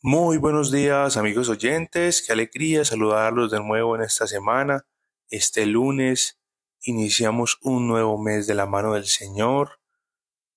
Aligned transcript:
Muy 0.00 0.36
buenos 0.36 0.70
días 0.70 1.16
amigos 1.16 1.48
oyentes, 1.48 2.22
qué 2.24 2.32
alegría 2.32 2.84
saludarlos 2.84 3.50
de 3.50 3.58
nuevo 3.58 3.96
en 3.96 4.02
esta 4.02 4.28
semana. 4.28 4.86
Este 5.28 5.66
lunes 5.66 6.38
iniciamos 6.82 7.58
un 7.62 7.88
nuevo 7.88 8.16
mes 8.16 8.46
de 8.46 8.54
la 8.54 8.66
mano 8.66 8.94
del 8.94 9.06
Señor, 9.06 9.80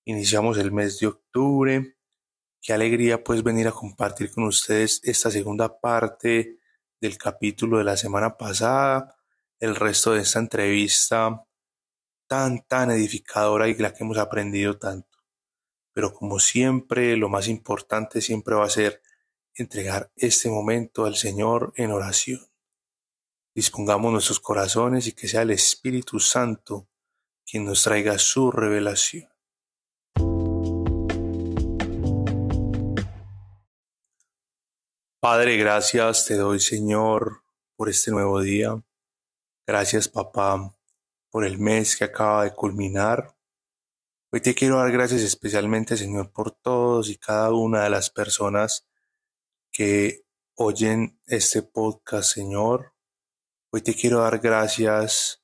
iniciamos 0.04 0.58
el 0.58 0.70
mes 0.70 1.00
de 1.00 1.08
octubre. 1.08 1.96
Qué 2.60 2.72
alegría 2.72 3.24
pues 3.24 3.42
venir 3.42 3.66
a 3.66 3.72
compartir 3.72 4.30
con 4.30 4.44
ustedes 4.44 5.00
esta 5.02 5.28
segunda 5.28 5.80
parte 5.80 6.60
del 7.00 7.18
capítulo 7.18 7.78
de 7.78 7.84
la 7.84 7.96
semana 7.96 8.36
pasada, 8.36 9.16
el 9.58 9.74
resto 9.74 10.12
de 10.12 10.20
esta 10.20 10.38
entrevista 10.38 11.44
tan 12.28 12.64
tan 12.68 12.92
edificadora 12.92 13.66
y 13.66 13.74
la 13.74 13.92
que 13.92 14.04
hemos 14.04 14.18
aprendido 14.18 14.78
tanto. 14.78 15.18
Pero 15.92 16.14
como 16.14 16.38
siempre, 16.38 17.16
lo 17.16 17.28
más 17.28 17.48
importante 17.48 18.20
siempre 18.20 18.54
va 18.54 18.66
a 18.66 18.70
ser 18.70 19.02
entregar 19.54 20.10
este 20.16 20.48
momento 20.48 21.04
al 21.04 21.16
Señor 21.16 21.72
en 21.76 21.90
oración. 21.90 22.40
Dispongamos 23.54 24.12
nuestros 24.12 24.40
corazones 24.40 25.06
y 25.06 25.12
que 25.12 25.28
sea 25.28 25.42
el 25.42 25.50
Espíritu 25.50 26.20
Santo 26.20 26.88
quien 27.44 27.64
nos 27.64 27.82
traiga 27.82 28.18
su 28.18 28.50
revelación. 28.50 29.28
Padre, 35.20 35.56
gracias 35.56 36.26
te 36.26 36.34
doy, 36.34 36.58
Señor, 36.58 37.42
por 37.76 37.88
este 37.88 38.10
nuevo 38.10 38.40
día. 38.40 38.82
Gracias, 39.66 40.08
papá, 40.08 40.74
por 41.30 41.44
el 41.44 41.58
mes 41.58 41.96
que 41.96 42.04
acaba 42.04 42.44
de 42.44 42.54
culminar. 42.54 43.36
Hoy 44.32 44.40
te 44.40 44.54
quiero 44.54 44.78
dar 44.78 44.90
gracias 44.90 45.20
especialmente, 45.20 45.96
Señor, 45.96 46.32
por 46.32 46.50
todos 46.50 47.08
y 47.08 47.18
cada 47.18 47.52
una 47.52 47.84
de 47.84 47.90
las 47.90 48.10
personas 48.10 48.88
que 49.72 50.26
oyen 50.54 51.18
este 51.24 51.62
podcast, 51.62 52.34
Señor. 52.34 52.94
Hoy 53.72 53.80
te 53.80 53.94
quiero 53.94 54.18
dar 54.18 54.38
gracias 54.38 55.42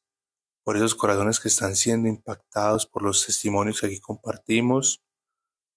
por 0.63 0.77
esos 0.77 0.95
corazones 0.95 1.41
que 1.41 1.49
están 1.49 1.75
siendo 1.75 2.09
impactados 2.09 2.85
por 2.87 3.03
los 3.03 3.25
testimonios 3.25 3.81
que 3.81 3.87
aquí 3.87 4.01
compartimos, 4.01 5.03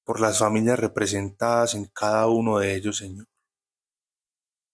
por 0.04 0.20
las 0.20 0.40
familias 0.40 0.80
representadas 0.80 1.76
en 1.76 1.86
cada 1.86 2.28
uno 2.28 2.60
de 2.60 2.76
ellos, 2.76 2.98
Señor. 2.98 3.28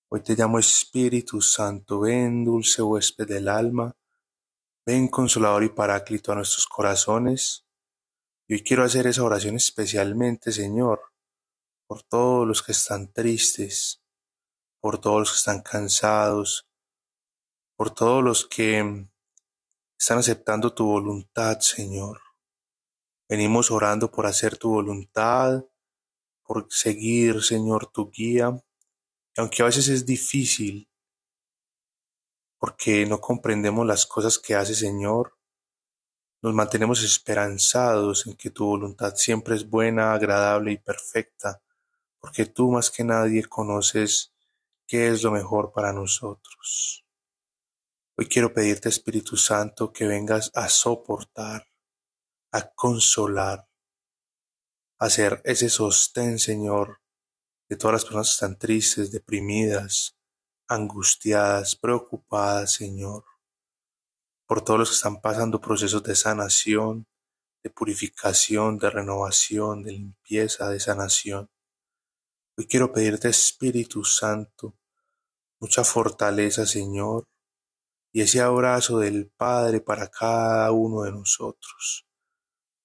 Hoy 0.10 0.24
te 0.24 0.36
llamo 0.36 0.58
Espíritu 0.58 1.40
Santo, 1.42 2.00
ven 2.00 2.44
dulce 2.46 2.82
huésped 2.82 3.28
del 3.28 3.48
alma, 3.48 3.96
ven 4.88 5.08
consolador 5.08 5.64
y 5.64 5.70
paráclito 5.70 6.32
a 6.32 6.36
nuestros 6.36 6.66
corazones. 6.66 7.68
Y 8.48 8.56
hoy 8.56 8.64
quiero 8.64 8.84
hacer 8.84 9.06
esa 9.06 9.24
oración 9.24 9.56
especialmente, 9.56 10.52
Señor, 10.52 11.02
por 11.88 12.04
todos 12.04 12.46
los 12.46 12.62
que 12.62 12.74
están 12.74 13.12
tristes, 13.12 14.04
por 14.82 15.00
todos 15.00 15.20
los 15.20 15.32
que 15.32 15.38
están 15.38 15.62
cansados, 15.62 16.70
por 17.76 17.92
todos 17.92 18.24
los 18.24 18.46
que 18.46 19.08
están 19.98 20.18
aceptando 20.20 20.74
tu 20.74 20.86
voluntad, 20.86 21.60
Señor. 21.60 22.22
Venimos 23.30 23.72
orando 23.72 24.12
por 24.12 24.26
hacer 24.26 24.58
tu 24.58 24.70
voluntad, 24.70 25.66
por 26.44 26.68
seguir, 26.70 27.42
Señor, 27.42 27.92
tu 27.92 28.10
guía, 28.12 28.52
y 29.36 29.42
aunque 29.42 29.62
a 29.62 29.66
veces 29.66 29.88
es 29.90 30.06
difícil, 30.06 30.90
porque 32.60 33.06
no 33.06 33.20
comprendemos 33.20 33.86
las 33.86 34.06
cosas 34.06 34.40
que 34.40 34.56
hace, 34.56 34.74
Señor, 34.74 35.38
nos 36.42 36.54
mantenemos 36.54 37.04
esperanzados 37.04 38.26
en 38.28 38.36
que 38.36 38.50
tu 38.50 38.66
voluntad 38.66 39.16
siempre 39.16 39.56
es 39.56 39.70
buena, 39.70 40.14
agradable 40.14 40.72
y 40.72 40.78
perfecta, 40.78 41.62
porque 42.20 42.46
tú 42.46 42.72
más 42.72 42.92
que 42.92 43.04
nadie 43.04 43.44
conoces 43.46 44.34
qué 44.88 45.10
es 45.10 45.24
lo 45.24 45.32
mejor 45.32 45.72
para 45.72 45.94
nosotros. 45.94 47.06
Hoy 48.18 48.28
quiero 48.28 48.54
pedirte, 48.54 48.90
Espíritu 48.90 49.38
Santo, 49.38 49.94
que 49.94 50.08
vengas 50.08 50.52
a 50.56 50.70
soportar, 50.70 51.68
a 52.52 52.70
consolar, 52.72 53.68
a 55.00 55.10
ser 55.10 55.42
ese 55.44 55.70
sostén, 55.70 56.40
Señor, 56.40 57.02
de 57.70 57.76
todas 57.76 57.94
las 57.94 58.04
personas 58.06 58.28
que 58.28 58.34
están 58.34 58.58
tristes, 58.58 59.12
deprimidas, 59.12 60.18
angustiadas, 60.68 61.76
preocupadas, 61.76 62.74
Señor, 62.74 63.24
por 64.48 64.64
todos 64.64 64.80
los 64.80 64.90
que 64.90 64.96
están 64.96 65.22
pasando 65.22 65.62
procesos 65.62 66.02
de 66.04 66.16
sanación, 66.16 67.06
de 67.64 67.70
purificación, 67.70 68.78
de 68.80 68.90
renovación, 68.90 69.84
de 69.84 69.92
limpieza, 69.92 70.70
de 70.70 70.80
sanación. 70.80 71.50
Hoy 72.60 72.66
quiero 72.66 72.92
pedirte, 72.92 73.30
Espíritu 73.30 74.04
Santo, 74.04 74.76
mucha 75.60 75.84
fortaleza, 75.84 76.66
Señor, 76.66 77.28
y 78.12 78.22
ese 78.22 78.42
abrazo 78.42 78.98
del 78.98 79.30
Padre 79.30 79.80
para 79.80 80.08
cada 80.08 80.72
uno 80.72 81.04
de 81.04 81.12
nosotros. 81.12 82.08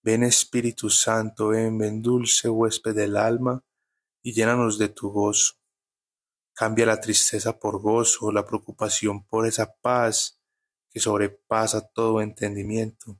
Ven 0.02 0.24
Espíritu 0.24 0.90
Santo, 0.90 1.48
ven, 1.48 1.78
ven 1.78 2.02
dulce 2.02 2.50
huésped 2.50 2.94
del 2.94 3.16
alma, 3.16 3.64
y 4.22 4.34
llénanos 4.34 4.76
de 4.76 4.90
tu 4.90 5.08
gozo. 5.08 5.54
Cambia 6.52 6.84
la 6.84 7.00
tristeza 7.00 7.58
por 7.58 7.80
gozo, 7.80 8.30
la 8.30 8.44
preocupación 8.44 9.24
por 9.24 9.46
esa 9.46 9.74
paz 9.80 10.38
que 10.90 11.00
sobrepasa 11.00 11.80
todo 11.80 12.20
entendimiento. 12.20 13.18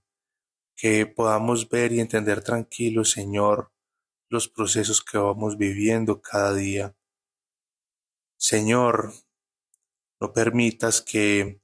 Que 0.77 1.07
podamos 1.07 1.67
ver 1.71 1.93
y 1.93 2.01
entender 2.01 2.45
tranquilos, 2.45 3.11
Señor, 3.13 3.72
los 4.33 4.49
procesos 4.49 5.03
que 5.03 5.19
vamos 5.19 5.59
viviendo 5.59 6.23
cada 6.23 6.55
día. 6.55 6.97
Señor, 8.39 9.13
no 10.21 10.33
permitas 10.33 11.03
que 11.03 11.61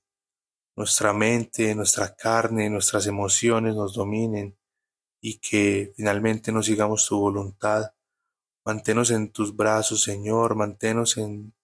nuestra 0.76 1.14
mente, 1.14 1.74
nuestra 1.74 2.14
carne, 2.14 2.68
nuestras 2.68 3.06
emociones 3.06 3.74
nos 3.74 3.94
dominen 3.94 4.58
y 5.18 5.38
que 5.38 5.94
finalmente 5.96 6.52
no 6.52 6.62
sigamos 6.62 7.08
tu 7.08 7.18
voluntad. 7.18 7.94
Manténos 8.66 9.10
en 9.12 9.32
tus 9.32 9.56
brazos, 9.56 10.02
Señor, 10.02 10.54
manténos 10.54 11.16
en 11.16 11.54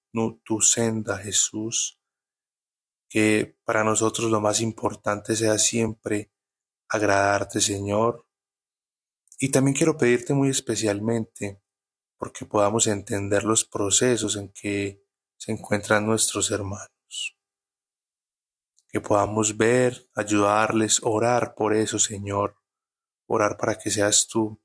tu 0.42 0.62
senda, 0.62 1.18
Jesús. 1.18 2.00
Que 3.10 3.58
para 3.64 3.84
nosotros 3.84 4.30
lo 4.30 4.40
más 4.40 4.62
importante 4.62 5.36
sea 5.36 5.58
siempre 5.58 6.32
agradarte, 6.88 7.60
Señor, 7.60 8.23
y 9.38 9.50
también 9.50 9.76
quiero 9.76 9.96
pedirte 9.96 10.32
muy 10.34 10.48
especialmente 10.48 11.60
porque 12.18 12.46
podamos 12.46 12.86
entender 12.86 13.44
los 13.44 13.64
procesos 13.64 14.36
en 14.36 14.50
que 14.52 15.04
se 15.36 15.52
encuentran 15.52 16.06
nuestros 16.06 16.50
hermanos. 16.50 17.36
Que 18.88 19.00
podamos 19.00 19.56
ver, 19.56 20.08
ayudarles, 20.14 21.00
orar 21.02 21.54
por 21.54 21.74
eso, 21.74 21.98
Señor. 21.98 22.56
Orar 23.26 23.56
para 23.56 23.76
que 23.76 23.90
seas 23.90 24.28
tú 24.28 24.62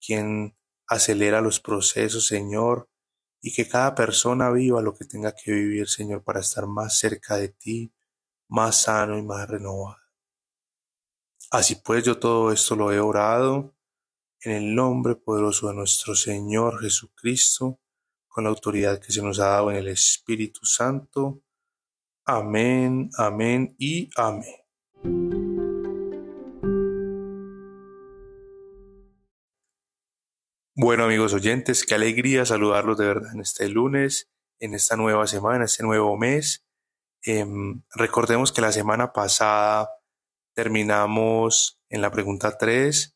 quien 0.00 0.56
acelera 0.86 1.40
los 1.40 1.60
procesos, 1.60 2.26
Señor, 2.26 2.88
y 3.42 3.52
que 3.52 3.68
cada 3.68 3.94
persona 3.94 4.50
viva 4.50 4.80
lo 4.80 4.94
que 4.94 5.04
tenga 5.04 5.34
que 5.34 5.52
vivir, 5.52 5.88
Señor, 5.88 6.22
para 6.22 6.40
estar 6.40 6.66
más 6.66 6.98
cerca 6.98 7.36
de 7.36 7.48
ti, 7.48 7.92
más 8.48 8.82
sano 8.82 9.18
y 9.18 9.22
más 9.22 9.48
renovado. 9.48 9.98
Así 11.50 11.76
pues, 11.76 12.04
yo 12.04 12.18
todo 12.18 12.52
esto 12.52 12.76
lo 12.76 12.92
he 12.92 13.00
orado 13.00 13.75
en 14.46 14.52
el 14.52 14.74
nombre 14.76 15.16
poderoso 15.16 15.66
de 15.66 15.74
nuestro 15.74 16.14
Señor 16.14 16.80
Jesucristo, 16.80 17.80
con 18.28 18.44
la 18.44 18.50
autoridad 18.50 19.00
que 19.00 19.10
se 19.10 19.20
nos 19.20 19.40
ha 19.40 19.48
dado 19.48 19.72
en 19.72 19.78
el 19.78 19.88
Espíritu 19.88 20.64
Santo. 20.64 21.42
Amén, 22.24 23.10
amén 23.18 23.74
y 23.76 24.08
amén. 24.14 24.54
Bueno 30.76 31.04
amigos 31.04 31.34
oyentes, 31.34 31.84
qué 31.84 31.96
alegría 31.96 32.46
saludarlos 32.46 32.98
de 32.98 33.06
verdad 33.06 33.34
en 33.34 33.40
este 33.40 33.68
lunes, 33.68 34.30
en 34.60 34.74
esta 34.74 34.96
nueva 34.96 35.26
semana, 35.26 35.64
este 35.64 35.82
nuevo 35.82 36.16
mes. 36.16 36.64
Em, 37.22 37.82
recordemos 37.96 38.52
que 38.52 38.60
la 38.60 38.70
semana 38.70 39.12
pasada 39.12 39.90
terminamos 40.54 41.80
en 41.88 42.00
la 42.00 42.12
pregunta 42.12 42.56
3 42.56 43.15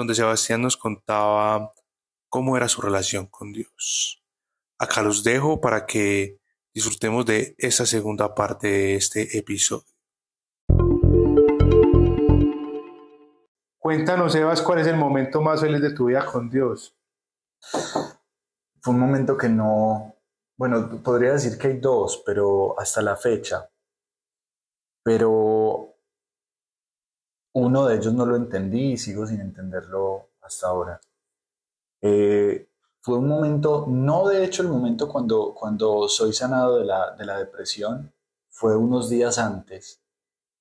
donde 0.00 0.14
Sebastián 0.14 0.62
nos 0.62 0.78
contaba 0.78 1.74
cómo 2.30 2.56
era 2.56 2.68
su 2.68 2.80
relación 2.80 3.26
con 3.26 3.52
Dios. 3.52 4.24
Acá 4.78 5.02
los 5.02 5.22
dejo 5.22 5.60
para 5.60 5.84
que 5.84 6.40
disfrutemos 6.72 7.26
de 7.26 7.54
esa 7.58 7.84
segunda 7.84 8.34
parte 8.34 8.68
de 8.68 8.94
este 8.94 9.36
episodio. 9.36 9.84
Cuéntanos, 13.78 14.32
Sebas, 14.32 14.62
cuál 14.62 14.78
es 14.78 14.86
el 14.86 14.96
momento 14.96 15.42
más 15.42 15.60
feliz 15.60 15.82
de 15.82 15.92
tu 15.92 16.06
vida 16.06 16.24
con 16.24 16.48
Dios. 16.48 16.96
Fue 17.60 18.94
un 18.94 19.00
momento 19.00 19.36
que 19.36 19.50
no, 19.50 20.16
bueno, 20.56 21.02
podría 21.02 21.32
decir 21.32 21.58
que 21.58 21.68
hay 21.68 21.78
dos, 21.78 22.22
pero 22.24 22.78
hasta 22.80 23.02
la 23.02 23.16
fecha. 23.16 23.68
Pero 25.02 25.89
uno 27.52 27.86
de 27.86 27.96
ellos 27.96 28.14
no 28.14 28.26
lo 28.26 28.36
entendí 28.36 28.92
y 28.92 28.98
sigo 28.98 29.26
sin 29.26 29.40
entenderlo 29.40 30.30
hasta 30.40 30.68
ahora. 30.68 31.00
Eh, 32.00 32.68
fue 33.00 33.18
un 33.18 33.28
momento, 33.28 33.86
no 33.88 34.28
de 34.28 34.44
hecho 34.44 34.62
el 34.62 34.68
momento 34.68 35.08
cuando, 35.08 35.54
cuando 35.54 36.08
soy 36.08 36.32
sanado 36.32 36.78
de 36.78 36.84
la, 36.84 37.14
de 37.16 37.24
la 37.24 37.38
depresión, 37.38 38.12
fue 38.50 38.76
unos 38.76 39.08
días 39.08 39.38
antes. 39.38 40.00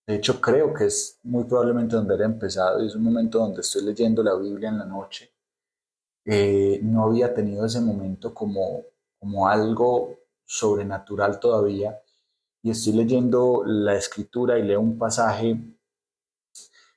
De 0.08 0.16
hecho, 0.16 0.42
creo 0.42 0.74
que 0.74 0.86
es 0.86 1.20
muy 1.24 1.44
probablemente 1.44 1.96
donde 1.96 2.16
era 2.16 2.26
empezado 2.26 2.84
y 2.84 2.88
es 2.88 2.96
un 2.96 3.04
momento 3.04 3.40
donde 3.40 3.62
estoy 3.62 3.84
leyendo 3.84 4.24
la 4.24 4.36
Biblia 4.36 4.70
en 4.70 4.80
la 4.80 4.86
noche. 4.86 5.32
Eh, 6.26 6.80
no 6.82 7.04
había 7.04 7.34
tenido 7.34 7.66
ese 7.66 7.82
momento 7.82 8.34
como, 8.34 8.84
como 9.20 9.48
algo 9.48 10.18
sobrenatural 10.46 11.40
todavía 11.40 12.00
y 12.64 12.72
estoy 12.72 12.94
leyendo 12.94 13.64
la 13.66 13.96
escritura 13.96 14.58
y 14.58 14.64
leo 14.64 14.82
un 14.82 14.98
pasaje 14.98 15.60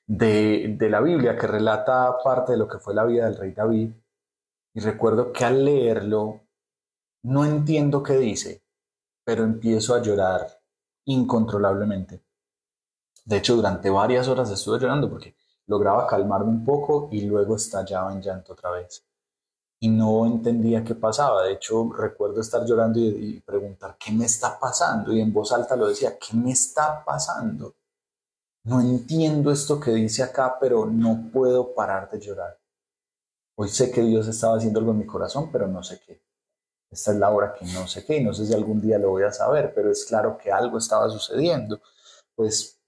de, 0.07 0.75
de 0.77 0.89
la 0.89 1.01
Biblia 1.01 1.37
que 1.37 1.47
relata 1.47 2.17
parte 2.23 2.53
de 2.53 2.57
lo 2.57 2.67
que 2.67 2.79
fue 2.79 2.93
la 2.93 3.05
vida 3.05 3.25
del 3.25 3.37
rey 3.37 3.51
David 3.51 3.91
y 4.73 4.79
recuerdo 4.79 5.31
que 5.31 5.45
al 5.45 5.63
leerlo 5.63 6.41
no 7.23 7.45
entiendo 7.45 8.03
qué 8.03 8.17
dice, 8.17 8.63
pero 9.23 9.43
empiezo 9.43 9.95
a 9.95 10.01
llorar 10.01 10.61
incontrolablemente. 11.05 12.23
De 13.25 13.37
hecho, 13.37 13.55
durante 13.55 13.89
varias 13.89 14.27
horas 14.27 14.49
estuve 14.51 14.79
llorando 14.79 15.09
porque 15.09 15.35
lograba 15.67 16.07
calmarme 16.07 16.49
un 16.49 16.65
poco 16.65 17.07
y 17.11 17.21
luego 17.21 17.55
estallaba 17.55 18.11
en 18.11 18.21
llanto 18.21 18.53
otra 18.53 18.71
vez. 18.71 19.05
Y 19.79 19.89
no 19.89 20.25
entendía 20.25 20.83
qué 20.83 20.95
pasaba. 20.95 21.43
De 21.43 21.53
hecho, 21.53 21.91
recuerdo 21.91 22.41
estar 22.41 22.65
llorando 22.65 22.99
y, 22.99 23.41
preguntar, 23.41 23.97
¿qué 23.97 24.11
me 24.11 24.25
está 24.25 24.59
pasando? 24.59 25.13
Y 25.13 25.21
en 25.21 25.31
voz 25.31 25.51
alta 25.51 25.75
lo 25.75 25.87
decía, 25.87 26.17
¿qué 26.17 26.35
me 26.35 26.51
está 26.51 27.03
pasando? 27.03 27.75
No 28.65 28.79
entiendo 28.79 29.51
esto 29.51 29.79
que 29.79 29.91
dice 29.91 30.23
acá, 30.23 30.57
pero 30.59 30.85
no 30.85 31.29
puedo 31.33 31.73
parar 31.75 32.09
de 32.09 32.19
llorar. 32.19 32.57
Hoy 33.55 33.69
sé 33.69 33.91
que 33.91 34.01
Dios 34.01 34.27
estaba 34.27 34.57
haciendo 34.57 34.79
algo 34.79 34.91
en 34.91 34.99
mi 34.99 35.05
corazón, 35.05 35.51
pero 35.51 35.67
no 35.67 35.83
sé 35.83 35.99
qué. 36.05 36.21
Esta 36.89 37.11
es 37.11 37.17
la 37.17 37.29
hora 37.31 37.53
que 37.53 37.65
no 37.65 37.87
sé 37.87 38.05
qué 38.05 38.17
y 38.17 38.23
no 38.23 38.33
sé 38.33 38.45
si 38.45 38.53
algún 38.53 38.81
día 38.81 38.97
lo 38.99 39.09
voy 39.09 39.23
a 39.23 39.31
saber, 39.31 39.73
pero 39.73 39.91
es 39.91 40.05
claro 40.05 40.37
que 40.37 40.51
algo 40.51 40.77
estaba 40.77 41.09
sucediendo. 41.09 41.81
Pues 42.35 42.79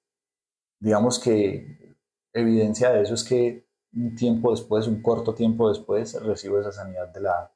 digamos 0.80 1.20
que 1.20 1.98
evidencia 2.34 2.92
de 2.92 3.02
eso 3.02 3.14
es 3.16 3.24
que 3.24 3.68
un 3.94 4.16
tiempo 4.16 4.52
después, 4.52 4.88
un 4.88 5.02
corto 5.02 5.34
tiempo 5.36 5.70
después, 5.70 6.14
recibo 6.22 6.60
esa 6.60 6.72
sanidad 6.72 7.10
de 7.10 7.22
la, 7.22 7.52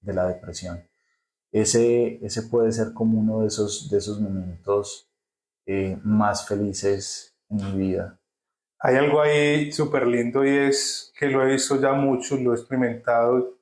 de 0.00 0.12
la 0.12 0.26
depresión. 0.26 0.86
Ese, 1.52 2.24
ese 2.24 2.42
puede 2.44 2.72
ser 2.72 2.92
como 2.94 3.18
uno 3.20 3.40
de 3.40 3.48
esos, 3.48 3.90
de 3.90 3.98
esos 3.98 4.20
momentos 4.20 5.08
eh, 5.66 5.98
más 6.02 6.46
felices 6.46 7.31
mi 7.52 7.72
vida. 7.76 8.18
Hay 8.78 8.96
algo 8.96 9.20
ahí 9.20 9.70
súper 9.70 10.06
lindo 10.06 10.44
y 10.44 10.56
es 10.56 11.12
que 11.16 11.26
lo 11.26 11.42
he 11.42 11.52
visto 11.52 11.80
ya 11.80 11.92
mucho, 11.92 12.36
lo 12.36 12.52
he 12.52 12.56
experimentado 12.56 13.58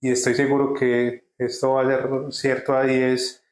y 0.00 0.10
estoy 0.10 0.34
seguro 0.34 0.72
que 0.72 1.30
esto 1.36 1.74
va 1.74 1.82
a 1.82 1.86
ser 1.86 2.08
cierto 2.30 2.76
ahí, 2.76 3.02
es 3.02 3.44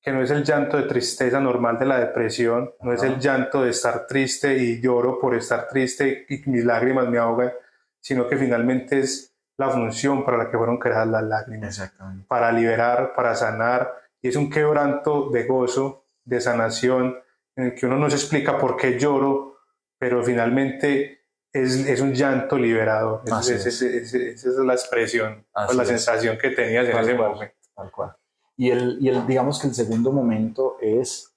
que 0.00 0.12
no 0.12 0.22
es 0.22 0.30
el 0.30 0.44
llanto 0.44 0.76
de 0.76 0.82
tristeza 0.82 1.40
normal 1.40 1.78
de 1.78 1.86
la 1.86 1.98
depresión, 1.98 2.74
no 2.80 2.92
es 2.92 3.02
el 3.02 3.18
llanto 3.18 3.62
de 3.62 3.70
estar 3.70 4.06
triste 4.06 4.58
y 4.58 4.80
lloro 4.80 5.18
por 5.18 5.34
estar 5.34 5.68
triste 5.68 6.26
y 6.28 6.42
mis 6.50 6.64
lágrimas 6.64 7.08
me 7.08 7.18
ahogan, 7.18 7.52
sino 8.00 8.28
que 8.28 8.36
finalmente 8.36 8.98
es 8.98 9.34
la 9.56 9.70
función 9.70 10.24
para 10.24 10.36
la 10.36 10.50
que 10.50 10.58
fueron 10.58 10.78
creadas 10.78 11.08
las 11.08 11.22
lágrimas, 11.22 11.92
para 12.28 12.52
liberar, 12.52 13.14
para 13.14 13.34
sanar, 13.34 13.94
y 14.20 14.28
es 14.28 14.36
un 14.36 14.50
quebranto 14.50 15.30
de 15.30 15.44
gozo, 15.44 16.04
de 16.24 16.40
sanación, 16.40 17.16
en 17.56 17.64
el 17.66 17.74
que 17.74 17.86
uno 17.86 17.96
no 17.96 18.10
se 18.10 18.16
explica 18.16 18.58
por 18.58 18.76
qué 18.76 18.98
lloro, 18.98 19.58
pero 19.98 20.22
finalmente 20.22 21.24
es, 21.52 21.86
es 21.86 22.00
un 22.00 22.12
llanto 22.12 22.58
liberador. 22.58 23.22
esa 23.26 23.54
es 23.54 24.44
la 24.44 24.72
expresión, 24.72 25.46
o 25.52 25.72
la 25.72 25.84
sensación 25.84 26.36
que 26.36 26.50
tenías 26.50 26.88
en 26.88 26.96
ese 26.96 27.14
momento. 27.14 27.54
Tal 27.74 27.90
cual. 27.90 28.16
Y 28.56 28.70
el, 28.70 28.98
y 29.00 29.08
el, 29.08 29.26
digamos 29.26 29.60
que 29.60 29.68
el 29.68 29.74
segundo 29.74 30.12
momento 30.12 30.76
es, 30.80 31.34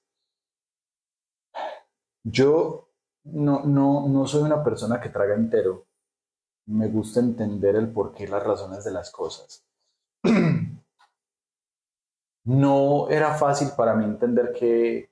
yo 2.24 2.90
no, 3.24 3.64
no, 3.64 4.08
no 4.08 4.26
soy 4.26 4.42
una 4.42 4.62
persona 4.62 5.00
que 5.00 5.08
traga 5.08 5.34
entero. 5.34 5.86
Me 6.66 6.88
gusta 6.88 7.20
entender 7.20 7.76
el 7.76 7.90
porqué 7.90 8.24
y 8.24 8.26
las 8.26 8.42
razones 8.42 8.84
de 8.84 8.90
las 8.90 9.10
cosas. 9.10 9.64
No 12.44 13.10
era 13.10 13.34
fácil 13.34 13.68
para 13.76 13.94
mí 13.94 14.06
entender 14.06 14.54
que 14.58 15.10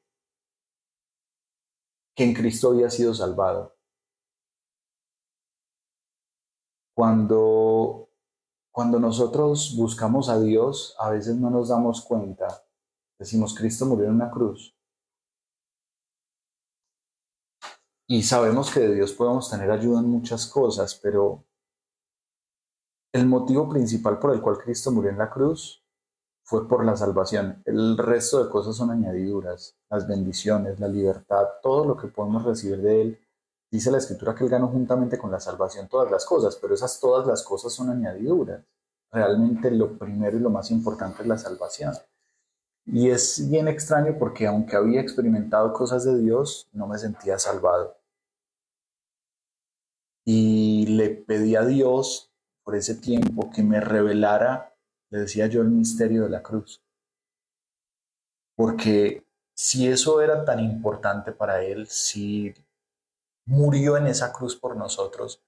que 2.17 2.25
en 2.25 2.33
Cristo 2.33 2.71
había 2.71 2.89
sido 2.89 3.15
salvado. 3.15 3.77
Cuando, 6.97 8.09
cuando 8.73 8.99
nosotros 8.99 9.75
buscamos 9.77 10.31
a 10.31 10.41
Dios, 10.41 10.97
a 10.99 11.11
veces 11.11 11.37
no 11.37 11.51
nos 11.51 11.69
damos 11.69 12.01
cuenta. 12.01 12.65
Decimos, 13.19 13.55
Cristo 13.55 13.85
murió 13.85 14.07
en 14.07 14.15
una 14.15 14.31
cruz. 14.31 14.75
Y 18.09 18.23
sabemos 18.23 18.73
que 18.73 18.81
de 18.81 18.95
Dios 18.95 19.13
podemos 19.13 19.51
tener 19.51 19.71
ayuda 19.71 20.01
en 20.01 20.09
muchas 20.09 20.47
cosas, 20.47 20.95
pero 20.95 21.45
el 23.13 23.27
motivo 23.27 23.69
principal 23.69 24.19
por 24.19 24.33
el 24.33 24.41
cual 24.41 24.59
Cristo 24.59 24.91
murió 24.91 25.11
en 25.11 25.19
la 25.19 25.29
cruz 25.29 25.86
fue 26.47 26.69
por 26.69 26.85
la 26.85 26.97
salvación. 26.97 27.61
El 27.65 27.99
resto 27.99 28.43
de 28.43 28.49
cosas 28.49 28.77
son 28.77 28.93
añadiduras, 28.93 29.75
las 29.91 30.07
bendiciones, 30.07 30.79
la 30.79 30.87
libertad, 30.87 31.45
todo 31.61 31.85
lo 31.85 31.97
que 31.97 32.07
podemos 32.07 32.45
recibir 32.45 32.81
de 32.81 33.03
Él. 33.03 33.21
Dice 33.69 33.91
la 33.91 33.99
Escritura 33.99 34.33
que 34.33 34.45
Él 34.45 34.51
ganó 34.51 34.69
juntamente 34.69 35.19
con 35.19 35.33
la 35.33 35.41
salvación 35.41 35.89
todas 35.89 36.09
las 36.09 36.25
cosas, 36.25 36.55
pero 36.55 36.73
esas 36.75 37.01
todas 37.01 37.27
las 37.27 37.43
cosas 37.43 37.73
son 37.73 37.91
añadiduras. 37.91 38.65
Realmente 39.11 39.73
lo 39.73 39.99
primero 39.99 40.37
y 40.37 40.41
lo 40.41 40.51
más 40.51 40.71
importante 40.71 41.23
es 41.23 41.29
la 41.29 41.37
salvación. 41.37 41.95
Y 42.85 43.11
es 43.11 43.51
bien 43.51 43.67
extraño 43.67 44.17
porque 44.17 44.47
aunque 44.47 44.77
había 44.77 45.01
experimentado 45.01 45.73
cosas 45.73 46.05
de 46.05 46.17
Dios, 46.17 46.69
no 46.73 46.87
me 46.87 46.97
sentía 46.97 47.41
salvado. 47.41 47.97
Y 50.25 50.87
le 50.87 51.09
pedí 51.11 51.57
a 51.57 51.63
Dios 51.63 52.31
por 52.63 52.77
ese 52.77 52.95
tiempo 52.95 53.51
que 53.51 53.65
me 53.65 53.81
revelara 53.81 54.76
le 55.11 55.21
decía 55.21 55.47
yo 55.47 55.63
el 55.63 55.69
misterio 55.69 56.25
de 56.25 56.31
la 56.31 56.43
cruz. 56.43 56.83
Porque 58.55 59.25
si 59.55 59.89
eso 59.89 60.21
era 60.21 60.45
tan 60.45 60.61
importante 60.61 61.33
para 61.33 61.63
él, 61.63 61.87
si 61.89 62.55
murió 63.47 63.97
en 63.97 64.07
esa 64.07 64.33
cruz 64.33 64.57
por 64.57 64.77
nosotros, 64.77 65.43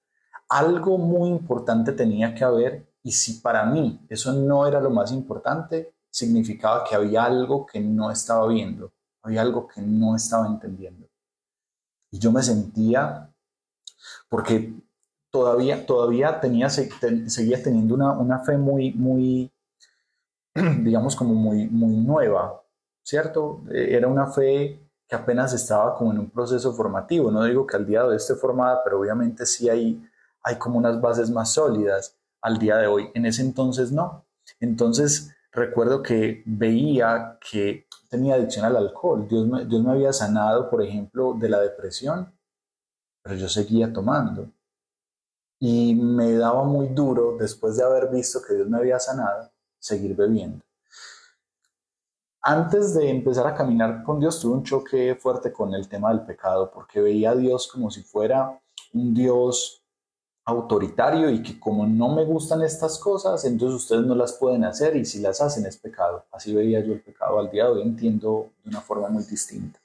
algo 0.47 0.97
muy 0.97 1.29
importante 1.29 1.91
tenía 1.91 2.33
que 2.33 2.43
haber 2.43 2.87
y 3.03 3.11
si 3.11 3.33
para 3.39 3.65
mí 3.65 3.99
eso 4.09 4.33
no 4.33 4.67
era 4.67 4.79
lo 4.79 4.89
más 4.89 5.11
importante, 5.11 5.93
significaba 6.09 6.83
que 6.83 6.95
había 6.95 7.23
algo 7.23 7.65
que 7.65 7.79
no 7.79 8.11
estaba 8.11 8.47
viendo, 8.47 8.91
había 9.21 9.41
algo 9.41 9.67
que 9.67 9.81
no 9.81 10.15
estaba 10.15 10.47
entendiendo. 10.47 11.07
Y 12.11 12.19
yo 12.19 12.31
me 12.31 12.41
sentía, 12.41 13.31
porque 14.27 14.73
todavía, 15.31 15.85
todavía 15.85 16.39
tenía, 16.39 16.69
seguía 16.69 17.61
teniendo 17.61 17.95
una, 17.95 18.11
una, 18.11 18.39
fe 18.39 18.57
muy, 18.57 18.91
muy, 18.93 19.51
digamos, 20.83 21.15
como 21.15 21.33
muy, 21.33 21.67
muy 21.67 21.95
nueva, 21.95 22.61
¿cierto? 23.03 23.61
Eh, 23.71 23.95
era 23.95 24.07
una 24.07 24.27
fe 24.27 24.79
que 25.07 25.15
apenas 25.15 25.53
estaba 25.53 25.95
como 25.95 26.11
en 26.11 26.19
un 26.19 26.29
proceso 26.29 26.73
formativo. 26.73 27.31
No 27.31 27.43
digo 27.43 27.65
que 27.65 27.75
al 27.77 27.85
día 27.85 28.01
de 28.03 28.09
hoy 28.09 28.15
esté 28.17 28.35
formada, 28.35 28.83
pero 28.83 28.99
obviamente 28.99 29.45
sí 29.45 29.67
hay, 29.69 30.01
hay 30.43 30.57
como 30.57 30.77
unas 30.77 31.01
bases 31.01 31.31
más 31.31 31.53
sólidas 31.53 32.15
al 32.41 32.59
día 32.59 32.77
de 32.77 32.87
hoy. 32.87 33.09
En 33.15 33.25
ese 33.25 33.41
entonces 33.41 33.91
no. 33.91 34.25
Entonces 34.59 35.35
recuerdo 35.51 36.03
que 36.03 36.43
veía 36.45 37.39
que 37.39 37.87
tenía 38.09 38.35
adicción 38.35 38.65
al 38.65 38.77
alcohol. 38.77 39.27
Dios 39.27 39.67
Dios 39.67 39.83
me 39.83 39.91
había 39.91 40.13
sanado, 40.13 40.69
por 40.69 40.83
ejemplo, 40.83 41.33
de 41.33 41.49
la 41.49 41.59
depresión, 41.59 42.31
pero 43.23 43.35
yo 43.35 43.49
seguía 43.49 43.91
tomando. 43.91 44.51
Y 45.59 45.93
me 45.95 46.33
daba 46.33 46.63
muy 46.63 46.87
duro, 46.87 47.35
después 47.37 47.77
de 47.77 47.83
haber 47.83 48.09
visto 48.09 48.41
que 48.41 48.53
Dios 48.53 48.69
me 48.69 48.77
había 48.77 48.99
sanado, 48.99 49.51
seguir 49.77 50.15
bebiendo. 50.15 50.63
Antes 52.41 52.93
de 52.93 53.09
empezar 53.09 53.45
a 53.47 53.53
caminar 53.53 54.03
con 54.03 54.19
Dios 54.19 54.39
tuve 54.39 54.53
un 54.53 54.63
choque 54.63 55.15
fuerte 55.15 55.51
con 55.51 55.73
el 55.73 55.89
tema 55.89 56.09
del 56.09 56.21
pecado, 56.21 56.71
porque 56.71 57.01
veía 57.01 57.31
a 57.31 57.35
Dios 57.35 57.67
como 57.67 57.91
si 57.91 58.01
fuera 58.01 58.57
un 58.93 59.13
Dios 59.13 59.83
autoritario 60.45 61.29
y 61.29 61.43
que 61.43 61.59
como 61.59 61.85
no 61.85 62.15
me 62.15 62.25
gustan 62.25 62.61
estas 62.63 62.97
cosas, 62.97 63.43
entonces 63.45 63.83
ustedes 63.83 64.05
no 64.05 64.15
las 64.15 64.33
pueden 64.33 64.63
hacer 64.63 64.95
y 64.95 65.05
si 65.05 65.19
las 65.19 65.41
hacen 65.41 65.65
es 65.65 65.77
pecado. 65.77 66.25
Así 66.31 66.53
veía 66.53 66.79
yo 66.79 66.93
el 66.93 67.01
pecado 67.01 67.39
al 67.39 67.51
día 67.51 67.65
de 67.65 67.71
hoy, 67.71 67.81
entiendo 67.83 68.49
de 68.63 68.69
una 68.69 68.81
forma 68.81 69.09
muy 69.09 69.23
distinta. 69.23 69.79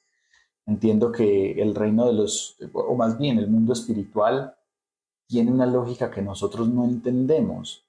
Entiendo 0.66 1.12
que 1.12 1.61
el 1.61 1.75
reino 1.75 2.07
de 2.07 2.14
los, 2.14 2.57
o 2.73 2.95
más 2.95 3.19
bien 3.19 3.38
el 3.38 3.49
mundo 3.49 3.73
espiritual, 3.73 4.54
tiene 5.26 5.50
una 5.50 5.66
lógica 5.66 6.11
que 6.11 6.23
nosotros 6.23 6.69
no 6.69 6.85
entendemos. 6.85 7.85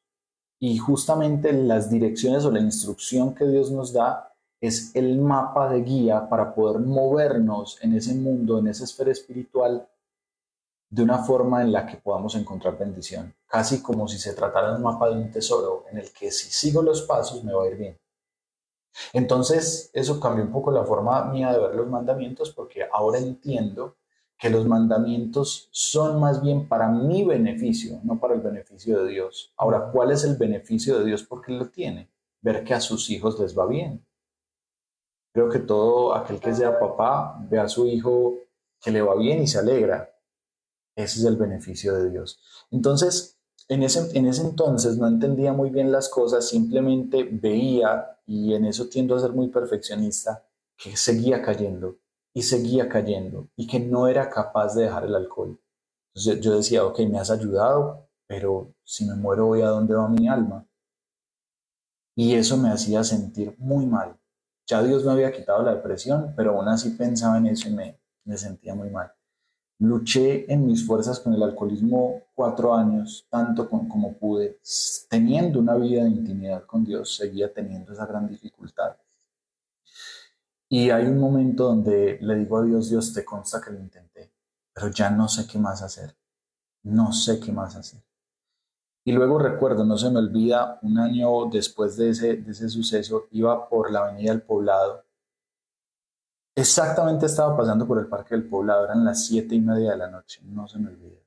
Y 0.59 0.77
justamente 0.77 1.51
las 1.51 1.89
direcciones 1.89 2.45
o 2.45 2.51
la 2.51 2.59
instrucción 2.59 3.35
que 3.35 3.45
Dios 3.45 3.71
nos 3.71 3.93
da 3.93 4.33
es 4.61 4.95
el 4.95 5.19
mapa 5.19 5.69
de 5.69 5.81
guía 5.81 6.27
para 6.29 6.55
poder 6.55 6.79
movernos 6.79 7.77
en 7.81 7.93
ese 7.93 8.15
mundo, 8.15 8.59
en 8.59 8.67
esa 8.67 8.85
esfera 8.85 9.11
espiritual, 9.11 9.87
de 10.89 11.03
una 11.03 11.19
forma 11.19 11.61
en 11.61 11.71
la 11.71 11.85
que 11.85 11.97
podamos 11.97 12.35
encontrar 12.35 12.77
bendición, 12.77 13.33
casi 13.47 13.81
como 13.81 14.07
si 14.07 14.17
se 14.17 14.33
tratara 14.33 14.69
de 14.69 14.77
un 14.77 14.83
mapa 14.83 15.09
de 15.09 15.15
un 15.15 15.31
tesoro 15.31 15.85
en 15.91 15.97
el 15.97 16.11
que 16.11 16.31
si 16.31 16.49
sigo 16.49 16.81
los 16.81 17.01
pasos 17.01 17.43
me 17.43 17.53
va 17.53 17.63
a 17.63 17.67
ir 17.67 17.75
bien. 17.75 17.99
Entonces, 19.11 19.89
eso 19.93 20.19
cambió 20.19 20.45
un 20.45 20.51
poco 20.51 20.71
la 20.71 20.85
forma 20.85 21.25
mía 21.25 21.51
de 21.51 21.59
ver 21.59 21.75
los 21.75 21.87
mandamientos 21.87 22.51
porque 22.51 22.87
ahora 22.91 23.19
entiendo 23.19 23.97
que 24.37 24.49
los 24.49 24.65
mandamientos 24.65 25.69
son 25.71 26.19
más 26.19 26.41
bien 26.41 26.67
para 26.67 26.89
mi 26.89 27.23
beneficio, 27.23 27.99
no 28.03 28.19
para 28.19 28.35
el 28.35 28.41
beneficio 28.41 29.03
de 29.03 29.11
Dios. 29.11 29.53
Ahora, 29.57 29.89
¿cuál 29.91 30.11
es 30.11 30.23
el 30.23 30.35
beneficio 30.35 30.99
de 30.99 31.05
Dios? 31.05 31.23
Porque 31.23 31.53
lo 31.53 31.69
tiene. 31.69 32.09
Ver 32.41 32.63
que 32.63 32.73
a 32.73 32.81
sus 32.81 33.09
hijos 33.09 33.39
les 33.39 33.57
va 33.57 33.65
bien. 33.65 34.05
Creo 35.33 35.49
que 35.49 35.59
todo 35.59 36.15
aquel 36.15 36.39
que 36.39 36.53
sea 36.53 36.79
papá 36.79 37.39
ve 37.49 37.59
a 37.59 37.67
su 37.67 37.87
hijo 37.87 38.37
que 38.81 38.91
le 38.91 39.01
va 39.01 39.15
bien 39.15 39.41
y 39.41 39.47
se 39.47 39.59
alegra. 39.59 40.13
Ese 40.95 41.19
es 41.19 41.25
el 41.25 41.37
beneficio 41.37 41.93
de 41.93 42.09
Dios. 42.09 42.39
Entonces, 42.71 43.37
en 43.67 43.83
ese, 43.83 44.17
en 44.17 44.27
ese 44.27 44.43
entonces 44.43 44.97
no 44.97 45.07
entendía 45.07 45.53
muy 45.53 45.69
bien 45.69 45.91
las 45.91 46.07
cosas, 46.07 46.47
simplemente 46.47 47.23
veía, 47.23 48.17
y 48.25 48.53
en 48.53 48.65
eso 48.65 48.87
tiendo 48.87 49.15
a 49.15 49.19
ser 49.19 49.31
muy 49.31 49.47
perfeccionista, 49.47 50.45
que 50.77 50.95
seguía 50.95 51.41
cayendo 51.41 51.97
y 52.35 52.41
seguía 52.41 52.89
cayendo 52.89 53.47
y 53.55 53.65
que 53.65 53.79
no 53.79 54.07
era 54.07 54.29
capaz 54.29 54.75
de 54.75 54.83
dejar 54.83 55.05
el 55.05 55.15
alcohol. 55.15 55.57
Entonces 56.13 56.41
yo 56.43 56.55
decía, 56.55 56.85
ok, 56.85 56.99
me 57.09 57.17
has 57.17 57.31
ayudado, 57.31 58.09
pero 58.27 58.73
si 58.83 59.05
me 59.05 59.15
muero 59.15 59.47
voy 59.47 59.61
a 59.61 59.69
dónde 59.69 59.95
va 59.95 60.09
mi 60.09 60.27
alma. 60.27 60.67
Y 62.13 62.35
eso 62.35 62.57
me 62.57 62.69
hacía 62.69 63.03
sentir 63.03 63.55
muy 63.57 63.85
mal. 63.85 64.17
Ya 64.67 64.83
Dios 64.83 65.05
me 65.05 65.13
había 65.13 65.31
quitado 65.31 65.63
la 65.63 65.75
depresión, 65.75 66.33
pero 66.35 66.51
aún 66.51 66.67
así 66.67 66.89
pensaba 66.91 67.37
en 67.37 67.47
eso 67.47 67.69
y 67.69 67.73
me, 67.73 67.99
me 68.25 68.37
sentía 68.37 68.75
muy 68.75 68.89
mal. 68.89 69.11
Luché 69.79 70.51
en 70.51 70.65
mis 70.65 70.85
fuerzas 70.85 71.19
con 71.19 71.33
el 71.33 71.43
alcoholismo 71.43 72.23
cuatro 72.33 72.73
años, 72.73 73.27
tanto 73.29 73.69
como 73.69 74.13
pude. 74.17 74.59
Teniendo 75.09 75.59
una 75.59 75.75
vida 75.75 76.03
de 76.03 76.09
intimidad 76.09 76.65
con 76.65 76.83
Dios, 76.83 77.15
seguía 77.15 77.53
teniendo 77.53 77.93
esa 77.93 78.05
gran 78.05 78.27
dificultad. 78.27 78.95
Y 80.77 80.89
hay 80.89 81.05
un 81.05 81.19
momento 81.19 81.63
donde 81.63 82.17
le 82.19 82.35
digo 82.35 82.57
a 82.57 82.63
Dios, 82.63 82.89
Dios, 82.89 83.13
te 83.13 83.23
consta 83.23 83.61
que 83.61 83.71
lo 83.71 83.79
intenté, 83.79 84.33
pero 84.73 84.89
ya 84.89 85.09
no 85.09 85.29
sé 85.29 85.47
qué 85.47 85.57
más 85.57 85.81
hacer. 85.81 86.17
No 86.83 87.13
sé 87.13 87.39
qué 87.39 87.53
más 87.53 87.77
hacer. 87.77 88.03
Y 89.05 89.13
luego 89.13 89.39
recuerdo, 89.39 89.85
no 89.85 89.97
se 89.97 90.09
me 90.09 90.19
olvida, 90.19 90.77
un 90.81 90.97
año 90.97 91.45
después 91.45 91.95
de 91.95 92.09
ese, 92.09 92.35
de 92.35 92.51
ese 92.51 92.67
suceso, 92.67 93.27
iba 93.31 93.69
por 93.69 93.89
la 93.89 93.99
avenida 93.99 94.33
del 94.33 94.41
poblado 94.41 95.05
Exactamente 96.57 97.25
estaba 97.27 97.55
pasando 97.55 97.87
por 97.87 97.97
el 97.97 98.07
Parque 98.07 98.35
del 98.35 98.49
Poblado, 98.49 98.83
eran 98.83 99.05
las 99.05 99.25
siete 99.25 99.55
y 99.55 99.61
media 99.61 99.91
de 99.91 99.97
la 99.97 100.09
noche, 100.09 100.41
no 100.43 100.67
se 100.67 100.77
me 100.79 100.89
olvida. 100.89 101.21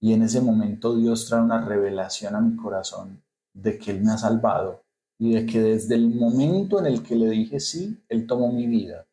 Y 0.00 0.12
en 0.12 0.22
ese 0.22 0.42
momento 0.42 0.94
Dios 0.94 1.26
trae 1.26 1.40
una 1.40 1.64
revelación 1.64 2.34
a 2.34 2.42
mi 2.42 2.54
corazón 2.56 3.22
de 3.54 3.78
que 3.78 3.92
Él 3.92 4.02
me 4.02 4.12
ha 4.12 4.18
salvado 4.18 4.85
y 5.18 5.32
de 5.32 5.46
que 5.46 5.60
desde 5.60 5.94
el 5.94 6.08
momento 6.08 6.78
en 6.78 6.86
el 6.86 7.02
que 7.02 7.16
le 7.16 7.30
dije 7.30 7.60
sí, 7.60 8.02
Él 8.08 8.26
tomó 8.26 8.52
mi 8.52 8.66
vida. 8.66 9.06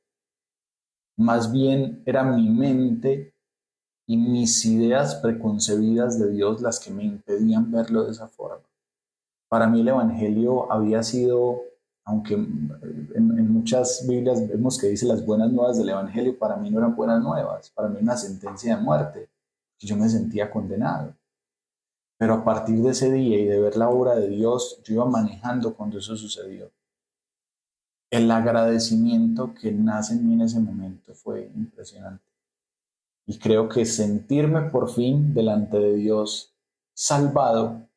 Más 1.17 1.51
bien 1.51 2.01
era 2.05 2.23
mi 2.23 2.49
mente 2.49 3.33
y 4.05 4.17
mis 4.17 4.65
ideas 4.65 5.15
preconcebidas 5.15 6.19
de 6.19 6.31
Dios 6.31 6.61
las 6.61 6.79
que 6.79 6.91
me 6.91 7.03
impedían 7.03 7.71
verlo 7.71 8.03
de 8.03 8.11
esa 8.11 8.27
forma. 8.27 8.65
Para 9.47 9.67
mí 9.67 9.81
el 9.81 9.87
Evangelio 9.87 10.71
había 10.71 11.03
sido 11.03 11.61
aunque 12.05 12.33
en, 12.33 13.53
muchas 13.53 14.05
Biblias 14.07 14.47
vemos 14.47 14.77
que 14.77 14.87
dice 14.87 15.05
las 15.05 15.25
buenas 15.25 15.51
nuevas 15.51 15.77
del 15.77 15.89
Evangelio, 15.89 16.37
para 16.37 16.57
mí 16.57 16.69
no 16.69 16.79
eran 16.79 16.95
buenas 16.95 17.21
nuevas, 17.21 17.69
para 17.69 17.87
mí 17.87 17.99
una 18.01 18.17
sentencia 18.17 18.75
de 18.75 18.81
muerte, 18.81 19.29
que 19.77 19.87
yo 19.87 19.95
me 19.95 20.09
sentía 20.09 20.51
condenado. 20.51 21.15
Pero 22.23 22.35
a 22.35 22.43
partir 22.45 22.81
de 22.81 22.91
ese 22.91 23.11
día 23.11 23.37
y 23.37 23.43
de 23.43 23.59
ver 23.59 23.75
la 23.75 23.89
obra 23.89 24.15
de 24.15 24.29
Dios, 24.29 24.79
yo 24.85 24.93
iba 24.93 25.05
manejando 25.05 25.73
cuando 25.73 25.97
eso 25.97 26.15
sucedió. 26.15 26.71
El 28.09 28.31
agradecimiento 28.31 29.53
que 29.53 29.73
nace 29.73 30.13
en 30.13 30.25
mí 30.25 30.35
en 30.35 30.43
ese 30.43 30.61
momento 30.61 31.13
fue 31.13 31.51
impresionante. 31.53 32.23
Y 33.27 33.37
creo 33.39 33.67
que 33.67 33.83
sentirme 33.83 34.61
por 34.69 34.89
fin 34.89 35.33
delante 35.33 35.77
de 35.77 35.95
Dios 35.95 36.55
salvado 36.93 37.89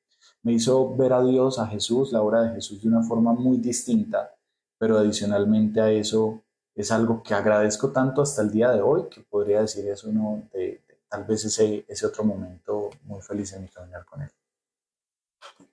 me 0.42 0.54
hizo 0.54 0.96
ver 0.96 1.12
a 1.12 1.22
Dios, 1.22 1.60
a 1.60 1.68
Jesús, 1.68 2.10
la 2.10 2.20
obra 2.20 2.42
de 2.42 2.54
Jesús 2.56 2.82
de 2.82 2.88
una 2.88 3.04
forma 3.04 3.32
muy 3.32 3.58
distinta, 3.58 4.34
pero 4.76 4.98
adicionalmente 4.98 5.80
a 5.80 5.92
eso 5.92 6.42
es 6.74 6.90
algo 6.90 7.22
que 7.22 7.32
agradezco 7.32 7.92
tanto 7.92 8.22
hasta 8.22 8.42
el 8.42 8.50
día 8.50 8.72
de 8.72 8.82
hoy, 8.82 9.04
que 9.08 9.20
podría 9.20 9.60
decir 9.60 9.86
eso 9.86 10.08
uno 10.10 10.48
de, 10.52 10.82
tal 11.08 11.24
vez 11.24 11.44
ese, 11.44 11.84
ese 11.88 12.06
otro 12.06 12.24
momento 12.24 12.90
muy 13.02 13.20
feliz 13.22 13.52
en 13.52 13.62
mi 13.62 13.68
caminar 13.68 14.04
con 14.04 14.22
Él. 14.22 14.30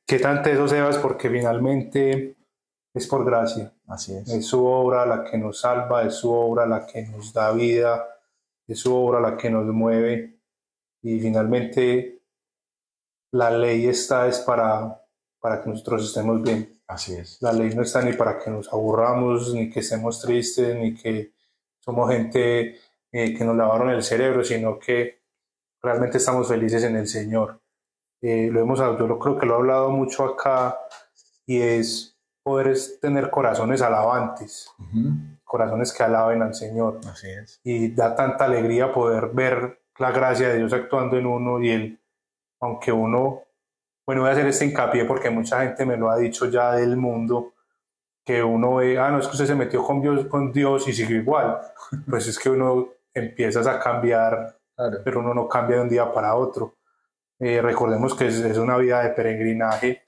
¿Qué 0.06 0.20
tanto 0.20 0.50
eso, 0.50 0.68
Sebas? 0.68 0.98
Porque 0.98 1.30
finalmente 1.30 2.36
es 2.94 3.08
por 3.08 3.26
gracia. 3.26 3.74
Así 3.88 4.16
es. 4.16 4.30
Es 4.30 4.46
su 4.46 4.66
obra 4.66 5.06
la 5.06 5.24
que 5.24 5.38
nos 5.38 5.62
salva, 5.62 6.04
es 6.04 6.16
su 6.16 6.32
obra 6.32 6.66
la 6.66 6.86
que 6.86 7.04
nos 7.04 7.34
da 7.34 7.52
vida, 7.52 8.08
es 8.68 8.80
su 8.80 8.96
obra 8.96 9.20
la 9.20 9.36
que 9.38 9.50
nos 9.50 9.66
mueve 9.66 10.40
y 11.02 11.20
finalmente 11.20 12.22
la 13.32 13.50
ley 13.50 13.88
está 13.88 14.28
es 14.28 14.40
para, 14.40 15.04
para 15.40 15.62
que 15.62 15.70
nosotros 15.70 16.06
estemos 16.06 16.42
bien. 16.42 16.80
Así 16.88 17.16
es. 17.16 17.42
La 17.42 17.52
ley 17.52 17.74
no 17.74 17.82
está 17.82 18.02
ni 18.02 18.14
para 18.14 18.38
que 18.38 18.52
nos 18.52 18.72
aburramos, 18.72 19.54
ni 19.54 19.70
que 19.70 19.80
estemos 19.80 20.22
tristes, 20.22 20.76
ni 20.76 20.94
que 20.94 21.34
somos 21.80 22.12
gente 22.12 22.78
eh, 23.12 23.34
que 23.36 23.44
nos 23.44 23.56
lavaron 23.56 23.90
el 23.90 24.04
cerebro, 24.04 24.44
sino 24.44 24.78
que 24.78 25.23
realmente 25.84 26.18
estamos 26.18 26.48
felices 26.48 26.84
en 26.84 26.96
el 26.96 27.08
Señor. 27.08 27.60
Eh, 28.22 28.50
lo 28.52 28.62
hemos, 28.62 28.80
yo 28.80 29.06
lo, 29.06 29.20
creo 29.20 29.38
que 29.38 29.46
lo 29.46 29.54
he 29.54 29.58
hablado 29.58 29.90
mucho 29.90 30.24
acá 30.24 30.80
y 31.46 31.62
es 31.62 32.18
poder 32.42 32.76
tener 33.02 33.30
corazones 33.30 33.82
alabantes, 33.82 34.72
corazones 35.44 35.92
que 35.94 36.04
alaben 36.04 36.42
al 36.42 36.56
Señor. 36.56 37.02
Así 37.10 37.30
es. 37.30 37.60
Y 37.64 37.90
da 37.90 38.16
tanta 38.16 38.46
alegría 38.46 38.94
poder 38.94 39.30
ver 39.34 39.82
la 40.00 40.12
gracia 40.12 40.50
de 40.50 40.58
Dios 40.58 40.74
actuando 40.74 41.18
en 41.18 41.26
uno 41.26 41.62
y 41.62 41.70
el 41.70 42.00
aunque 42.64 42.94
uno, 42.94 43.44
bueno, 44.06 44.22
voy 44.22 44.30
a 44.30 44.34
hacer 44.34 44.48
este 44.48 44.66
hincapié 44.66 45.04
porque 45.04 45.30
mucha 45.30 45.62
gente 45.62 45.86
me 45.86 45.98
lo 45.98 46.10
ha 46.10 46.16
dicho 46.16 46.50
ya 46.50 46.72
del 46.72 46.96
mundo, 46.96 47.54
que 48.26 48.42
uno 48.42 48.76
ve, 48.76 48.98
ah, 48.98 49.12
no, 49.12 49.20
es 49.20 49.28
que 49.28 49.34
usted 49.34 49.48
se 49.48 49.56
metió 49.56 49.84
con 49.84 50.02
Dios, 50.02 50.26
con 50.28 50.52
Dios 50.54 50.88
y 50.88 50.94
sigue 50.94 51.16
igual. 51.16 51.60
Pues 52.10 52.28
es 52.28 52.40
que 52.40 52.50
uno 52.50 52.88
empieza 53.14 53.70
a 53.70 53.80
cambiar, 53.80 54.58
pero 55.04 55.20
uno 55.20 55.34
no 55.34 55.48
cambia 55.48 55.78
de 55.78 55.84
un 55.84 55.90
día 55.90 56.12
para 56.12 56.36
otro. 56.36 56.76
Eh, 57.40 57.62
recordemos 57.62 58.14
que 58.14 58.28
es, 58.28 58.58
una 58.58 58.78
vida 58.78 59.04
de 59.04 59.10
peregrinaje 59.10 60.04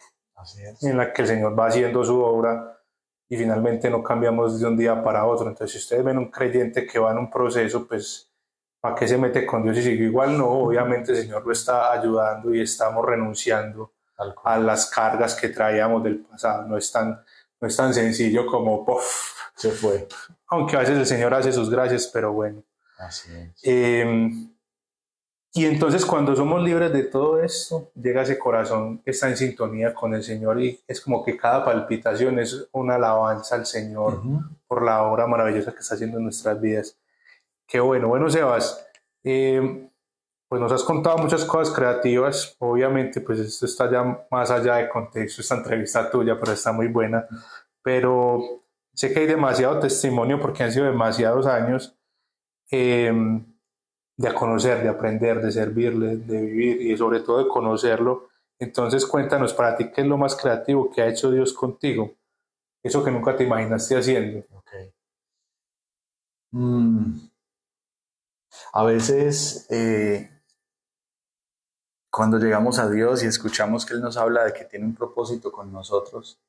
en 0.82 0.98
la 0.98 1.12
que 1.12 1.24
el 1.24 1.28
Señor 1.28 1.58
va 1.58 1.68
haciendo 1.68 2.04
su 2.04 2.22
obra 2.22 2.80
y 3.28 3.38
finalmente 3.38 3.90
no 3.90 4.04
cambiamos 4.04 4.60
de 4.60 4.68
un 4.68 4.78
día 4.78 5.04
para 5.04 5.26
otro. 5.26 5.48
Entonces, 5.48 5.72
si 5.72 5.78
ustedes 5.80 6.04
ven 6.04 6.18
un 6.18 6.30
creyente 6.30 6.86
que 6.86 7.00
va 7.00 7.12
en 7.12 7.18
un 7.18 7.30
proceso, 7.30 7.88
pues 7.88 8.32
¿Para 8.86 8.94
qué 8.94 9.08
se 9.08 9.18
mete 9.18 9.48
con 9.48 9.64
Dios 9.64 9.78
y 9.78 9.82
sigue 9.82 10.04
igual? 10.04 10.38
No, 10.38 10.48
obviamente 10.48 11.12
el 11.12 11.18
Señor 11.18 11.44
lo 11.44 11.52
está 11.52 11.92
ayudando 11.92 12.54
y 12.54 12.62
estamos 12.62 13.04
renunciando 13.04 13.94
a 14.44 14.60
las 14.60 14.92
cargas 14.92 15.34
que 15.34 15.50
traíamos 15.50 16.04
del 16.04 16.20
pasado. 16.20 16.68
No 16.68 16.78
es 16.78 16.92
tan, 16.92 17.20
no 17.60 17.68
es 17.68 17.76
tan 17.76 17.96
sencillo 17.96 18.46
como, 18.46 18.86
¡puff! 18.86 19.32
Se 19.56 19.72
fue. 19.72 20.08
Aunque 20.50 20.76
a 20.76 20.82
veces 20.82 21.00
el 21.00 21.06
Señor 21.08 21.34
hace 21.34 21.52
sus 21.52 21.68
gracias, 21.68 22.06
pero 22.14 22.32
bueno. 22.32 22.62
Así 23.00 23.32
es. 23.34 23.60
Em, 23.64 24.55
y 25.58 25.66
entonces 25.66 26.06
cuando 26.06 26.36
somos 26.36 26.62
libres 26.62 26.92
de 26.92 27.04
todo 27.04 27.42
esto, 27.42 27.90
llega 27.96 28.24
ese 28.24 28.38
corazón 28.38 28.98
que 28.98 29.12
está 29.12 29.30
en 29.30 29.38
sintonía 29.38 29.94
con 29.94 30.14
el 30.14 30.22
Señor 30.22 30.62
y 30.62 30.82
es 30.86 31.00
como 31.00 31.24
que 31.24 31.38
cada 31.38 31.64
palpitación 31.64 32.40
es 32.40 32.68
una 32.74 32.96
alabanza 32.96 33.56
al 33.56 33.66
Señor 33.66 34.22
por 34.68 34.84
la 34.84 35.04
obra 35.04 35.28
maravillosa 35.28 35.72
que 35.72 35.80
está 35.80 35.96
haciendo 35.96 36.18
en 36.18 36.26
nuestras 36.26 36.60
vidas. 36.60 37.00
Qué 37.66 37.80
bueno, 37.80 38.10
bueno 38.10 38.30
Sebas, 38.30 38.86
eh, 39.24 39.88
pues 40.50 40.62
nos 40.62 40.74
has 40.74 40.84
contado 40.84 41.20
muchas 41.20 41.46
cosas 41.46 41.74
creativas, 41.74 42.58
obviamente 42.60 43.22
pues 43.22 43.40
esto 43.40 43.66
está 43.66 43.90
ya 43.90 44.28
más 44.30 44.52
allá 44.52 44.76
de 44.76 44.90
contexto, 44.90 45.42
esta 45.42 45.56
entrevista 45.56 46.12
tuya, 46.12 46.38
pero 46.38 46.52
está 46.52 46.74
muy 46.74 46.90
buena, 46.90 47.26
pero 47.82 48.62
sé 48.94 49.14
que 49.14 49.22
hay 49.22 49.28
demasiado 49.28 49.80
testimonio 49.80 50.38
porque 50.38 50.64
han 50.64 50.74
sido 50.74 50.86
demasiados 50.86 51.48
años. 51.48 51.98
Em, 52.70 53.55
de 54.18 54.34
conocer, 54.34 54.82
de 54.82 54.90
aprender, 54.90 55.42
de 55.42 55.52
servirle, 55.52 56.18
de 56.18 56.42
vivir 56.42 56.82
y 56.82 56.98
sobre 56.98 57.20
todo 57.20 57.44
de 57.44 57.50
conocerlo. 57.50 58.30
Entonces 58.60 59.06
cuéntanos 59.06 59.54
para 59.54 59.76
ti 59.76 59.92
qué 59.92 60.02
es 60.02 60.08
lo 60.08 60.18
más 60.18 60.36
creativo 60.36 60.90
que 60.90 61.02
ha 61.02 61.08
hecho 61.08 61.32
Dios 61.32 61.54
contigo, 61.54 62.16
eso 62.82 63.04
que 63.04 63.12
nunca 63.12 63.36
te 63.36 63.44
imaginaste 63.44 63.98
haciendo. 63.98 64.46
Okay. 64.60 64.94
Mm. 66.52 67.30
A 68.72 68.84
veces, 68.84 69.68
eh, 69.70 70.30
cuando 72.10 72.38
llegamos 72.38 72.80
a 72.80 72.90
Dios 72.90 73.24
y 73.24 73.28
escuchamos 73.28 73.86
que 73.86 73.94
Él 73.94 74.02
nos 74.02 74.16
habla 74.16 74.46
de 74.46 74.54
que 74.54 74.64
tiene 74.64 74.86
un 74.86 74.96
propósito 74.96 75.52
con 75.52 75.72
nosotros, 75.74 76.40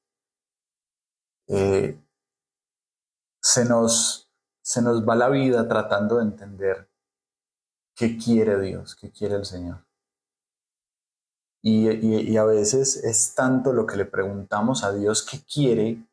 eh, 1.48 1.98
se, 3.40 3.64
nos, 3.64 4.30
se 4.62 4.82
nos 4.82 5.06
va 5.06 5.16
la 5.16 5.28
vida 5.28 5.66
tratando 5.66 6.18
de 6.18 6.22
entender 6.22 6.88
qué 7.96 8.18
quiere 8.18 8.60
Dios, 8.60 8.94
qué 8.94 9.10
quiere 9.10 9.34
el 9.34 9.44
Señor. 9.44 9.84
Y, 11.62 12.36
a 12.36 12.44
veces 12.44 12.96
es 13.02 13.34
tanto 13.34 13.72
lo 13.72 13.86
que 13.86 13.96
le 13.96 14.04
preguntamos 14.04 14.84
a 14.84 14.92
Dios 14.92 15.26
qué 15.28 15.40
quiere, 15.42 16.06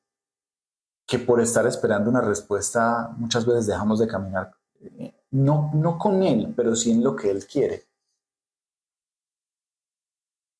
que 1.05 1.19
por 1.19 1.41
estar 1.41 1.67
esperando 1.67 2.09
una 2.09 2.21
respuesta 2.21 3.13
muchas 3.17 3.45
veces 3.45 3.67
dejamos 3.67 3.99
de 3.99 4.07
caminar, 4.07 4.55
eh, 4.79 5.13
no, 5.31 5.69
no 5.75 5.99
con 5.99 6.23
Él, 6.23 6.53
pero 6.55 6.75
sí 6.75 6.91
en 6.91 7.03
lo 7.03 7.15
que 7.15 7.29
Él 7.29 7.45
quiere. 7.45 7.85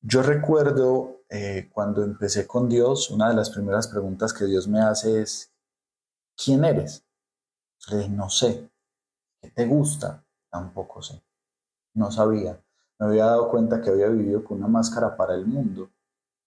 Yo 0.02 0.22
recuerdo 0.22 1.22
eh, 1.30 1.70
cuando 1.72 2.04
empecé 2.04 2.46
con 2.46 2.68
Dios, 2.68 3.10
una 3.10 3.30
de 3.30 3.34
las 3.34 3.50
primeras 3.50 3.88
preguntas 3.88 4.32
que 4.32 4.44
Dios 4.44 4.68
me 4.68 4.80
hace 4.80 5.22
es, 5.22 5.50
¿quién 6.36 6.64
eres? 6.64 7.04
Le 7.88 7.96
dije, 7.96 8.10
no 8.10 8.28
sé. 8.30 8.70
¿Qué 9.40 9.50
te 9.50 9.66
gusta? 9.66 10.23
Tampoco 10.54 11.02
sé. 11.02 11.20
No 11.94 12.12
sabía. 12.12 12.56
Me 13.00 13.06
había 13.06 13.24
dado 13.24 13.50
cuenta 13.50 13.80
que 13.80 13.90
había 13.90 14.06
vivido 14.06 14.44
con 14.44 14.58
una 14.58 14.68
máscara 14.68 15.16
para 15.16 15.34
el 15.34 15.44
mundo. 15.44 15.90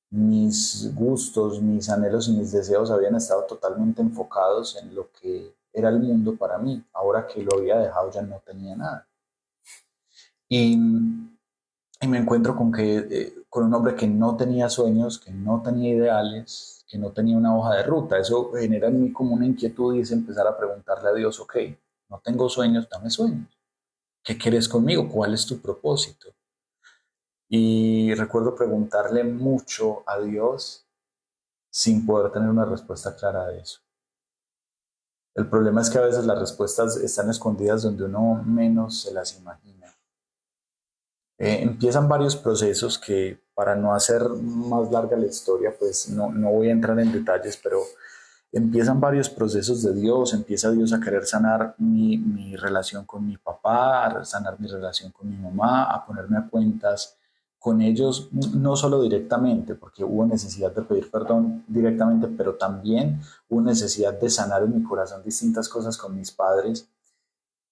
Mis 0.09 0.95
gustos, 0.95 1.61
mis 1.61 1.89
anhelos 1.89 2.29
y 2.29 2.31
mis 2.31 2.53
deseos 2.53 2.89
habían 2.89 3.15
estado 3.15 3.43
totalmente 3.43 4.01
enfocados 4.01 4.77
en 4.81 4.95
lo 4.95 5.11
que 5.11 5.53
era 5.73 5.89
el 5.89 5.99
mundo 5.99 6.37
para 6.37 6.57
mí. 6.57 6.81
Ahora 6.93 7.27
que 7.27 7.43
lo 7.43 7.57
había 7.57 7.79
dejado 7.79 8.09
ya 8.09 8.21
no 8.21 8.41
tenía 8.45 8.77
nada. 8.77 9.05
Y, 10.47 10.77
me 10.77 12.17
encuentro 12.17 12.55
con, 12.55 12.71
que, 12.71 12.97
eh, 13.11 13.35
con 13.49 13.65
un 13.65 13.73
hombre 13.73 13.93
que 13.93 14.07
no 14.07 14.37
tenía 14.37 14.69
sueños, 14.69 15.19
que 15.19 15.31
no 15.31 15.61
tenía 15.61 15.93
ideales, 15.93 16.85
que 16.87 16.97
no 16.97 17.11
tenía 17.11 17.35
una 17.35 17.57
hoja 17.57 17.75
de 17.75 17.83
ruta. 17.83 18.17
Eso 18.17 18.53
genera 18.53 18.87
en 18.87 19.01
mí 19.03 19.11
como 19.11 19.35
una 19.35 19.45
inquietud 19.45 19.95
y 19.95 19.99
es 19.99 20.11
empezar 20.13 20.47
a 20.47 20.57
preguntarle 20.57 21.09
a 21.09 21.13
Dios, 21.13 21.41
ok, 21.41 21.57
no 22.07 22.21
tengo 22.23 22.47
sueños, 22.47 22.87
dame 22.89 23.09
sueños. 23.09 23.56
¿Qué 24.27 24.37
quieres 24.37 24.67
conmigo? 24.67 25.07
¿Cuál 25.07 25.33
es 25.33 25.45
tu 25.45 25.61
propósito? 25.61 26.35
Y 27.47 28.13
recuerdo 28.15 28.55
preguntarle 28.55 29.23
mucho 29.23 30.03
a 30.05 30.19
Dios 30.19 30.85
sin 31.71 32.05
poder 32.05 32.33
tener 32.33 32.49
una 32.49 32.65
respuesta 32.65 33.15
clara 33.15 33.47
de 33.47 33.61
eso. 33.61 33.79
El 35.33 35.49
problema 35.49 35.79
es 35.79 35.89
que 35.89 35.99
a 35.99 36.01
veces 36.01 36.25
las 36.25 36.37
respuestas 36.39 36.97
están 36.97 37.29
escondidas 37.29 37.83
donde 37.83 38.03
uno 38.03 38.43
menos 38.45 39.03
se 39.03 39.13
las 39.13 39.37
imagina. 39.37 39.95
Eh, 41.37 41.59
empiezan 41.61 42.09
varios 42.09 42.35
procesos 42.35 42.99
que, 42.99 43.41
para 43.53 43.77
no 43.77 43.93
hacer 43.93 44.27
más 44.27 44.91
larga 44.91 45.15
la 45.15 45.27
historia, 45.27 45.73
pues 45.79 46.09
no, 46.09 46.33
no 46.33 46.51
voy 46.51 46.67
a 46.67 46.73
entrar 46.73 46.99
en 46.99 47.13
detalles, 47.13 47.55
pero 47.63 47.79
empiezan 48.51 48.99
varios 48.99 49.29
procesos 49.29 49.83
de 49.83 49.93
Dios, 49.93 50.33
empieza 50.33 50.71
Dios 50.71 50.93
a 50.93 50.99
querer 50.99 51.25
sanar 51.25 51.75
mi, 51.77 52.17
mi, 52.17 52.55
relación 52.55 53.05
con 53.05 53.25
mi 53.25 53.37
papá, 53.37 54.07
a 54.07 54.25
sanar 54.25 54.59
mi 54.59 54.67
relación 54.67 55.11
con 55.11 55.29
mi 55.29 55.37
mamá, 55.37 55.83
a 55.83 56.05
ponerme 56.05 56.37
a 56.37 56.47
cuentas 56.47 57.17
con 57.59 57.81
ellos, 57.81 58.29
no 58.31 58.75
solo 58.75 59.01
directamente, 59.01 59.75
porque 59.75 60.03
hubo 60.03 60.25
necesidad 60.25 60.73
de 60.73 60.83
pedir 60.83 61.11
perdón 61.11 61.65
directamente, 61.67 62.27
pero 62.27 62.55
también 62.55 63.19
hubo 63.49 63.61
necesidad 63.61 64.13
de 64.13 64.29
sanar 64.29 64.63
en 64.63 64.75
mi 64.75 64.83
corazón 64.83 65.23
distintas 65.23 65.67
cosas 65.67 65.97
con 65.97 66.15
mis 66.15 66.31
padres. 66.31 66.87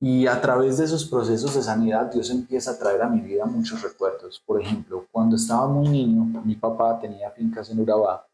Y 0.02 0.28
a 0.28 0.42
través 0.42 0.78
de 0.78 0.86
esos 0.86 1.06
procesos 1.06 1.56
de 1.56 1.62
sanidad, 1.62 2.12
Dios 2.12 2.30
empieza 2.30 2.72
a 2.72 2.78
traer 2.78 3.02
a 3.04 3.10
mi 3.10 3.22
vida 3.22 3.46
muchos 3.46 3.82
recuerdos. 3.82 4.44
Por 4.46 4.62
ejemplo, 4.62 5.08
cuando 5.12 5.38
estaba 5.38 5.68
muy 5.68 5.88
niño, 5.88 6.42
mi 6.44 6.56
papá 6.56 7.00
tenía 7.00 7.32
fincas 7.32 7.70
en 7.70 7.80
Urabá 7.80 8.28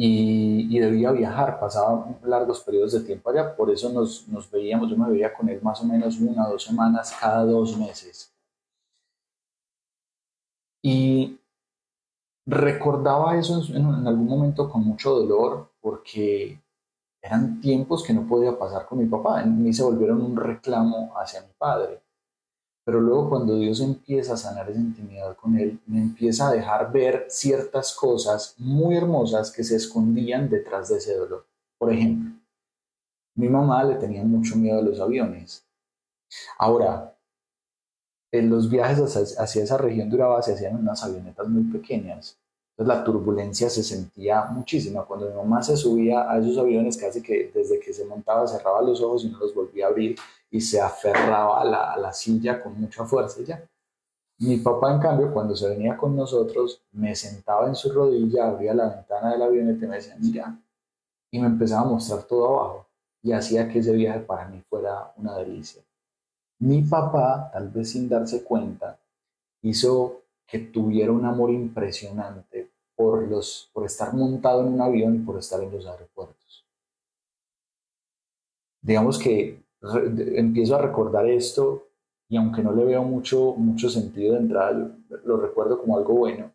y, 0.00 0.78
debía 0.78 1.10
viajar, 1.10 1.58
pasaba 1.58 2.06
largos 2.22 2.60
periodos 2.60 2.92
de 2.92 3.00
tiempo 3.00 3.30
allá, 3.30 3.56
por 3.56 3.68
eso 3.68 3.92
nos, 3.92 4.28
nos 4.28 4.48
veíamos, 4.48 4.88
yo 4.88 4.96
me 4.96 5.10
veía 5.10 5.34
con 5.34 5.48
él 5.48 5.60
más 5.60 5.80
o 5.82 5.84
menos 5.86 6.20
una 6.20 6.46
o 6.46 6.52
dos 6.52 6.62
semanas 6.62 7.12
cada 7.20 7.44
dos 7.44 7.76
meses. 7.76 8.32
Y 10.84 11.40
recordaba 12.46 13.36
eso 13.36 13.60
en, 13.74 13.86
en, 13.86 14.06
algún 14.06 14.26
momento 14.26 14.70
con 14.70 14.84
mucho 14.84 15.10
dolor 15.10 15.72
porque 15.80 16.62
eran 17.20 17.60
tiempos 17.60 18.04
que 18.04 18.14
no 18.14 18.26
podía 18.28 18.56
pasar 18.56 18.86
con 18.86 18.98
mi 18.98 19.06
papá, 19.06 19.42
en 19.42 19.60
mí 19.60 19.72
se 19.72 19.82
volvieron 19.82 20.22
un 20.22 20.36
reclamo 20.36 21.12
hacia 21.18 21.42
mi 21.42 21.52
padre. 21.58 22.00
Pero 22.88 23.02
luego 23.02 23.28
cuando 23.28 23.54
Dios 23.58 23.80
empieza 23.80 24.32
a 24.32 24.38
sanar 24.38 24.70
esa 24.70 24.80
intimidad 24.80 25.36
con 25.36 25.58
Él, 25.58 25.78
me 25.84 26.00
empieza 26.00 26.48
a 26.48 26.52
dejar 26.52 26.90
ver 26.90 27.26
ciertas 27.28 27.94
cosas 27.94 28.54
muy 28.56 28.96
hermosas 28.96 29.50
que 29.50 29.62
se 29.62 29.76
escondían 29.76 30.48
detrás 30.48 30.88
de 30.88 30.96
ese 30.96 31.14
dolor. 31.14 31.44
Por 31.76 31.92
ejemplo, 31.92 32.32
mi 33.34 33.46
mamá 33.46 33.84
le 33.84 33.96
tenía 33.96 34.24
mucho 34.24 34.56
miedo 34.56 34.78
a 34.78 34.82
los 34.82 35.00
aviones. 35.00 35.66
Ahora, 36.58 37.14
en 38.32 38.48
los 38.48 38.70
viajes 38.70 39.36
hacia, 39.36 39.64
esa 39.64 39.76
región 39.76 40.08
de 40.08 40.16
Urabá 40.16 40.40
se 40.40 40.54
hacían 40.54 40.76
unas 40.76 41.04
avionetas 41.04 41.46
muy 41.46 41.64
pequeñas. 41.64 42.38
Entonces 42.70 42.96
la 42.96 43.04
turbulencia 43.04 43.68
se 43.68 43.82
sentía 43.82 44.44
muchísima. 44.44 45.04
Cuando 45.04 45.28
mi 45.28 45.36
mamá 45.36 45.62
se 45.62 45.76
subía 45.76 46.30
a 46.30 46.38
esos 46.38 46.56
aviones, 46.56 46.96
casi 46.96 47.20
que 47.20 47.50
desde 47.54 47.80
que 47.80 47.92
se 47.92 48.06
montaba 48.06 48.46
cerraba 48.46 48.80
los 48.80 49.02
ojos 49.02 49.26
y 49.26 49.28
no 49.28 49.40
los 49.40 49.54
volvía 49.54 49.84
a 49.84 49.88
abrir 49.90 50.16
y 50.50 50.60
se 50.60 50.80
aferraba 50.80 51.60
a 51.60 51.64
la, 51.64 51.92
a 51.92 51.98
la 51.98 52.12
silla 52.12 52.62
con 52.62 52.80
mucha 52.80 53.04
fuerza 53.04 53.42
ya. 53.42 53.62
Mi 54.40 54.56
papá, 54.58 54.92
en 54.94 55.00
cambio, 55.00 55.32
cuando 55.32 55.56
se 55.56 55.68
venía 55.68 55.96
con 55.96 56.14
nosotros, 56.14 56.80
me 56.92 57.14
sentaba 57.16 57.66
en 57.66 57.74
su 57.74 57.92
rodilla, 57.92 58.46
abría 58.46 58.72
la 58.72 58.88
ventana 58.88 59.32
del 59.32 59.42
avioneta 59.42 59.84
y 59.84 59.88
me 59.88 59.96
decía, 59.96 60.16
mira, 60.20 60.56
y 61.30 61.40
me 61.40 61.46
empezaba 61.46 61.82
a 61.82 61.90
mostrar 61.90 62.22
todo 62.22 62.46
abajo 62.46 62.86
y 63.22 63.32
hacía 63.32 63.68
que 63.68 63.80
ese 63.80 63.92
viaje 63.92 64.20
para 64.20 64.46
mí 64.48 64.62
fuera 64.68 65.12
una 65.16 65.36
delicia. 65.36 65.82
Mi 66.60 66.82
papá, 66.82 67.50
tal 67.52 67.68
vez 67.68 67.90
sin 67.90 68.08
darse 68.08 68.42
cuenta, 68.44 68.98
hizo 69.62 70.22
que 70.46 70.58
tuviera 70.58 71.12
un 71.12 71.24
amor 71.24 71.50
impresionante 71.50 72.70
por, 72.96 73.22
los, 73.28 73.70
por 73.72 73.84
estar 73.84 74.14
montado 74.14 74.62
en 74.62 74.72
un 74.72 74.80
avión 74.80 75.14
y 75.16 75.18
por 75.18 75.38
estar 75.38 75.60
en 75.62 75.70
los 75.70 75.86
aeropuertos. 75.86 76.64
Digamos 78.80 79.18
que 79.18 79.62
empiezo 79.80 80.76
a 80.76 80.82
recordar 80.82 81.26
esto 81.26 81.88
y 82.28 82.36
aunque 82.36 82.62
no 82.62 82.72
le 82.72 82.84
veo 82.84 83.02
mucho, 83.02 83.54
mucho 83.56 83.88
sentido 83.88 84.34
de 84.34 84.40
entrada, 84.40 84.96
lo 85.24 85.36
recuerdo 85.38 85.80
como 85.80 85.96
algo 85.96 86.14
bueno. 86.14 86.52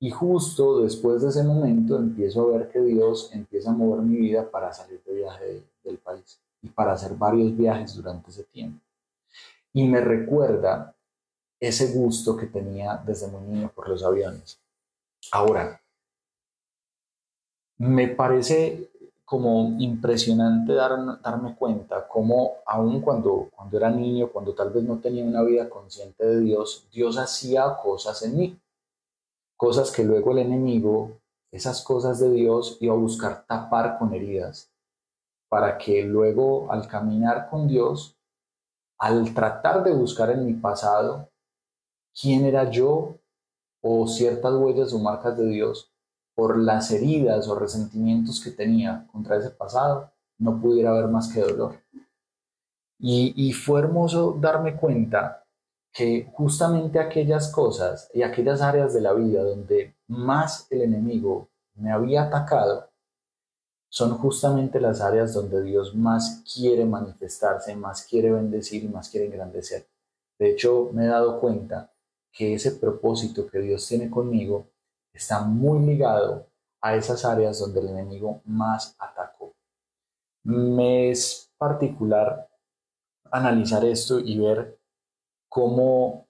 Y 0.00 0.10
justo 0.10 0.82
después 0.82 1.22
de 1.22 1.28
ese 1.28 1.44
momento 1.44 1.96
empiezo 1.96 2.42
a 2.42 2.58
ver 2.58 2.68
que 2.70 2.80
Dios 2.80 3.30
empieza 3.32 3.70
a 3.70 3.74
mover 3.74 4.02
mi 4.02 4.16
vida 4.16 4.50
para 4.50 4.72
salir 4.72 5.00
de 5.04 5.14
viaje 5.14 5.62
del 5.84 5.98
país 5.98 6.40
y 6.62 6.68
para 6.68 6.92
hacer 6.92 7.14
varios 7.14 7.56
viajes 7.56 7.94
durante 7.94 8.30
ese 8.30 8.44
tiempo. 8.44 8.80
Y 9.72 9.86
me 9.86 10.00
recuerda 10.00 10.94
ese 11.60 11.92
gusto 11.92 12.36
que 12.36 12.46
tenía 12.46 13.00
desde 13.06 13.28
muy 13.28 13.42
niño 13.42 13.70
por 13.74 13.88
los 13.88 14.04
aviones. 14.04 14.58
Ahora, 15.32 15.80
me 17.78 18.08
parece 18.08 18.90
como 19.24 19.74
impresionante 19.78 20.74
darme 20.74 21.54
cuenta 21.56 22.06
cómo 22.06 22.56
aun 22.66 23.00
cuando, 23.00 23.48
cuando 23.54 23.78
era 23.78 23.90
niño, 23.90 24.30
cuando 24.30 24.54
tal 24.54 24.70
vez 24.70 24.84
no 24.84 24.98
tenía 24.98 25.24
una 25.24 25.42
vida 25.42 25.70
consciente 25.70 26.26
de 26.26 26.40
Dios, 26.40 26.86
Dios 26.92 27.16
hacía 27.16 27.76
cosas 27.82 28.22
en 28.22 28.36
mí, 28.36 28.60
cosas 29.56 29.90
que 29.90 30.04
luego 30.04 30.32
el 30.32 30.38
enemigo, 30.38 31.20
esas 31.50 31.82
cosas 31.82 32.20
de 32.20 32.30
Dios, 32.30 32.76
iba 32.80 32.92
a 32.92 32.98
buscar 32.98 33.46
tapar 33.46 33.98
con 33.98 34.12
heridas, 34.12 34.70
para 35.48 35.78
que 35.78 36.02
luego 36.02 36.70
al 36.70 36.86
caminar 36.86 37.48
con 37.48 37.66
Dios, 37.66 38.18
al 38.98 39.32
tratar 39.32 39.82
de 39.84 39.94
buscar 39.94 40.30
en 40.30 40.44
mi 40.44 40.52
pasado 40.52 41.30
quién 42.20 42.44
era 42.44 42.70
yo 42.70 43.16
o 43.80 44.06
ciertas 44.06 44.54
huellas 44.54 44.92
o 44.92 44.98
marcas 44.98 45.36
de 45.36 45.46
Dios 45.46 45.93
por 46.34 46.58
las 46.58 46.90
heridas 46.90 47.48
o 47.48 47.58
resentimientos 47.58 48.42
que 48.42 48.50
tenía 48.50 49.06
contra 49.12 49.36
ese 49.36 49.50
pasado, 49.50 50.10
no 50.38 50.60
pudiera 50.60 50.90
haber 50.90 51.08
más 51.08 51.32
que 51.32 51.40
dolor. 51.40 51.80
Y, 52.98 53.52
fue 53.52 53.80
hermoso 53.80 54.36
darme 54.40 54.76
cuenta 54.76 55.44
que 55.92 56.30
justamente 56.32 56.98
aquellas 56.98 57.52
cosas 57.52 58.10
y 58.14 58.22
aquellas 58.22 58.62
áreas 58.62 58.94
de 58.94 59.02
la 59.02 59.12
vida 59.12 59.42
donde 59.42 59.94
más 60.08 60.66
el 60.70 60.82
enemigo 60.82 61.50
me 61.74 61.92
había 61.92 62.24
atacado, 62.24 62.88
son 63.88 64.16
justamente 64.18 64.80
las 64.80 65.00
áreas 65.00 65.34
donde 65.34 65.62
Dios 65.62 65.94
más 65.94 66.42
quiere 66.52 66.84
manifestarse, 66.84 67.76
más 67.76 68.06
quiere 68.06 68.32
bendecir 68.32 68.82
y 68.82 68.88
más 68.88 69.08
quiere 69.08 69.26
engrandecer. 69.26 69.86
De 70.38 70.50
hecho, 70.50 70.90
me 70.92 71.04
he 71.04 71.08
dado 71.08 71.38
cuenta 71.38 71.92
que 72.32 72.54
ese 72.54 72.72
propósito 72.72 73.46
que 73.46 73.60
Dios 73.60 73.86
tiene 73.86 74.10
conmigo 74.10 74.66
está 75.14 75.40
muy 75.42 75.78
ligado 75.86 76.46
a 76.80 76.96
esas 76.96 77.24
áreas 77.24 77.60
donde 77.60 77.80
el 77.80 77.88
enemigo 77.88 78.42
más 78.44 78.94
atacó. 78.98 79.54
Me 80.42 81.10
es 81.10 81.50
particular 81.56 82.50
analizar 83.30 83.84
esto 83.84 84.18
y 84.18 84.38
ver 84.38 84.78
cómo 85.48 86.26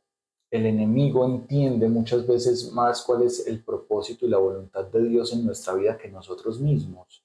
el 0.51 0.66
enemigo 0.66 1.25
entiende 1.25 1.88
muchas 1.88 2.25
veces 2.27 2.70
más 2.73 3.03
cuál 3.03 3.23
es 3.23 3.47
el 3.49 3.64
propósito 3.64 4.27
y 4.27 4.29
la 4.29 4.38
voluntad 4.38 4.85
de 4.85 5.03
Dios 5.03 5.33
en 5.33 5.44
nuestra 5.44 5.75
vida 5.75 5.99
que 5.99 6.09
nosotros 6.09 6.61
mismos. 6.61 7.23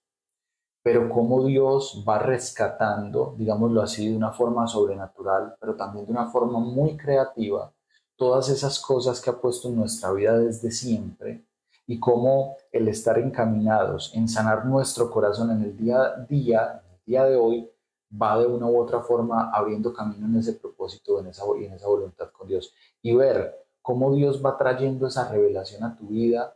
pero 0.82 1.10
cómo 1.10 1.46
Dios 1.46 2.04
va 2.08 2.20
rescatando, 2.20 3.36
digámoslo 3.38 3.82
así, 3.82 4.10
de 4.10 4.16
una 4.16 4.32
forma 4.32 4.66
sobrenatural, 4.66 5.56
pero 5.60 5.76
también 5.76 6.06
de 6.06 6.12
una 6.14 6.32
forma 6.32 6.58
muy 6.60 6.96
creativa, 6.98 7.72
todas 8.16 8.50
esas 8.50 8.80
cosas 8.80 9.22
que 9.22 9.30
ha 9.30 9.40
puesto 9.40 9.68
en 9.68 9.76
nuestra 9.76 10.12
vida 10.14 10.38
desde 10.40 10.72
siempre 10.72 11.49
y 11.90 12.00
cómo 12.00 12.56
el 12.72 12.88
estar 12.88 13.18
encaminados 13.18 14.14
en 14.14 14.28
sanar 14.28 14.64
nuestro 14.68 15.10
corazón 15.10 15.50
en 15.50 15.64
el 15.64 15.76
día 15.76 16.00
a 16.04 16.26
día, 16.30 16.84
en 16.86 16.94
el 16.94 17.02
día 17.04 17.24
de 17.26 17.36
hoy, 17.36 17.68
va 18.10 18.38
de 18.38 18.46
una 18.46 18.68
u 18.68 18.80
otra 18.80 19.02
forma 19.02 19.50
abriendo 19.52 19.92
camino 19.92 20.28
en 20.28 20.38
ese 20.38 20.54
propósito 20.54 21.20
en 21.20 21.28
esa, 21.28 21.44
y 21.60 21.66
en 21.66 21.74
esa 21.74 21.88
voluntad 21.88 22.30
con 22.32 22.48
Dios. 22.48 22.76
Y 23.02 23.16
ver 23.16 23.66
cómo 23.82 24.14
Dios 24.14 24.40
va 24.46 24.56
trayendo 24.56 25.08
esa 25.08 25.32
revelación 25.32 25.84
a 25.84 25.98
tu 25.98 26.10
vida 26.10 26.56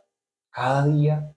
cada 0.52 0.86
día 0.86 1.36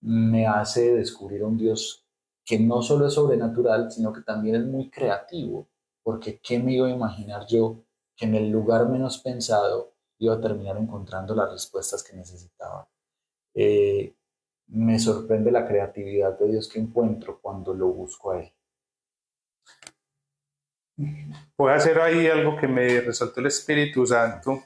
me 0.00 0.46
hace 0.46 0.94
descubrir 0.94 1.42
a 1.42 1.46
un 1.46 1.58
Dios 1.58 2.06
que 2.44 2.60
no 2.60 2.80
solo 2.80 3.08
es 3.08 3.14
sobrenatural, 3.14 3.90
sino 3.90 4.12
que 4.12 4.20
también 4.20 4.54
es 4.54 4.64
muy 4.64 4.88
creativo, 4.88 5.66
porque 6.04 6.38
¿qué 6.38 6.60
me 6.60 6.74
iba 6.74 6.86
a 6.86 6.90
imaginar 6.90 7.44
yo 7.48 7.82
que 8.14 8.26
en 8.26 8.36
el 8.36 8.50
lugar 8.50 8.88
menos 8.88 9.18
pensado 9.18 9.94
iba 10.18 10.34
a 10.34 10.40
terminar 10.40 10.76
encontrando 10.76 11.34
las 11.34 11.50
respuestas 11.50 12.04
que 12.04 12.16
necesitaba? 12.16 12.88
Eh, 13.56 14.14
me 14.68 14.98
sorprende 14.98 15.50
la 15.50 15.66
creatividad 15.66 16.38
de 16.38 16.48
Dios 16.48 16.68
que 16.68 16.78
encuentro 16.78 17.40
cuando 17.40 17.72
lo 17.72 17.88
busco 17.88 18.32
a 18.32 18.40
Él. 18.40 18.52
Voy 21.56 21.72
a 21.72 21.76
hacer 21.76 21.98
ahí 22.00 22.26
algo 22.26 22.56
que 22.56 22.68
me 22.68 23.00
resaltó 23.00 23.40
el 23.40 23.46
Espíritu 23.46 24.06
Santo 24.06 24.62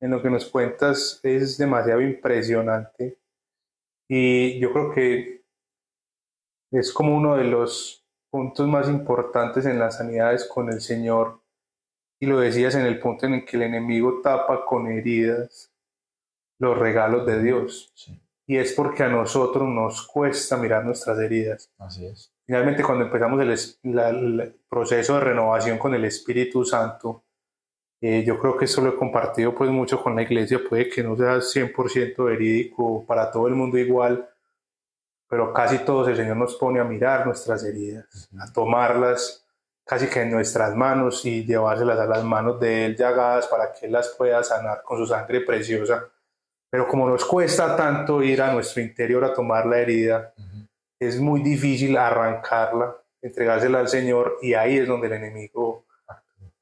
en 0.00 0.10
lo 0.10 0.22
que 0.22 0.30
nos 0.30 0.44
cuentas, 0.50 1.20
es 1.22 1.56
demasiado 1.56 2.02
impresionante 2.02 3.18
y 4.08 4.58
yo 4.60 4.72
creo 4.72 4.92
que 4.92 5.44
es 6.70 6.92
como 6.92 7.16
uno 7.16 7.36
de 7.36 7.44
los 7.44 8.04
puntos 8.30 8.66
más 8.66 8.88
importantes 8.88 9.66
en 9.66 9.78
las 9.78 9.96
sanidades 9.96 10.46
con 10.46 10.70
el 10.70 10.80
Señor. 10.80 11.40
Y 12.20 12.26
lo 12.26 12.38
decías 12.38 12.74
en 12.74 12.86
el 12.86 12.98
punto 12.98 13.26
en 13.26 13.34
el 13.34 13.44
que 13.44 13.56
el 13.56 13.64
enemigo 13.64 14.20
tapa 14.22 14.64
con 14.64 14.86
heridas 14.86 15.72
los 16.58 16.78
regalos 16.78 17.26
de 17.26 17.42
Dios. 17.42 17.92
Y 18.46 18.56
es 18.56 18.72
porque 18.72 19.02
a 19.02 19.08
nosotros 19.08 19.68
nos 19.68 20.06
cuesta 20.06 20.56
mirar 20.56 20.84
nuestras 20.84 21.18
heridas. 21.18 21.70
Así 21.78 22.06
es. 22.06 22.32
Finalmente, 22.46 22.82
cuando 22.82 23.06
empezamos 23.06 23.40
el, 23.40 23.98
el 23.98 24.60
proceso 24.68 25.14
de 25.14 25.20
renovación 25.20 25.78
con 25.78 25.94
el 25.94 26.04
Espíritu 26.04 26.64
Santo, 26.64 27.24
eh, 28.00 28.24
yo 28.24 28.38
creo 28.38 28.56
que 28.56 28.66
eso 28.66 28.82
lo 28.82 28.90
he 28.90 28.96
compartido 28.96 29.54
pues 29.54 29.70
mucho 29.70 30.02
con 30.02 30.14
la 30.14 30.22
iglesia, 30.22 30.60
puede 30.68 30.88
que 30.88 31.02
no 31.02 31.16
sea 31.16 31.40
100% 31.40 32.24
verídico 32.24 33.04
para 33.06 33.30
todo 33.30 33.48
el 33.48 33.54
mundo 33.54 33.78
igual, 33.78 34.28
pero 35.28 35.52
casi 35.52 35.78
todos 35.78 36.06
el 36.08 36.16
Señor 36.16 36.36
nos 36.36 36.56
pone 36.56 36.78
a 36.78 36.84
mirar 36.84 37.26
nuestras 37.26 37.64
heridas, 37.64 38.28
a 38.38 38.52
tomarlas 38.52 39.44
casi 39.84 40.08
que 40.08 40.22
en 40.22 40.30
nuestras 40.32 40.74
manos 40.74 41.24
y 41.24 41.44
llevárselas 41.44 41.98
a 41.98 42.06
las 42.06 42.24
manos 42.24 42.60
de 42.60 42.86
Él 42.86 42.96
llagadas 42.96 43.46
para 43.46 43.72
que 43.72 43.86
Él 43.86 43.92
las 43.92 44.08
pueda 44.10 44.42
sanar 44.42 44.82
con 44.82 44.98
su 44.98 45.06
sangre 45.06 45.40
preciosa. 45.40 46.08
Pero 46.76 46.88
como 46.88 47.08
nos 47.08 47.24
cuesta 47.24 47.74
tanto 47.74 48.22
ir 48.22 48.42
a 48.42 48.52
nuestro 48.52 48.82
interior 48.82 49.24
a 49.24 49.32
tomar 49.32 49.64
la 49.64 49.78
herida, 49.78 50.34
es 51.00 51.18
muy 51.18 51.40
difícil 51.40 51.96
arrancarla, 51.96 52.94
entregársela 53.22 53.78
al 53.78 53.88
Señor 53.88 54.36
y 54.42 54.52
ahí 54.52 54.76
es 54.76 54.86
donde 54.86 55.06
el 55.06 55.14
enemigo 55.14 55.86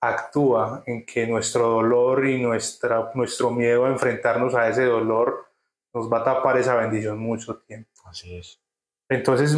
actúa 0.01 0.85
en 0.87 1.05
que 1.05 1.27
nuestro 1.27 1.67
dolor 1.67 2.29
y 2.29 2.41
nuestra, 2.41 3.11
nuestro 3.17 3.51
miedo 3.51 3.87
a 3.87 3.89
enfrentarnos 3.89 4.55
a 4.55 4.69
ese 4.69 4.85
dolor 4.85 5.47
nos 5.93 6.09
va 6.09 6.21
a 6.21 6.25
tapar 6.25 6.59
esa 6.59 6.77
bendición 6.77 7.19
mucho 7.19 7.57
tiempo. 7.57 7.91
Así 8.05 8.37
es. 8.37 8.61
Entonces, 9.09 9.53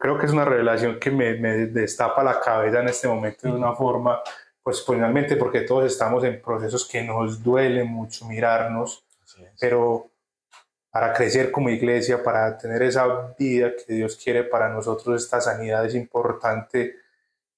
creo 0.00 0.18
que 0.18 0.26
es 0.26 0.32
una 0.32 0.44
revelación 0.44 0.98
que 0.98 1.12
me, 1.12 1.34
me, 1.34 1.66
destapa 1.66 2.24
la 2.24 2.40
cabeza 2.40 2.80
en 2.80 2.88
este 2.88 3.06
momento 3.06 3.46
de 3.46 3.54
una 3.54 3.72
forma, 3.72 4.20
pues 4.64 4.84
finalmente 4.84 5.36
porque 5.36 5.60
todos 5.60 5.84
estamos 5.84 6.24
en 6.24 6.42
procesos 6.42 6.88
que 6.88 7.02
nos 7.04 7.40
duele 7.40 7.84
mucho 7.84 8.26
mirarnos, 8.26 9.03
pero 9.58 10.10
para 10.90 11.12
crecer 11.12 11.50
como 11.50 11.70
iglesia, 11.70 12.22
para 12.22 12.56
tener 12.56 12.82
esa 12.82 13.34
vida 13.38 13.72
que 13.74 13.94
Dios 13.94 14.16
quiere 14.16 14.44
para 14.44 14.68
nosotros, 14.68 15.22
esta 15.22 15.40
sanidad 15.40 15.84
es 15.84 15.94
importante. 15.94 16.96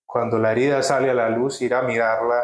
Cuando 0.07 0.39
la 0.39 0.53
herida 0.53 0.83
sale 0.83 1.11
a 1.11 1.15
la 1.15 1.29
luz, 1.29 1.61
ir 1.61 1.75
a 1.75 1.83
mirarla 1.83 2.43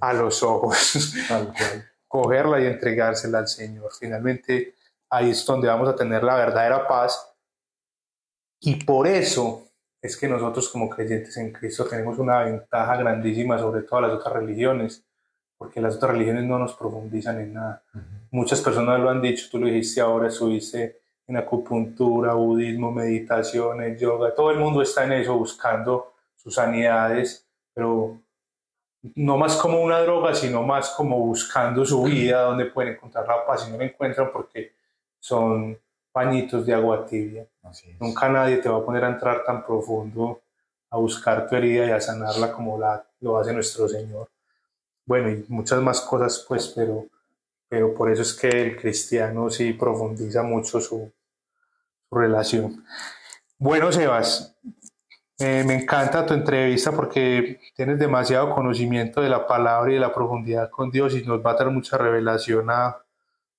a 0.00 0.12
los 0.14 0.42
ojos, 0.42 1.14
cogerla 2.08 2.60
y 2.60 2.66
entregársela 2.66 3.40
al 3.40 3.48
Señor. 3.48 3.90
Finalmente, 3.98 4.76
ahí 5.10 5.30
es 5.30 5.44
donde 5.44 5.68
vamos 5.68 5.88
a 5.88 5.96
tener 5.96 6.22
la 6.22 6.36
verdadera 6.36 6.86
paz. 6.88 7.34
Y 8.60 8.82
por 8.84 9.06
eso 9.06 9.68
es 10.00 10.16
que 10.16 10.28
nosotros 10.28 10.68
como 10.68 10.88
creyentes 10.88 11.36
en 11.36 11.52
Cristo 11.52 11.84
tenemos 11.84 12.18
una 12.18 12.44
ventaja 12.44 12.96
grandísima 12.96 13.58
sobre 13.58 13.82
todas 13.82 14.08
las 14.08 14.18
otras 14.18 14.34
religiones, 14.34 15.04
porque 15.64 15.80
las 15.80 15.96
otras 15.96 16.12
religiones 16.12 16.44
no 16.44 16.58
nos 16.58 16.74
profundizan 16.74 17.40
en 17.40 17.54
nada. 17.54 17.82
Muchas 18.30 18.60
personas 18.60 19.00
lo 19.00 19.08
han 19.08 19.22
dicho, 19.22 19.48
tú 19.50 19.58
lo 19.58 19.66
dijiste 19.66 20.02
ahora, 20.02 20.30
subiste 20.30 21.00
en 21.26 21.38
acupuntura, 21.38 22.34
budismo, 22.34 22.92
meditaciones, 22.92 23.98
yoga, 23.98 24.34
todo 24.34 24.50
el 24.50 24.58
mundo 24.58 24.82
está 24.82 25.04
en 25.04 25.12
eso 25.12 25.34
buscando 25.38 26.12
sus 26.36 26.54
sanidades, 26.54 27.46
pero 27.72 28.18
no 29.14 29.38
más 29.38 29.56
como 29.56 29.80
una 29.80 30.00
droga, 30.00 30.34
sino 30.34 30.62
más 30.62 30.90
como 30.90 31.18
buscando 31.18 31.86
su 31.86 32.02
vida, 32.02 32.42
donde 32.42 32.66
pueden 32.66 32.92
encontrar 32.92 33.26
la 33.26 33.46
paz 33.46 33.66
y 33.66 33.72
no 33.72 33.78
la 33.78 33.84
encuentran 33.84 34.30
porque 34.30 34.74
son 35.18 35.78
pañitos 36.12 36.66
de 36.66 36.74
agua 36.74 37.06
tibia. 37.06 37.46
Nunca 37.98 38.28
nadie 38.28 38.58
te 38.58 38.68
va 38.68 38.76
a 38.76 38.84
poner 38.84 39.04
a 39.04 39.08
entrar 39.08 39.42
tan 39.44 39.64
profundo 39.64 40.42
a 40.90 40.98
buscar 40.98 41.48
tu 41.48 41.56
herida 41.56 41.86
y 41.86 41.90
a 41.90 42.00
sanarla 42.00 42.52
como 42.52 42.78
la, 42.78 43.04
lo 43.20 43.38
hace 43.38 43.52
nuestro 43.52 43.88
Señor. 43.88 44.28
Bueno, 45.06 45.30
y 45.30 45.44
muchas 45.48 45.82
más 45.82 46.00
cosas, 46.00 46.44
pues, 46.48 46.68
pero, 46.68 47.06
pero 47.68 47.94
por 47.94 48.10
eso 48.10 48.22
es 48.22 48.32
que 48.34 48.48
el 48.48 48.76
cristiano 48.76 49.50
sí 49.50 49.72
profundiza 49.72 50.42
mucho 50.42 50.80
su, 50.80 51.12
su 52.08 52.16
relación. 52.16 52.84
Bueno, 53.58 53.92
Sebas, 53.92 54.56
me 55.38 55.74
encanta 55.74 56.24
tu 56.24 56.34
entrevista 56.34 56.92
porque 56.92 57.60
tienes 57.74 57.98
demasiado 57.98 58.54
conocimiento 58.54 59.20
de 59.20 59.28
la 59.28 59.46
palabra 59.46 59.90
y 59.90 59.94
de 59.94 60.00
la 60.00 60.14
profundidad 60.14 60.70
con 60.70 60.90
Dios 60.90 61.14
y 61.14 61.24
nos 61.24 61.44
va 61.44 61.52
a 61.52 61.54
dar 61.54 61.70
mucha 61.70 61.98
revelación 61.98 62.70
a, 62.70 62.96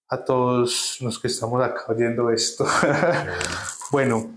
a 0.07 0.23
todos 0.23 0.97
los 1.01 1.19
que 1.19 1.27
estamos 1.27 1.61
acá 1.63 1.83
oyendo 1.87 2.29
esto. 2.29 2.65
bueno, 3.91 4.31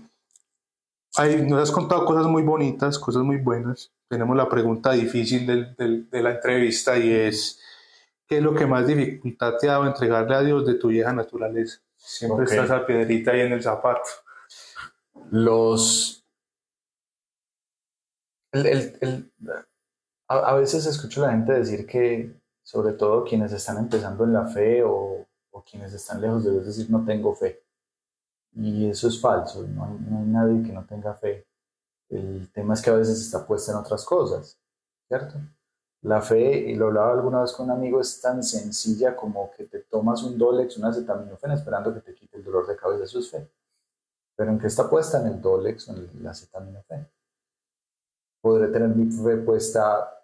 nos 1.47 1.61
has 1.61 1.71
contado 1.71 2.05
cosas 2.05 2.25
muy 2.27 2.43
bonitas, 2.43 2.99
cosas 2.99 3.23
muy 3.23 3.37
buenas. 3.37 3.91
Tenemos 4.09 4.35
la 4.35 4.49
pregunta 4.49 4.91
difícil 4.91 5.45
del, 5.45 5.75
del, 5.75 6.09
de 6.09 6.21
la 6.21 6.31
entrevista 6.31 6.97
y 6.97 7.11
es, 7.11 7.61
¿qué 8.27 8.37
es 8.37 8.43
lo 8.43 8.53
que 8.55 8.65
más 8.65 8.87
dificultad 8.87 9.53
te 9.57 9.69
ha 9.69 9.73
dado 9.73 9.87
entregarle 9.87 10.35
a 10.35 10.41
Dios 10.41 10.65
de 10.65 10.73
tu 10.73 10.89
vieja 10.89 11.13
naturaleza? 11.13 11.79
Siempre 11.95 12.45
estás 12.45 12.71
a 12.71 12.85
piedrita 12.85 13.31
ahí 13.31 13.41
en 13.41 13.53
el 13.53 13.61
zapato. 13.61 14.09
Los 15.29 16.19
el, 18.51 19.31
a, 20.27 20.55
veces 20.55 20.85
escucho 20.85 21.23
a 21.23 21.27
la 21.27 21.33
gente 21.33 21.53
decir 21.53 21.85
que, 21.85 22.35
sobre 22.63 22.93
todo 22.93 23.23
quienes 23.23 23.51
están 23.51 23.77
empezando 23.77 24.23
en 24.23 24.33
la 24.33 24.47
fe 24.47 24.83
o, 24.83 25.25
quienes 25.69 25.93
están 25.93 26.21
lejos 26.21 26.45
de 26.45 26.51
Dios, 26.51 26.65
decir 26.65 26.89
no 26.89 27.03
tengo 27.05 27.35
fe. 27.35 27.61
Y 28.55 28.89
eso 28.89 29.09
es 29.09 29.19
falso, 29.19 29.67
no 29.67 29.85
hay, 29.85 29.97
no 29.99 30.19
hay 30.19 30.25
nadie 30.25 30.63
que 30.63 30.71
no 30.71 30.85
tenga 30.85 31.13
fe. 31.13 31.45
El 32.09 32.51
tema 32.51 32.73
es 32.73 32.81
que 32.81 32.89
a 32.89 32.95
veces 32.95 33.19
está 33.19 33.45
puesta 33.45 33.71
en 33.71 33.77
otras 33.77 34.03
cosas, 34.03 34.57
¿cierto? 35.07 35.35
La 36.01 36.21
fe, 36.21 36.57
y 36.69 36.75
lo 36.75 36.87
hablaba 36.87 37.11
alguna 37.13 37.41
vez 37.41 37.51
con 37.51 37.65
un 37.65 37.71
amigo, 37.71 38.01
es 38.01 38.19
tan 38.21 38.43
sencilla 38.43 39.15
como 39.15 39.51
que 39.51 39.65
te 39.65 39.79
tomas 39.79 40.23
un 40.23 40.37
Dolex, 40.37 40.77
una 40.77 40.89
acetaminofén 40.89 41.51
esperando 41.51 41.93
que 41.93 42.01
te 42.01 42.15
quite 42.15 42.37
el 42.37 42.43
dolor 42.43 42.67
de 42.67 42.75
cabeza, 42.75 43.03
eso 43.03 43.19
es 43.19 43.29
fe. 43.29 43.47
Pero 44.35 44.51
¿en 44.51 44.59
qué 44.59 44.67
está 44.67 44.89
puesta? 44.89 45.19
En 45.19 45.27
el 45.27 45.41
Dolex 45.41 45.89
o 45.89 45.93
en 45.93 46.09
el 46.19 46.27
acetaminofén 46.27 47.07
podré 48.41 48.67
tener 48.67 48.89
mi 48.89 49.11
fe 49.11 49.37
puesta 49.37 50.15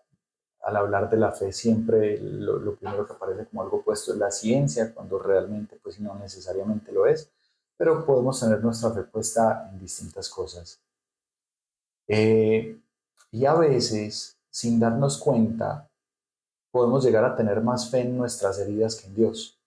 al 0.62 0.76
hablar 0.76 1.10
de 1.10 1.18
la 1.18 1.32
fe 1.32 1.52
siempre 1.52 2.18
lo, 2.20 2.76
primero 2.76 3.06
que 3.06 3.14
aparece 3.14 3.46
como 3.46 3.62
algo 3.62 3.84
puesto 3.84 4.14
es 4.14 4.18
la 4.18 4.32
ciencia, 4.32 4.94
cuando 4.94 5.20
realmente 5.20 5.80
pues 5.82 6.00
no 6.00 6.16
necesariamente 6.16 6.92
lo 6.92 7.06
es, 7.06 7.30
pero 7.78 8.04
podemos 8.06 8.40
tener 8.40 8.64
nuestra 8.64 8.92
fe 8.92 9.04
puesta 9.04 9.70
en 9.72 9.80
distintas 9.80 10.28
cosas. 10.28 10.80
Eh, 12.08 12.80
y 13.32 13.46
a 13.46 13.54
veces, 13.56 14.38
sin 14.50 14.80
darnos 14.80 15.18
cuenta, 15.18 15.90
podemos 16.72 17.04
llegar 17.04 17.26
a 17.26 17.36
tener 17.36 17.62
más 17.62 17.90
fe 17.90 18.02
en 18.02 18.18
nuestras 18.18 18.60
heridas 18.60 18.96
que 18.96 19.08
en 19.08 19.16
Dios. 19.16 19.60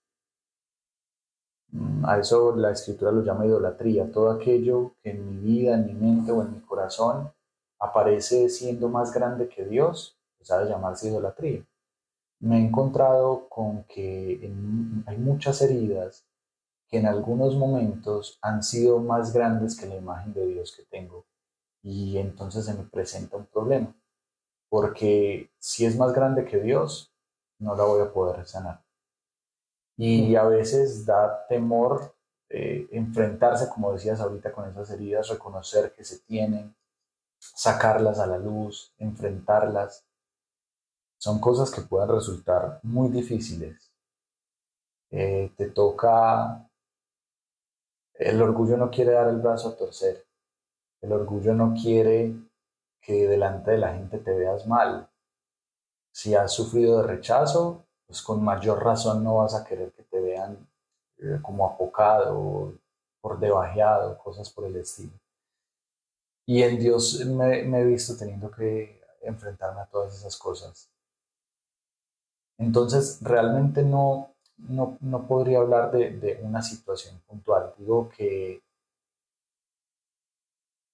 Mm, 1.71 2.05
a 2.05 2.17
eso 2.19 2.55
la 2.55 2.71
escritura 2.71 3.11
lo 3.11 3.23
llama 3.23 3.45
idolatría, 3.45 4.11
todo 4.11 4.31
aquello 4.31 4.95
que 5.01 5.11
en 5.11 5.27
mi 5.27 5.37
vida, 5.37 5.75
en 5.75 5.85
mi 5.85 5.93
mente 5.93 6.31
o 6.31 6.41
en 6.41 6.53
mi 6.53 6.59
corazón 6.61 7.31
aparece 7.79 8.49
siendo 8.49 8.89
más 8.89 9.13
grande 9.13 9.47
que 9.47 9.65
Dios, 9.65 10.17
pues 10.37 10.49
de 10.49 10.69
llamarse 10.69 11.07
idolatría. 11.09 11.65
Me 12.39 12.57
he 12.57 12.65
encontrado 12.65 13.47
con 13.49 13.83
que 13.83 14.39
hay 15.05 15.17
muchas 15.17 15.61
heridas 15.61 16.25
que 16.87 16.97
en 16.97 17.05
algunos 17.05 17.55
momentos 17.55 18.39
han 18.41 18.63
sido 18.63 18.99
más 18.99 19.33
grandes 19.33 19.79
que 19.79 19.85
la 19.85 19.95
imagen 19.95 20.33
de 20.33 20.45
Dios 20.47 20.75
que 20.75 20.83
tengo. 20.83 21.25
Y 21.81 22.17
entonces 22.17 22.65
se 22.65 22.73
me 22.73 22.83
presenta 22.83 23.37
un 23.37 23.45
problema, 23.45 23.95
porque 24.69 25.49
si 25.59 25.85
es 25.85 25.97
más 25.97 26.13
grande 26.13 26.45
que 26.45 26.59
Dios, 26.59 27.13
no 27.59 27.75
la 27.75 27.83
voy 27.83 28.01
a 28.01 28.11
poder 28.11 28.45
sanar. 28.45 28.83
Y 29.97 30.35
a 30.35 30.43
veces 30.43 31.05
da 31.05 31.45
temor 31.47 32.15
eh, 32.49 32.87
enfrentarse, 32.91 33.69
como 33.69 33.93
decías 33.93 34.19
ahorita, 34.19 34.51
con 34.51 34.69
esas 34.69 34.89
heridas, 34.91 35.29
reconocer 35.29 35.93
que 35.93 36.03
se 36.03 36.19
tienen, 36.19 36.75
sacarlas 37.37 38.19
a 38.19 38.27
la 38.27 38.37
luz, 38.37 38.93
enfrentarlas. 38.97 40.05
Son 41.17 41.39
cosas 41.39 41.71
que 41.71 41.81
pueden 41.81 42.09
resultar 42.09 42.79
muy 42.83 43.09
difíciles. 43.09 43.91
Eh, 45.11 45.51
te 45.57 45.69
toca 45.71 46.69
el 48.19 48.41
orgullo 48.41 48.75
no 48.75 48.91
quiere 48.91 49.13
dar 49.13 49.29
el 49.29 49.37
brazo 49.37 49.69
a 49.69 49.77
torcer. 49.77 50.25
El 51.01 51.11
orgullo 51.13 51.53
no 51.53 51.73
quiere 51.73 52.35
que 53.01 53.27
delante 53.27 53.71
de 53.71 53.77
la 53.77 53.93
gente 53.93 54.19
te 54.19 54.33
veas 54.33 54.67
mal. 54.67 55.09
Si 56.11 56.35
has 56.35 56.51
sufrido 56.51 56.97
de 56.97 57.07
rechazo, 57.07 57.85
pues 58.05 58.21
con 58.21 58.43
mayor 58.43 58.83
razón 58.83 59.23
no 59.23 59.37
vas 59.37 59.55
a 59.55 59.63
querer 59.63 59.91
que 59.93 60.03
te 60.03 60.19
vean 60.19 60.67
eh, 61.19 61.39
como 61.41 61.65
apocado, 61.65 62.73
por 63.21 63.39
debajeado, 63.39 64.17
cosas 64.17 64.49
por 64.49 64.65
el 64.65 64.75
estilo. 64.77 65.11
Y 66.45 66.63
en 66.63 66.79
Dios 66.79 67.23
me, 67.25 67.59
he 67.59 67.85
visto 67.85 68.17
teniendo 68.17 68.49
que 68.49 69.01
enfrentarme 69.21 69.81
a 69.81 69.85
todas 69.85 70.15
esas 70.15 70.35
cosas. 70.37 70.89
Entonces, 72.57 73.19
realmente 73.21 73.83
no, 73.83 74.33
no, 74.57 74.97
no 75.01 75.27
podría 75.27 75.59
hablar 75.59 75.91
de, 75.91 76.11
de, 76.17 76.39
una 76.41 76.61
situación 76.61 77.19
puntual. 77.27 77.73
Digo 77.77 78.09
que 78.09 78.61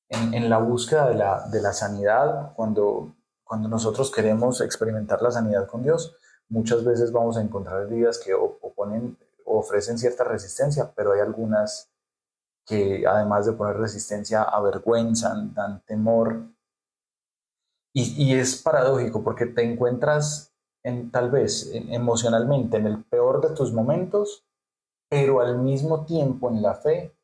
en, 0.10 0.50
la 0.50 0.60
búsqueda 0.60 1.10
de 1.10 1.16
la, 1.16 1.48
de 1.48 1.62
la, 1.62 1.74
sanidad, 1.74 2.54
cuando, 2.56 3.16
cuando 3.44 3.68
nosotros 3.68 4.12
queremos 4.12 4.62
experimentar 4.62 5.22
la 5.22 5.32
sanidad 5.32 5.68
con 5.68 5.84
Dios, 5.84 6.16
muchas 6.50 6.84
veces 6.84 7.12
vamos 7.12 7.38
a 7.38 7.42
encontrar 7.42 7.84
heridas 7.84 8.20
que 8.20 8.34
oponen, 8.34 9.18
ofrecen 9.46 9.98
cierta 9.98 10.24
resistencia, 10.24 10.92
pero 10.96 11.14
hay 11.14 11.22
algunas 11.22 11.92
que 12.66 13.06
además 13.08 13.46
de 13.46 13.54
poner 13.54 13.78
resistencia 13.78 14.44
avergüenzan, 14.44 15.54
dan 15.54 15.84
temor. 15.86 16.48
Y, 17.94 18.24
y 18.24 18.34
es 18.34 18.62
paradójico 18.62 19.24
porque 19.24 19.46
te 19.46 19.64
encuentras 19.64 20.56
en, 20.84 21.12
tal 21.12 21.32
vez 21.32 21.72
emocionalmente 21.74 22.78
en 22.78 22.88
el 22.88 23.04
peor 23.04 23.48
de 23.48 23.56
tus 23.56 23.74
momentos, 23.74 24.46
pero 25.10 25.42
al 25.42 25.60
mismo 25.60 26.06
tiempo 26.06 26.50
en 26.50 26.62
la 26.62 26.76
fe 26.76 27.16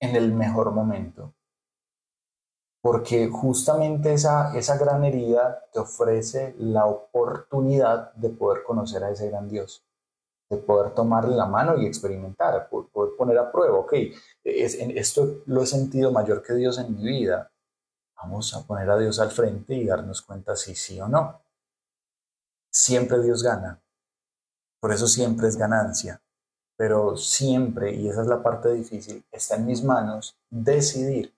en 0.00 0.16
el 0.16 0.32
mejor 0.32 0.72
momento. 0.72 1.35
Porque 2.86 3.28
justamente 3.28 4.12
esa, 4.12 4.56
esa 4.56 4.78
gran 4.78 5.02
herida 5.02 5.64
te 5.72 5.80
ofrece 5.80 6.54
la 6.60 6.86
oportunidad 6.86 8.12
de 8.14 8.30
poder 8.30 8.62
conocer 8.62 9.02
a 9.02 9.10
ese 9.10 9.28
gran 9.28 9.48
Dios, 9.48 9.82
de 10.48 10.56
poder 10.56 10.94
tomarle 10.94 11.34
la 11.34 11.46
mano 11.46 11.76
y 11.76 11.84
experimentar, 11.84 12.68
poder 12.68 13.16
poner 13.18 13.38
a 13.38 13.50
prueba, 13.50 13.76
ok, 13.78 13.92
es, 14.44 14.74
esto 14.74 15.42
lo 15.46 15.62
he 15.62 15.66
sentido 15.66 16.12
mayor 16.12 16.44
que 16.44 16.54
Dios 16.54 16.78
en 16.78 16.94
mi 16.94 17.02
vida, 17.02 17.50
vamos 18.22 18.54
a 18.54 18.64
poner 18.64 18.88
a 18.88 18.96
Dios 18.96 19.18
al 19.18 19.32
frente 19.32 19.74
y 19.74 19.84
darnos 19.84 20.22
cuenta 20.22 20.54
si 20.54 20.76
sí 20.76 21.00
o 21.00 21.08
no 21.08 21.40
siempre 22.76 23.22
Dios 23.22 23.42
gana. 23.42 23.80
Por 24.80 24.92
eso 24.92 25.08
siempre 25.08 25.48
es 25.48 25.56
ganancia. 25.56 26.20
Pero 26.76 27.16
siempre, 27.16 27.94
y 27.94 28.08
esa 28.08 28.20
es 28.20 28.28
la 28.28 28.42
parte 28.42 28.70
difícil, 28.72 29.24
está 29.32 29.56
en 29.56 29.64
mis 29.64 29.82
manos 29.82 30.36
decidir 30.50 31.34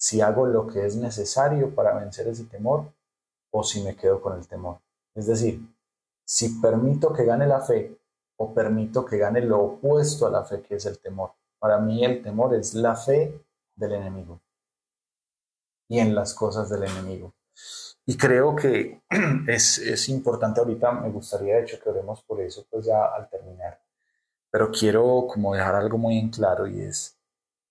si 0.00 0.22
hago 0.22 0.46
lo 0.46 0.66
que 0.66 0.86
es 0.86 0.96
necesario 0.96 1.74
para 1.74 1.92
vencer 1.92 2.26
ese 2.26 2.44
temor 2.44 2.90
o 3.50 3.62
si 3.62 3.82
me 3.82 3.94
quedo 3.94 4.22
con 4.22 4.38
el 4.38 4.48
temor. 4.48 4.78
Es 5.14 5.26
decir, 5.26 5.60
si 6.24 6.58
permito 6.58 7.12
que 7.12 7.26
gane 7.26 7.46
la 7.46 7.60
fe 7.60 7.98
o 8.38 8.54
permito 8.54 9.04
que 9.04 9.18
gane 9.18 9.42
lo 9.42 9.60
opuesto 9.60 10.26
a 10.26 10.30
la 10.30 10.42
fe, 10.42 10.62
que 10.62 10.76
es 10.76 10.86
el 10.86 10.98
temor. 10.98 11.32
Para 11.58 11.78
mí 11.78 12.02
el 12.02 12.22
temor 12.22 12.54
es 12.54 12.72
la 12.72 12.96
fe 12.96 13.44
del 13.76 13.92
enemigo 13.92 14.40
y 15.86 15.98
en 15.98 16.14
las 16.14 16.32
cosas 16.32 16.70
del 16.70 16.84
enemigo. 16.84 17.34
Y 18.06 18.16
creo 18.16 18.56
que 18.56 19.02
es, 19.48 19.76
es, 19.76 20.08
importante 20.08 20.60
ahorita, 20.60 20.92
me 20.92 21.10
gustaría 21.10 21.56
de 21.56 21.62
hecho 21.64 21.78
que 21.78 21.90
oremos 21.90 22.22
por 22.22 22.40
eso, 22.40 22.64
pues 22.70 22.86
ya 22.86 23.04
al 23.04 23.28
terminar. 23.28 23.78
Pero 24.50 24.70
quiero 24.70 25.26
como 25.28 25.54
dejar 25.54 25.74
algo 25.74 25.98
muy 25.98 26.18
en 26.18 26.30
claro 26.30 26.66
y 26.66 26.80
es, 26.80 27.19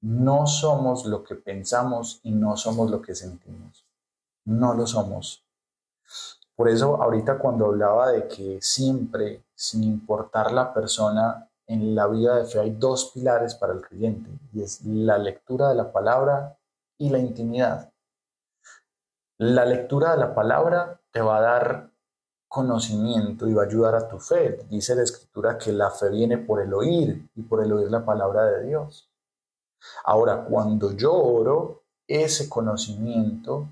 no 0.01 0.47
somos 0.47 1.05
lo 1.05 1.23
que 1.23 1.35
pensamos 1.35 2.19
y 2.23 2.31
no 2.31 2.55
somos 2.55 2.89
lo 2.89 3.01
que 3.01 3.15
sentimos. 3.15 3.85
No 4.45 4.73
lo 4.73 4.87
somos. 4.87 5.43
Por 6.55 6.69
eso 6.69 7.01
ahorita 7.01 7.37
cuando 7.37 7.65
hablaba 7.65 8.11
de 8.11 8.27
que 8.27 8.59
siempre, 8.61 9.43
sin 9.55 9.83
importar 9.83 10.51
la 10.51 10.73
persona, 10.73 11.49
en 11.67 11.95
la 11.95 12.07
vida 12.07 12.35
de 12.35 12.45
fe 12.45 12.59
hay 12.59 12.71
dos 12.71 13.11
pilares 13.13 13.55
para 13.55 13.73
el 13.73 13.81
creyente 13.81 14.29
y 14.53 14.63
es 14.63 14.83
la 14.83 15.17
lectura 15.17 15.69
de 15.69 15.75
la 15.75 15.91
palabra 15.91 16.57
y 16.97 17.09
la 17.09 17.19
intimidad. 17.19 17.91
La 19.37 19.65
lectura 19.65 20.11
de 20.11 20.17
la 20.17 20.33
palabra 20.33 20.99
te 21.11 21.21
va 21.21 21.37
a 21.37 21.41
dar 21.41 21.89
conocimiento 22.47 23.47
y 23.47 23.53
va 23.53 23.63
a 23.63 23.65
ayudar 23.67 23.95
a 23.95 24.07
tu 24.07 24.19
fe. 24.19 24.65
Dice 24.69 24.95
la 24.95 25.03
escritura 25.03 25.57
que 25.57 25.71
la 25.71 25.91
fe 25.91 26.09
viene 26.09 26.39
por 26.39 26.61
el 26.61 26.73
oír 26.73 27.29
y 27.35 27.43
por 27.43 27.63
el 27.63 27.71
oír 27.71 27.89
la 27.91 28.03
palabra 28.03 28.45
de 28.45 28.67
Dios. 28.67 29.08
Ahora, 30.03 30.43
cuando 30.45 30.91
yo 30.93 31.13
oro, 31.13 31.83
ese 32.07 32.49
conocimiento 32.49 33.67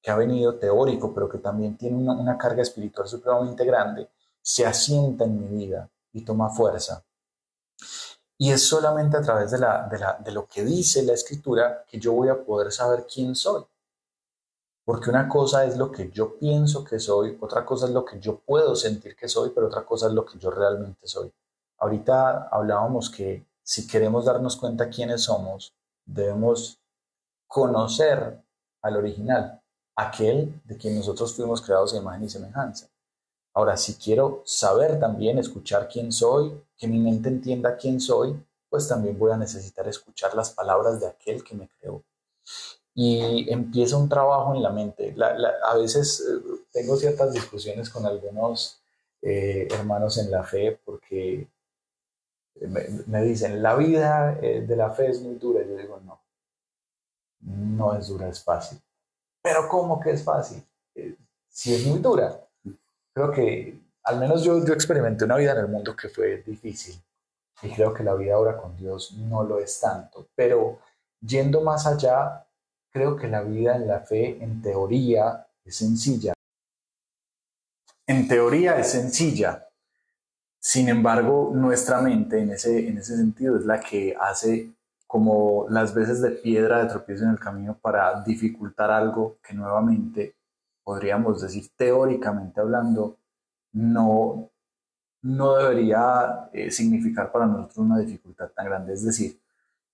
que 0.00 0.10
ha 0.10 0.16
venido 0.16 0.56
teórico, 0.56 1.14
pero 1.14 1.28
que 1.28 1.38
también 1.38 1.76
tiene 1.76 1.96
una, 1.96 2.36
carga 2.36 2.62
espiritual 2.62 3.08
supremamente 3.08 3.64
grande, 3.64 4.10
se 4.42 4.66
asienta 4.66 5.24
en 5.24 5.40
mi 5.40 5.64
vida 5.64 5.90
y 6.12 6.24
toma 6.24 6.50
fuerza. 6.50 7.04
Y 8.36 8.50
es 8.50 8.66
solamente 8.66 9.16
a 9.16 9.22
través 9.22 9.50
de, 9.50 9.58
de 9.58 10.32
lo 10.32 10.46
que 10.46 10.64
dice 10.64 11.02
la 11.02 11.14
escritura 11.14 11.84
que 11.86 11.98
yo 11.98 12.12
voy 12.12 12.28
a 12.28 12.44
poder 12.44 12.72
saber 12.72 13.06
quién 13.06 13.34
soy. 13.34 13.64
Porque 14.84 15.08
una 15.08 15.28
cosa 15.28 15.64
es 15.64 15.78
lo 15.78 15.90
que 15.90 16.10
yo 16.10 16.38
pienso 16.38 16.84
que 16.84 16.98
soy, 16.98 17.38
otra 17.40 17.64
cosa 17.64 17.86
es 17.86 17.92
lo 17.92 18.04
que 18.04 18.20
yo 18.20 18.40
puedo 18.40 18.76
sentir 18.76 19.16
que 19.16 19.28
soy, 19.28 19.50
pero 19.50 19.68
otra 19.68 19.86
cosa 19.86 20.08
es 20.08 20.12
lo 20.12 20.26
que 20.26 20.38
yo 20.38 20.50
realmente 20.50 21.06
soy. 21.06 21.32
Ahorita 21.78 22.48
hablábamos 22.50 23.08
que 23.08 23.46
si 23.64 23.88
queremos 23.88 24.26
darnos 24.26 24.56
cuenta 24.56 24.88
quiénes 24.88 25.22
somos, 25.22 25.74
debemos 26.04 26.78
conocer 27.48 28.40
al 28.82 28.96
original, 28.96 29.60
aquel 29.96 30.60
de 30.64 30.76
quien 30.76 30.96
nosotros 30.96 31.34
fuimos 31.34 31.60
creados 31.60 31.94
a 31.94 31.96
imagen 31.96 32.24
y 32.24 32.28
semejanza. 32.28 32.88
Ahora, 33.52 33.76
si 33.76 33.94
quiero 33.94 34.42
saber 34.44 35.00
también, 35.00 35.38
escuchar 35.38 35.88
quién 35.88 36.12
soy, 36.12 36.62
que 36.76 36.86
mi 36.86 36.98
mente 36.98 37.28
entienda 37.28 37.76
quién 37.76 38.00
soy, 38.00 38.40
pues 38.68 38.86
también 38.86 39.18
voy 39.18 39.32
a 39.32 39.36
necesitar 39.36 39.88
escuchar 39.88 40.34
las 40.34 40.50
palabras 40.50 41.00
de 41.00 41.08
aquel 41.08 41.42
que 41.42 41.54
me 41.56 41.68
creó 41.68 42.04
y 42.94 43.50
empieza 43.52 43.96
un 43.96 44.08
trabajo 44.08 44.54
en 44.54 44.62
la 44.62 44.70
mente. 44.70 45.14
a 45.64 45.76
veces 45.76 46.20
eh, 46.20 46.40
tengo 46.72 46.96
ciertas 46.96 47.32
discusiones 47.32 47.90
con 47.90 48.06
algunos 48.06 48.80
eh, 49.20 49.66
hermanos 49.70 50.18
en 50.18 50.30
la 50.30 50.44
fe 50.44 50.78
porque 50.84 51.48
me, 53.06 53.22
dicen, 53.22 53.62
la 53.62 53.74
vida 53.74 54.38
eh, 54.40 54.62
de 54.62 54.76
la 54.76 54.90
fe 54.90 55.10
es 55.10 55.20
muy 55.20 55.34
dura. 55.34 55.62
Yo 55.64 55.76
digo, 55.76 56.00
no, 56.04 56.20
no 57.40 57.96
es 57.96 58.08
dura, 58.08 58.28
es 58.28 58.42
fácil. 58.42 58.80
Pero 59.42 59.68
¿cómo 59.68 60.00
que 60.00 60.10
es 60.10 60.24
fácil? 60.24 60.64
si 61.48 61.72
es 61.72 61.86
muy 61.86 62.00
dura. 62.00 62.40
Creo 63.14 63.30
que 63.30 63.80
al 64.02 64.18
menos 64.18 64.42
yo, 64.42 64.64
yo 64.64 64.74
experimenté 64.74 65.24
una 65.24 65.36
vida 65.36 65.52
en 65.52 65.58
el 65.58 65.68
mundo 65.68 65.94
que 65.94 66.08
fue 66.08 66.42
difícil 66.42 67.00
y 67.62 67.70
creo 67.70 67.94
que 67.94 68.02
la 68.02 68.14
vida 68.14 68.34
ahora 68.34 68.56
con 68.56 68.76
Dios 68.76 69.12
no 69.12 69.44
lo 69.44 69.60
es 69.60 69.78
tanto. 69.78 70.26
Pero 70.34 70.80
yendo 71.20 71.60
más 71.60 71.86
allá, 71.86 72.44
Creo 72.94 73.16
que 73.16 73.26
la 73.26 73.42
vida 73.42 73.74
en 73.74 73.88
la 73.88 74.00
fe, 74.00 74.38
en 74.40 74.62
teoría, 74.62 75.48
es 75.64 75.74
sencilla. 75.74 76.32
En 78.06 78.28
teoría 78.28 78.78
es 78.78 78.92
sencilla. 78.92 79.68
Sin 80.66 80.88
embargo, 80.88 81.52
nuestra 81.54 82.00
mente 82.00 82.40
en 82.40 82.48
ese, 82.48 82.88
en 82.88 82.96
ese 82.96 83.18
sentido 83.18 83.58
es 83.58 83.66
la 83.66 83.80
que 83.80 84.16
hace 84.18 84.72
como 85.06 85.66
las 85.68 85.94
veces 85.94 86.22
de 86.22 86.30
piedra 86.30 86.82
de 86.82 86.88
tropiezo 86.88 87.24
en 87.24 87.32
el 87.32 87.38
camino 87.38 87.76
para 87.78 88.22
dificultar 88.22 88.90
algo 88.90 89.36
que 89.46 89.52
nuevamente 89.52 90.36
podríamos 90.82 91.42
decir 91.42 91.68
teóricamente 91.76 92.62
hablando 92.62 93.18
no, 93.72 94.50
no 95.20 95.54
debería 95.56 96.48
eh, 96.54 96.70
significar 96.70 97.30
para 97.30 97.44
nosotros 97.44 97.76
una 97.76 97.98
dificultad 97.98 98.48
tan 98.48 98.64
grande. 98.64 98.94
Es 98.94 99.04
decir, 99.04 99.38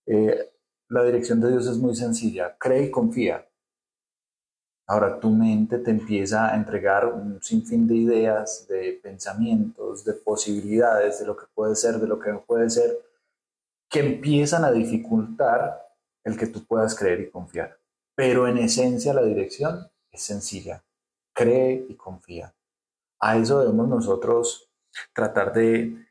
eh, 0.06 0.52
la 0.88 1.02
dirección 1.02 1.40
de 1.40 1.50
Dios 1.50 1.66
es 1.66 1.78
muy 1.78 1.96
sencilla, 1.96 2.56
cree 2.56 2.84
y 2.84 2.90
confía. 2.92 3.44
Ahora 4.90 5.20
tu 5.20 5.30
mente 5.30 5.78
te 5.78 5.92
empieza 5.92 6.52
a 6.52 6.56
entregar 6.56 7.06
un 7.06 7.40
sinfín 7.40 7.86
de 7.86 7.94
ideas, 7.94 8.66
de 8.68 8.98
pensamientos, 9.00 10.04
de 10.04 10.14
posibilidades, 10.14 11.20
de 11.20 11.26
lo 11.26 11.36
que 11.36 11.46
puede 11.54 11.76
ser, 11.76 12.00
de 12.00 12.08
lo 12.08 12.18
que 12.18 12.32
no 12.32 12.42
puede 12.42 12.68
ser. 12.68 12.98
que 13.88 14.00
empiezan 14.00 14.64
a 14.64 14.72
dificultar 14.72 15.80
el 16.24 16.36
que 16.36 16.48
tú 16.48 16.64
puedas 16.64 16.96
creer 16.96 17.20
y 17.20 17.30
confiar. 17.30 17.78
Pero 18.16 18.48
en 18.48 18.58
esencia 18.58 19.14
la 19.14 19.22
dirección 19.22 19.88
es 20.10 20.22
sencilla. 20.22 20.82
Cree 21.32 21.86
y 21.88 21.94
confía. 21.94 22.52
A 23.20 23.36
eso 23.36 23.60
debemos 23.60 23.88
nosotros 23.88 24.72
tratar 25.12 25.52
de, 25.52 26.04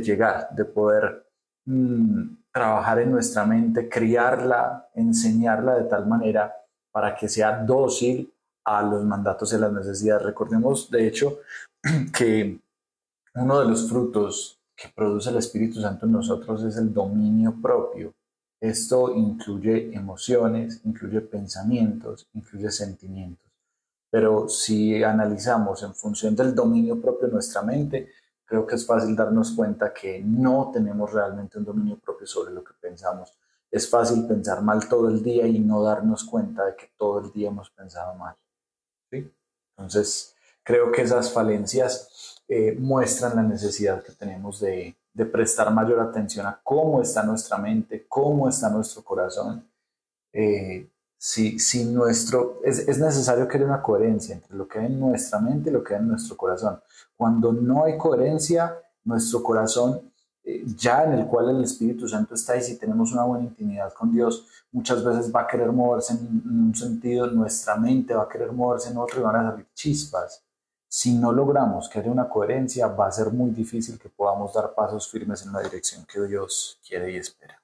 llegar, 0.00 0.50
de 0.50 0.64
poder 0.64 1.28
mm, 1.64 2.38
trabajar 2.52 2.98
en 2.98 3.12
nuestra 3.12 3.44
mente, 3.44 3.88
criarla, 3.88 4.88
enseñarla 4.94 5.76
de 5.76 5.84
tal 5.84 6.08
manera 6.08 6.65
para 6.96 7.14
que 7.14 7.28
sea 7.28 7.62
dócil 7.62 8.32
a 8.64 8.80
los 8.80 9.04
mandatos 9.04 9.52
y 9.52 9.58
las 9.58 9.70
necesidades. 9.70 10.22
Recordemos, 10.22 10.90
de 10.90 11.06
hecho, 11.06 11.40
que 12.16 12.58
uno 13.34 13.60
de 13.60 13.66
los 13.66 13.86
frutos 13.86 14.58
que 14.74 14.88
produce 14.88 15.28
el 15.28 15.36
Espíritu 15.36 15.78
Santo 15.78 16.06
en 16.06 16.12
nosotros 16.12 16.62
es 16.62 16.78
el 16.78 16.94
dominio 16.94 17.54
propio. 17.60 18.14
Esto 18.58 19.14
incluye 19.14 19.94
emociones, 19.94 20.80
incluye 20.84 21.20
pensamientos, 21.20 22.28
incluye 22.32 22.70
sentimientos. 22.70 23.44
Pero 24.10 24.48
si 24.48 25.04
analizamos 25.04 25.82
en 25.82 25.94
función 25.94 26.34
del 26.34 26.54
dominio 26.54 26.98
propio 26.98 27.28
nuestra 27.28 27.60
mente, 27.60 28.08
creo 28.46 28.66
que 28.66 28.76
es 28.76 28.86
fácil 28.86 29.14
darnos 29.14 29.50
cuenta 29.50 29.92
que 29.92 30.22
no 30.24 30.70
tenemos 30.72 31.12
realmente 31.12 31.58
un 31.58 31.66
dominio 31.66 31.98
propio 31.98 32.26
sobre 32.26 32.54
lo 32.54 32.64
que 32.64 32.72
pensamos. 32.80 33.34
Es 33.70 33.88
fácil 33.88 34.26
pensar 34.26 34.62
mal 34.62 34.88
todo 34.88 35.08
el 35.08 35.22
día 35.22 35.46
y 35.46 35.58
no 35.58 35.82
darnos 35.82 36.24
cuenta 36.24 36.64
de 36.64 36.76
que 36.76 36.90
todo 36.96 37.20
el 37.20 37.32
día 37.32 37.48
hemos 37.48 37.70
pensado 37.70 38.14
mal. 38.14 38.36
Entonces, 39.76 40.34
creo 40.62 40.90
que 40.90 41.02
esas 41.02 41.32
falencias 41.32 42.42
eh, 42.48 42.76
muestran 42.78 43.36
la 43.36 43.42
necesidad 43.42 44.02
que 44.02 44.12
tenemos 44.12 44.60
de, 44.60 44.96
prestar 45.32 45.72
mayor 45.72 46.00
atención 46.00 46.46
a 46.46 46.60
cómo 46.62 47.00
está 47.00 47.22
nuestra 47.22 47.56
mente, 47.56 48.06
cómo 48.06 48.48
está 48.48 48.68
nuestro 48.68 49.02
corazón. 49.02 49.66
Eh, 50.32 50.88
si, 51.16 51.58
si 51.58 51.84
nuestro, 51.86 52.60
es, 52.62 52.80
es, 52.80 52.98
necesario 52.98 53.48
que 53.48 53.56
haya 53.56 53.66
una 53.66 53.82
coherencia 53.82 54.34
entre 54.34 54.54
lo 54.54 54.68
que 54.68 54.78
hay 54.78 54.86
en 54.86 55.00
nuestra 55.00 55.40
mente 55.40 55.70
y 55.70 55.72
lo 55.72 55.82
que 55.82 55.94
hay 55.94 56.00
en 56.00 56.08
nuestro 56.08 56.36
corazón. 56.36 56.80
Cuando 57.16 57.52
no 57.52 57.84
hay 57.84 57.96
coherencia, 57.96 58.78
nuestro 59.04 59.42
corazón, 59.42 60.12
ya 60.76 61.04
en 61.04 61.14
el 61.14 61.26
cual 61.26 61.50
el 61.50 61.64
Espíritu 61.64 62.08
Santo 62.08 62.34
está 62.34 62.56
y 62.56 62.62
si 62.62 62.78
tenemos 62.78 63.12
una 63.12 63.24
buena 63.24 63.44
intimidad 63.44 63.92
con 63.92 64.12
Dios, 64.12 64.46
muchas 64.70 65.04
veces 65.04 65.34
va 65.34 65.42
a 65.42 65.46
querer 65.46 65.72
moverse 65.72 66.12
en, 66.12 66.42
un 66.46 66.74
sentido, 66.74 67.26
nuestra 67.26 67.76
mente 67.76 68.14
va 68.14 68.24
a 68.24 68.28
querer 68.28 68.52
moverse 68.52 68.90
en 68.90 68.96
otro 68.96 69.20
y 69.20 69.24
van 69.24 69.36
a 69.36 69.50
salir 69.50 69.66
chispas. 69.74 70.44
Si 70.88 71.14
no 71.14 71.32
logramos 71.32 71.88
que 71.88 71.98
haya 71.98 72.10
una 72.10 72.28
coherencia, 72.28 72.86
va 72.86 73.08
a 73.08 73.12
ser 73.12 73.30
muy 73.32 73.50
difícil 73.50 73.98
que 73.98 74.08
podamos 74.08 74.54
dar 74.54 74.72
pasos 74.72 75.10
firmes 75.10 75.44
en 75.44 75.52
la 75.52 75.60
dirección 75.60 76.06
que 76.06 76.20
Dios 76.22 76.78
quiere 76.86 77.10
y 77.12 77.16
espera. 77.16 77.60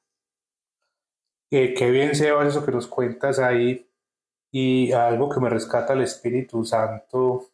Eh, 1.51 1.75
qué 1.75 1.91
bien, 1.91 2.17
Sebas, 2.17 2.49
eso 2.49 2.65
que 2.65 2.73
nos 2.73 2.87
cuentas 2.87 3.39
ahí. 3.39 3.87
Y 4.51 4.93
algo 4.93 5.31
que 5.31 5.41
me 5.41 5.49
rescata 5.49 5.93
el 5.93 6.03
Espíritu 6.03 6.65
Santo 6.65 7.52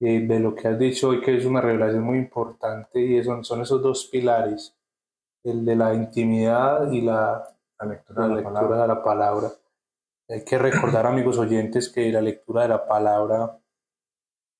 eh, 0.00 0.26
de 0.26 0.40
lo 0.40 0.54
que 0.54 0.68
has 0.68 0.78
dicho 0.78 1.10
hoy, 1.10 1.20
que 1.20 1.36
es 1.36 1.44
una 1.44 1.60
revelación 1.60 2.02
muy 2.02 2.16
importante, 2.16 3.00
y 3.00 3.22
son, 3.22 3.44
son 3.44 3.60
esos 3.60 3.82
dos 3.82 4.06
pilares, 4.06 4.74
el 5.44 5.64
de 5.64 5.76
la 5.76 5.92
intimidad 5.92 6.90
y 6.90 7.02
la, 7.02 7.46
lectura, 7.86 8.28
de, 8.28 8.42
la 8.42 9.02
palabra. 9.02 9.48
Hay 10.28 10.42
que 10.42 10.58
recordar, 10.58 11.06
amigos 11.06 11.36
oyentes, 11.36 11.90
que 11.90 12.10
la 12.10 12.22
lectura 12.22 12.62
de 12.62 12.68
la 12.68 12.86
palabra 12.86 13.58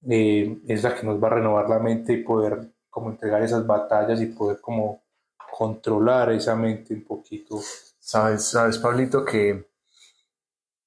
eh, 0.08 0.60
es 0.68 0.82
la 0.82 0.94
que 0.94 1.06
nos 1.06 1.22
va 1.22 1.28
a 1.28 1.34
renovar 1.34 1.68
la 1.70 1.78
mente 1.78 2.12
y 2.12 2.22
poder 2.22 2.72
como 2.90 3.10
entregar 3.10 3.42
esas 3.42 3.66
batallas 3.66 4.20
y 4.20 4.26
poder 4.26 4.60
como 4.60 5.02
controlar 5.50 6.32
esa 6.32 6.54
mente 6.54 6.92
un 6.92 7.04
poquito. 7.04 7.60
Sabes, 7.98 8.44
sabes, 8.44 8.76
Pablito, 8.78 9.24
que 9.24 9.70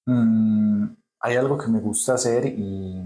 mm, 0.06 0.86
hay 1.22 1.36
algo 1.38 1.58
que 1.58 1.68
me 1.68 1.80
gusta 1.80 2.14
hacer 2.14 2.46
y 2.46 3.02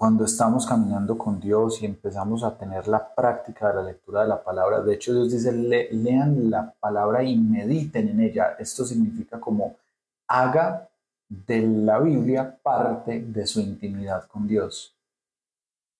cuando 0.00 0.24
estamos 0.24 0.64
caminando 0.64 1.18
con 1.18 1.38
Dios 1.38 1.82
y 1.82 1.84
empezamos 1.84 2.42
a 2.42 2.56
tener 2.56 2.88
la 2.88 3.14
práctica 3.14 3.68
de 3.68 3.74
la 3.74 3.82
lectura 3.82 4.22
de 4.22 4.28
la 4.28 4.42
palabra, 4.42 4.80
de 4.80 4.94
hecho 4.94 5.12
Dios 5.12 5.30
dice, 5.30 5.52
lean 5.52 6.48
la 6.50 6.72
palabra 6.80 7.22
y 7.22 7.36
mediten 7.36 8.08
en 8.08 8.20
ella. 8.20 8.56
Esto 8.58 8.86
significa 8.86 9.38
como 9.38 9.76
haga 10.26 10.88
de 11.28 11.60
la 11.66 11.98
Biblia 11.98 12.58
parte 12.62 13.20
de 13.20 13.46
su 13.46 13.60
intimidad 13.60 14.26
con 14.26 14.48
Dios. 14.48 14.96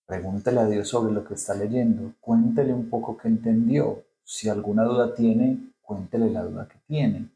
Pregúntele 0.06 0.60
a 0.60 0.64
Dios 0.64 0.88
sobre 0.88 1.12
lo 1.12 1.22
que 1.22 1.34
está 1.34 1.52
leyendo, 1.52 2.14
cuéntele 2.22 2.72
un 2.72 2.88
poco 2.88 3.18
qué 3.18 3.28
entendió. 3.28 4.02
Si 4.24 4.48
alguna 4.48 4.84
duda 4.84 5.14
tiene, 5.14 5.74
cuéntele 5.82 6.30
la 6.30 6.42
duda 6.42 6.66
que 6.66 6.78
tiene 6.86 7.28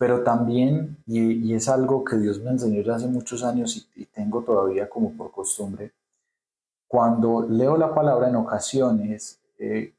pero 0.00 0.22
también, 0.22 0.96
y, 1.06 1.52
es 1.52 1.68
algo 1.68 2.02
que 2.02 2.16
Dios 2.16 2.40
me 2.40 2.52
enseñó 2.52 2.80
ya 2.80 2.94
hace 2.94 3.06
muchos 3.06 3.44
años 3.44 3.86
y, 3.94 4.06
tengo 4.06 4.42
todavía 4.42 4.88
como 4.88 5.12
por 5.14 5.30
costumbre, 5.30 5.92
cuando 6.88 7.46
leo 7.46 7.76
la 7.76 7.94
palabra 7.94 8.30
en 8.30 8.36
ocasiones, 8.36 9.38
eh, 9.58 9.92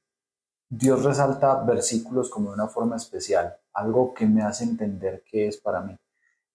Dios 0.67 1.03
resalta 1.03 1.63
versículos 1.63 2.31
como 2.31 2.49
de 2.49 2.55
una 2.55 2.67
forma 2.67 2.95
especial, 2.95 3.55
algo 3.73 4.11
que 4.11 4.25
me 4.25 4.41
hace 4.41 4.63
entender 4.63 5.23
qué 5.23 5.47
es 5.49 5.57
para 5.57 5.81
mí. 5.81 5.95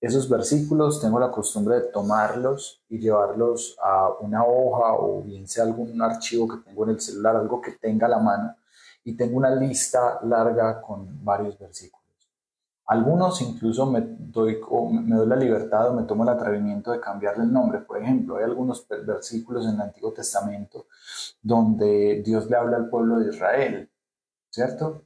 Esos 0.00 0.28
versículos 0.28 1.00
tengo 1.00 1.20
la 1.20 1.30
costumbre 1.30 1.76
de 1.76 1.82
tomarlos 1.92 2.82
y 2.88 2.98
llevarlos 2.98 3.78
a 3.80 4.10
una 4.22 4.44
hoja 4.44 4.94
o 4.94 5.22
bien 5.22 5.46
sea 5.46 5.62
algún 5.62 6.02
archivo 6.02 6.48
que 6.48 6.68
tengo 6.68 6.82
en 6.82 6.90
el 6.90 7.00
celular, 7.00 7.36
algo 7.36 7.60
que 7.60 7.72
tenga 7.80 8.08
a 8.08 8.10
la 8.10 8.18
mano, 8.18 8.56
y 9.04 9.16
tengo 9.16 9.36
una 9.36 9.54
lista 9.54 10.18
larga 10.24 10.82
con 10.82 11.24
varios 11.24 11.56
versículos. 11.56 12.05
Algunos 12.88 13.40
incluso 13.42 13.84
me 13.86 14.00
doy, 14.00 14.60
me 14.92 15.16
doy 15.16 15.26
la 15.26 15.36
libertad 15.36 15.90
o 15.90 15.94
me 15.94 16.04
tomo 16.04 16.22
el 16.22 16.28
atrevimiento 16.28 16.92
de 16.92 17.00
cambiarle 17.00 17.42
el 17.42 17.52
nombre. 17.52 17.80
Por 17.80 18.00
ejemplo, 18.00 18.36
hay 18.36 18.44
algunos 18.44 18.86
versículos 18.88 19.66
en 19.66 19.74
el 19.74 19.80
Antiguo 19.80 20.12
Testamento 20.12 20.86
donde 21.42 22.22
Dios 22.24 22.48
le 22.48 22.56
habla 22.56 22.76
al 22.76 22.88
pueblo 22.88 23.18
de 23.18 23.30
Israel, 23.34 23.90
¿cierto? 24.50 25.02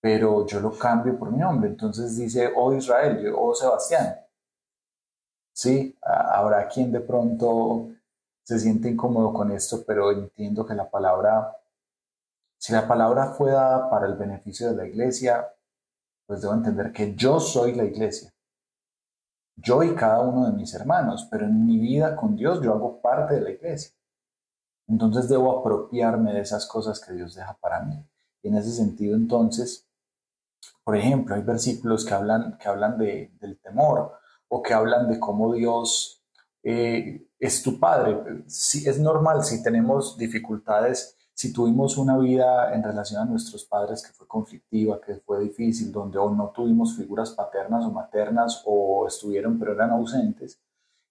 Pero 0.00 0.46
yo 0.46 0.60
lo 0.60 0.76
cambio 0.76 1.18
por 1.18 1.32
mi 1.32 1.38
nombre. 1.38 1.70
Entonces 1.70 2.16
dice, 2.16 2.52
oh 2.54 2.74
Israel, 2.74 3.26
o 3.34 3.48
oh 3.48 3.54
Sebastián. 3.54 4.16
Sí, 5.54 5.96
habrá 6.02 6.68
quien 6.68 6.92
de 6.92 7.00
pronto 7.00 7.88
se 8.42 8.58
siente 8.58 8.88
incómodo 8.90 9.32
con 9.32 9.50
esto, 9.50 9.82
pero 9.86 10.10
entiendo 10.10 10.66
que 10.66 10.74
la 10.74 10.90
palabra, 10.90 11.56
si 12.58 12.72
la 12.72 12.86
palabra 12.86 13.32
fue 13.32 13.52
dada 13.52 13.88
para 13.88 14.06
el 14.06 14.14
beneficio 14.14 14.70
de 14.70 14.76
la 14.76 14.86
iglesia, 14.86 15.48
pues 16.26 16.40
debo 16.40 16.54
entender 16.54 16.92
que 16.92 17.14
yo 17.14 17.40
soy 17.40 17.74
la 17.74 17.84
iglesia. 17.84 18.32
Yo 19.56 19.82
y 19.82 19.94
cada 19.94 20.20
uno 20.20 20.46
de 20.46 20.56
mis 20.56 20.74
hermanos, 20.74 21.28
pero 21.30 21.44
en 21.44 21.66
mi 21.66 21.78
vida 21.78 22.16
con 22.16 22.36
Dios 22.36 22.60
yo 22.62 22.72
hago 22.72 23.00
parte 23.00 23.34
de 23.34 23.40
la 23.42 23.50
iglesia. 23.50 23.92
Entonces 24.88 25.28
debo 25.28 25.60
apropiarme 25.60 26.32
de 26.32 26.40
esas 26.40 26.66
cosas 26.66 27.00
que 27.00 27.12
Dios 27.12 27.34
deja 27.34 27.56
para 27.60 27.80
mí. 27.80 28.04
Y 28.42 28.48
en 28.48 28.56
ese 28.56 28.72
sentido, 28.72 29.14
entonces, 29.14 29.88
por 30.84 30.96
ejemplo, 30.96 31.34
hay 31.34 31.42
versículos 31.42 32.04
que 32.04 32.14
hablan, 32.14 32.58
que 32.58 32.68
hablan 32.68 32.98
de, 32.98 33.32
del 33.40 33.58
temor 33.60 34.12
o 34.48 34.62
que 34.62 34.74
hablan 34.74 35.08
de 35.08 35.20
cómo 35.20 35.52
Dios 35.52 36.22
eh, 36.62 37.26
es 37.38 37.62
tu 37.62 37.78
Padre. 37.78 38.44
Si, 38.46 38.88
es 38.88 38.98
normal 38.98 39.44
si 39.44 39.62
tenemos 39.62 40.16
dificultades 40.16 41.16
si 41.42 41.52
tuvimos 41.52 41.98
una 41.98 42.16
vida 42.18 42.72
en 42.72 42.84
relación 42.84 43.20
a 43.20 43.24
nuestros 43.24 43.64
padres 43.64 44.00
que 44.06 44.12
fue 44.12 44.28
conflictiva, 44.28 45.00
que 45.00 45.16
fue 45.16 45.40
difícil, 45.40 45.90
donde 45.90 46.16
o 46.16 46.30
no 46.30 46.50
tuvimos 46.50 46.94
figuras 46.94 47.32
paternas 47.32 47.84
o 47.84 47.90
maternas 47.90 48.62
o 48.64 49.08
estuvieron 49.08 49.58
pero 49.58 49.72
eran 49.72 49.90
ausentes, 49.90 50.60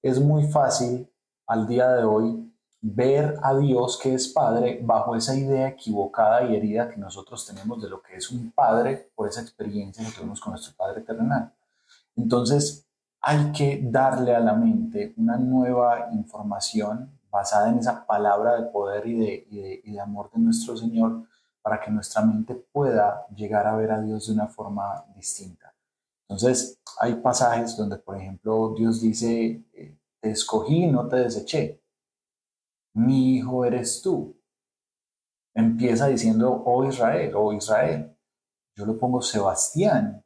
es 0.01 0.21
muy 0.21 0.45
fácil 0.45 1.05
al 1.47 1.67
día 1.67 1.89
de 1.89 2.05
hoy 2.05 2.49
ver 2.79 3.39
a 3.43 3.53
Dios 3.57 3.99
que 4.01 4.13
es 4.13 4.29
Padre 4.29 4.79
bajo 4.81 5.17
esa 5.17 5.35
idea 5.35 5.67
equivocada 5.67 6.45
y 6.45 6.55
herida 6.55 6.87
que 6.87 6.95
nosotros 6.95 7.45
tenemos 7.45 7.81
de 7.81 7.89
lo 7.89 8.01
que 8.01 8.15
es 8.15 8.31
un 8.31 8.51
Padre 8.51 9.11
por 9.13 9.27
esa 9.27 9.41
experiencia 9.41 10.05
que 10.05 10.13
tuvimos 10.13 10.39
con 10.39 10.51
nuestro 10.51 10.73
Padre 10.77 11.01
terrenal. 11.01 11.51
Entonces, 12.15 12.85
hay 13.19 13.51
que 13.51 13.81
darle 13.83 14.33
a 14.33 14.39
la 14.39 14.53
mente 14.53 15.13
una 15.17 15.35
nueva 15.35 16.07
información 16.13 17.19
basada 17.31 17.69
en 17.69 17.79
esa 17.79 18.05
palabra 18.05 18.61
de 18.61 18.69
poder 18.69 19.07
y 19.07 19.15
de, 19.15 19.81
de, 19.85 19.99
amor 19.99 20.29
de 20.31 20.39
nuestro 20.39 20.75
Señor 20.75 21.23
para 21.61 21.79
que 21.79 21.89
nuestra 21.89 22.21
mente 22.23 22.55
pueda 22.55 23.25
llegar 23.35 23.65
a 23.67 23.75
ver 23.75 23.91
a 23.91 24.01
Dios 24.01 24.27
de 24.27 24.33
una 24.33 24.47
forma 24.47 25.05
distinta. 25.15 25.73
Entonces, 26.27 26.79
hay 26.99 27.15
pasajes 27.15 27.75
donde, 27.77 27.97
por 27.97 28.17
ejemplo, 28.17 28.73
Dios 28.77 29.01
dice, 29.01 29.63
eh, 29.73 29.97
te 30.19 30.31
escogí 30.31 30.85
y 30.85 30.91
no 30.91 31.07
te 31.07 31.17
deseché. 31.17 31.81
Mi 32.93 33.35
hijo 33.35 33.63
eres 33.65 34.01
tú. 34.01 34.37
Empieza 35.53 36.07
diciendo, 36.07 36.63
oh 36.65 36.83
Israel, 36.85 37.33
oh 37.35 37.53
Israel. 37.53 38.15
Yo 38.75 38.85
lo 38.85 38.97
pongo 38.97 39.21
Sebastián 39.21 40.23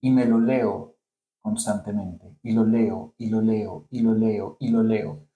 y 0.00 0.10
me 0.10 0.24
lo 0.24 0.38
leo 0.38 0.96
constantemente 1.40 2.36
y 2.42 2.52
lo 2.52 2.64
leo 2.64 3.14
y 3.18 3.28
lo 3.28 3.40
leo 3.40 3.86
y 3.90 4.00
lo 4.00 4.14
leo 4.14 4.56
y 4.60 4.68
lo 4.68 4.82
leo 4.82 5.26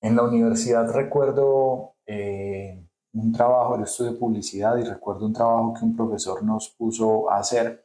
en 0.00 0.16
la 0.16 0.22
universidad 0.22 0.90
recuerdo 0.92 1.94
eh, 2.06 2.86
un 3.12 3.32
trabajo, 3.32 3.76
el 3.76 3.82
estudio 3.82 4.18
publicidad 4.18 4.76
y 4.76 4.84
recuerdo 4.84 5.26
un 5.26 5.32
trabajo 5.32 5.74
que 5.74 5.84
un 5.84 5.96
profesor 5.96 6.42
nos 6.42 6.70
puso 6.70 7.30
a 7.30 7.38
hacer 7.38 7.84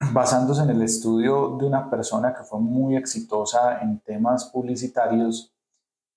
basándose 0.12 0.62
en 0.62 0.70
el 0.70 0.82
estudio 0.82 1.56
de 1.58 1.66
una 1.66 1.88
persona 1.88 2.34
que 2.34 2.42
fue 2.42 2.60
muy 2.60 2.96
exitosa 2.96 3.80
en 3.80 4.00
temas 4.00 4.46
publicitarios, 4.46 5.54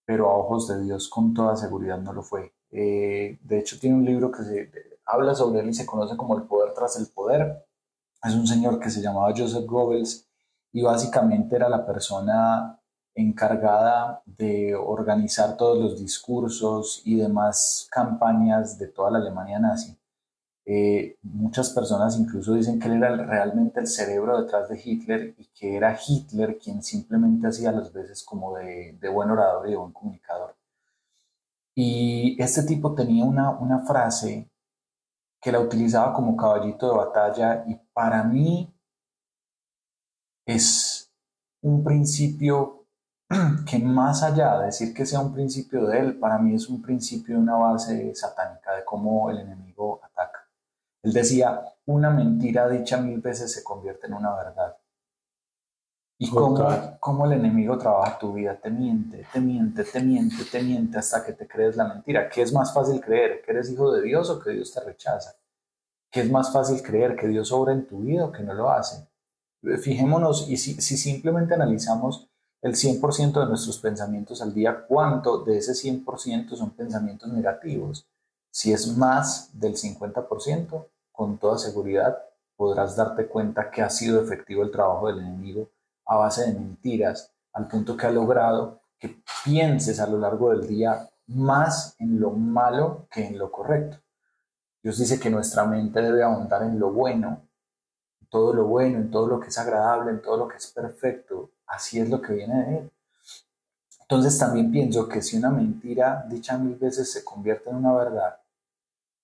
pero 0.06 0.30
a 0.30 0.38
ojos 0.38 0.68
de 0.68 0.82
Dios 0.84 1.08
con 1.08 1.34
toda 1.34 1.56
seguridad 1.56 2.00
no 2.00 2.14
lo 2.14 2.24
fue. 2.24 2.54
Eh, 2.72 3.40
de 3.42 3.60
hecho, 3.60 3.80
tiene 3.80 3.96
un 3.96 4.06
libro 4.06 4.32
que 4.32 4.44
se, 4.44 4.72
habla 5.06 5.36
sobre 5.36 5.62
él 5.62 5.70
y 5.70 5.74
se 5.74 5.86
conoce 5.86 6.18
como 6.18 6.38
El 6.38 6.44
poder 6.44 6.74
tras 6.74 6.98
el 6.98 7.08
poder. 7.08 7.66
Es 8.24 8.34
un 8.34 8.48
señor 8.48 8.80
que 8.80 8.90
se 8.90 9.02
llamaba 9.02 9.34
Joseph 9.36 9.66
Goebbels 9.66 10.28
y 10.74 10.82
básicamente 10.82 11.56
era 11.56 11.70
la 11.70 11.86
persona 11.86 12.82
encargada 13.16 14.22
de 14.26 14.76
organizar 14.76 15.58
todos 15.58 15.80
los 15.80 16.00
discursos 16.00 17.02
y 17.06 17.16
demás 17.16 17.88
campañas 17.92 18.78
de 18.78 18.88
toda 18.88 19.12
la 19.12 19.20
Alemania 19.20 19.58
nazi. 19.60 19.98
Eh, 20.68 21.18
muchas 21.22 21.70
personas 21.70 22.18
incluso 22.18 22.54
dicen 22.56 22.80
que 22.80 22.88
él 22.88 22.94
era 22.96 23.16
realmente 23.16 23.80
el 23.80 23.88
cerebro 23.88 24.42
detrás 24.42 24.68
de 24.68 24.82
Hitler 24.84 25.36
y 25.38 25.46
que 25.54 25.76
era 25.76 25.96
Hitler 25.96 26.58
quien 26.58 26.82
simplemente 26.82 27.48
hacía 27.48 27.72
las 27.72 27.94
veces 27.94 28.24
como 28.24 28.56
de, 28.56 28.98
buen 29.14 29.30
orador 29.30 29.68
y 29.68 29.72
de 29.72 29.78
buen 29.78 29.92
comunicador. 29.92 30.56
Y 31.76 32.36
este 32.42 32.64
tipo 32.64 32.96
tenía 32.96 33.26
una, 33.26 33.52
una 33.52 33.86
frase 33.86 34.50
que 35.42 35.52
la 35.52 35.60
utilizaba 35.60 36.14
como 36.14 36.36
caballito 36.36 36.90
de 36.90 36.98
batalla 36.98 37.64
y 37.68 37.76
para 37.94 38.24
mí 38.24 38.74
es 40.48 41.12
un 41.62 41.84
principio 41.84 42.85
que 43.70 43.80
más 43.80 44.22
allá 44.24 44.60
de 44.60 44.68
decir 44.68 44.94
que 44.94 45.06
sea 45.06 45.20
un 45.20 45.34
principio 45.34 45.88
de 45.88 46.00
él, 46.00 46.20
para 46.20 46.38
mí 46.38 46.56
es 46.56 46.70
un 46.70 46.82
principio 46.82 47.36
de 47.36 47.42
una 47.42 47.56
base 47.56 48.14
satánica 48.14 48.76
de 48.76 48.86
cómo 48.86 49.30
el 49.32 49.40
enemigo 49.40 50.00
ataca. 50.04 50.48
Él 51.02 51.14
decía, 51.14 51.62
una 51.86 52.10
mentira 52.10 52.68
dicha 52.70 52.98
mil 52.98 53.20
veces 53.22 53.52
se 53.52 53.64
convierte 53.64 54.08
en 54.08 54.14
una 54.14 54.36
verdad. 54.36 54.78
Y 56.18 56.30
cómo, 56.30 56.98
cómo, 57.00 57.26
el 57.26 57.34
enemigo 57.34 57.78
trabaja 57.78 58.18
tu 58.18 58.34
vida, 58.34 58.58
te 58.58 58.70
miente, 58.70 59.28
te 59.34 59.42
miente, 59.42 59.84
te 59.84 60.02
miente, 60.02 60.46
te 60.50 60.64
miente 60.64 60.98
hasta 60.98 61.26
que 61.26 61.34
te 61.34 61.46
crees 61.46 61.76
la 61.76 61.88
mentira. 61.90 62.30
¿Qué 62.30 62.42
es 62.42 62.54
más 62.54 62.74
fácil 62.74 63.02
creer? 63.02 63.42
¿Que 63.44 63.52
eres 63.52 63.70
hijo 63.70 63.92
de 63.92 64.02
Dios 64.02 64.30
o 64.30 64.40
que 64.40 64.52
Dios 64.52 64.74
te 64.74 64.80
rechaza? 64.80 65.36
¿Qué 66.10 66.22
es 66.22 66.32
más 66.32 66.54
fácil 66.54 66.82
creer? 66.82 67.18
¿Que 67.18 67.28
Dios 67.28 67.52
obra 67.52 67.74
en 67.74 67.86
tu 67.86 68.00
vida 68.00 68.26
o 68.26 68.32
que 68.32 68.44
no 68.44 68.54
lo 68.54 68.72
hace? 68.72 69.10
Fijémonos, 69.82 70.50
y 70.50 70.56
si, 70.56 70.76
si 70.76 70.96
simplemente 70.96 71.54
analizamos 71.54 72.30
el 72.66 72.74
100% 72.74 73.42
de 73.42 73.46
nuestros 73.46 73.78
pensamientos 73.78 74.42
al 74.42 74.52
día, 74.52 74.88
¿cuánto 74.88 75.44
de 75.44 75.60
ese 75.60 75.74
100% 75.74 76.56
son 76.56 76.72
pensamientos 76.72 77.32
negativos? 77.32 78.08
Si 78.50 78.74
es 78.74 78.98
más 78.98 79.52
del 79.54 79.76
50%, 79.76 80.88
con 81.12 81.38
toda 81.38 81.60
seguridad 81.60 82.18
podrás 82.56 82.96
darte 82.96 83.28
cuenta 83.28 83.70
que 83.70 83.84
ha 83.84 83.90
sido 83.92 84.20
efectivo 84.20 84.64
el 84.64 84.72
trabajo 84.72 85.10
del 85.10 85.20
enemigo 85.20 85.70
a 86.08 86.18
base 86.18 86.48
de 86.48 86.60
mentiras, 86.60 87.32
al 87.54 87.68
punto 87.68 87.96
que 87.96 88.08
ha 88.08 88.12
logrado 88.12 88.82
que 88.98 89.22
pienses 89.44 90.00
a 90.00 90.08
lo 90.08 90.18
largo 90.18 90.50
del 90.50 90.68
día 90.68 91.08
más 91.28 91.96
en 92.00 92.20
lo 92.20 92.32
malo 92.32 93.08
que 93.12 93.28
en 93.28 93.38
lo 93.38 93.52
correcto. 93.52 94.00
Dios 94.82 94.98
dice 94.98 95.20
que 95.20 95.30
nuestra 95.30 95.66
mente 95.66 96.02
debe 96.02 96.24
ahondar 96.24 96.64
en 96.64 96.80
lo 96.80 96.92
bueno, 96.92 97.48
en 98.20 98.28
todo 98.28 98.54
lo 98.54 98.66
bueno, 98.66 98.98
en 98.98 99.12
todo 99.12 99.28
lo 99.28 99.40
que 99.40 99.50
es 99.50 99.58
agradable, 99.60 100.10
en 100.10 100.24
todo 100.24 100.38
lo 100.38 100.48
que 100.48 100.58
es 100.58 100.66
perfecto. 100.72 101.52
Así 101.68 102.00
es 102.00 102.10
lo 102.10 102.22
que 102.22 102.34
viene 102.34 102.66
de 102.66 102.78
Él. 102.78 102.92
Entonces 104.02 104.38
también 104.38 104.72
pienso 104.72 105.08
que 105.08 105.22
si 105.22 105.38
una 105.38 105.50
mentira 105.50 106.26
dicha 106.30 106.58
mil 106.58 106.76
veces 106.76 107.12
se 107.12 107.24
convierte 107.24 107.70
en 107.70 107.78
una 107.78 107.94
verdad, 107.94 108.38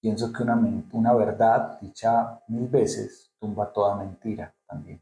Pienso 0.01 0.33
que 0.33 0.41
una, 0.41 0.59
una 0.93 1.13
verdad 1.13 1.79
dicha 1.79 2.41
mil 2.47 2.67
veces 2.67 3.29
tumba 3.39 3.71
toda 3.71 3.95
mentira 3.95 4.51
también. 4.67 4.99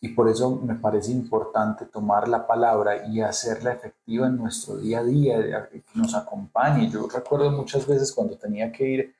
Y 0.00 0.10
por 0.10 0.28
eso 0.28 0.54
me 0.56 0.76
parece 0.76 1.10
importante 1.10 1.84
tomar 1.86 2.28
la 2.28 2.46
palabra 2.46 3.06
y 3.08 3.20
hacerla 3.20 3.72
efectiva 3.72 4.28
en 4.28 4.36
nuestro 4.36 4.76
día 4.76 5.00
a 5.00 5.04
día, 5.04 5.68
que 5.68 5.82
nos 5.94 6.14
acompañe. 6.14 6.88
Yo 6.88 7.08
recuerdo 7.08 7.50
muchas 7.50 7.86
veces 7.86 8.12
cuando 8.12 8.36
tenía 8.36 8.70
que 8.70 8.88
ir 8.88 9.14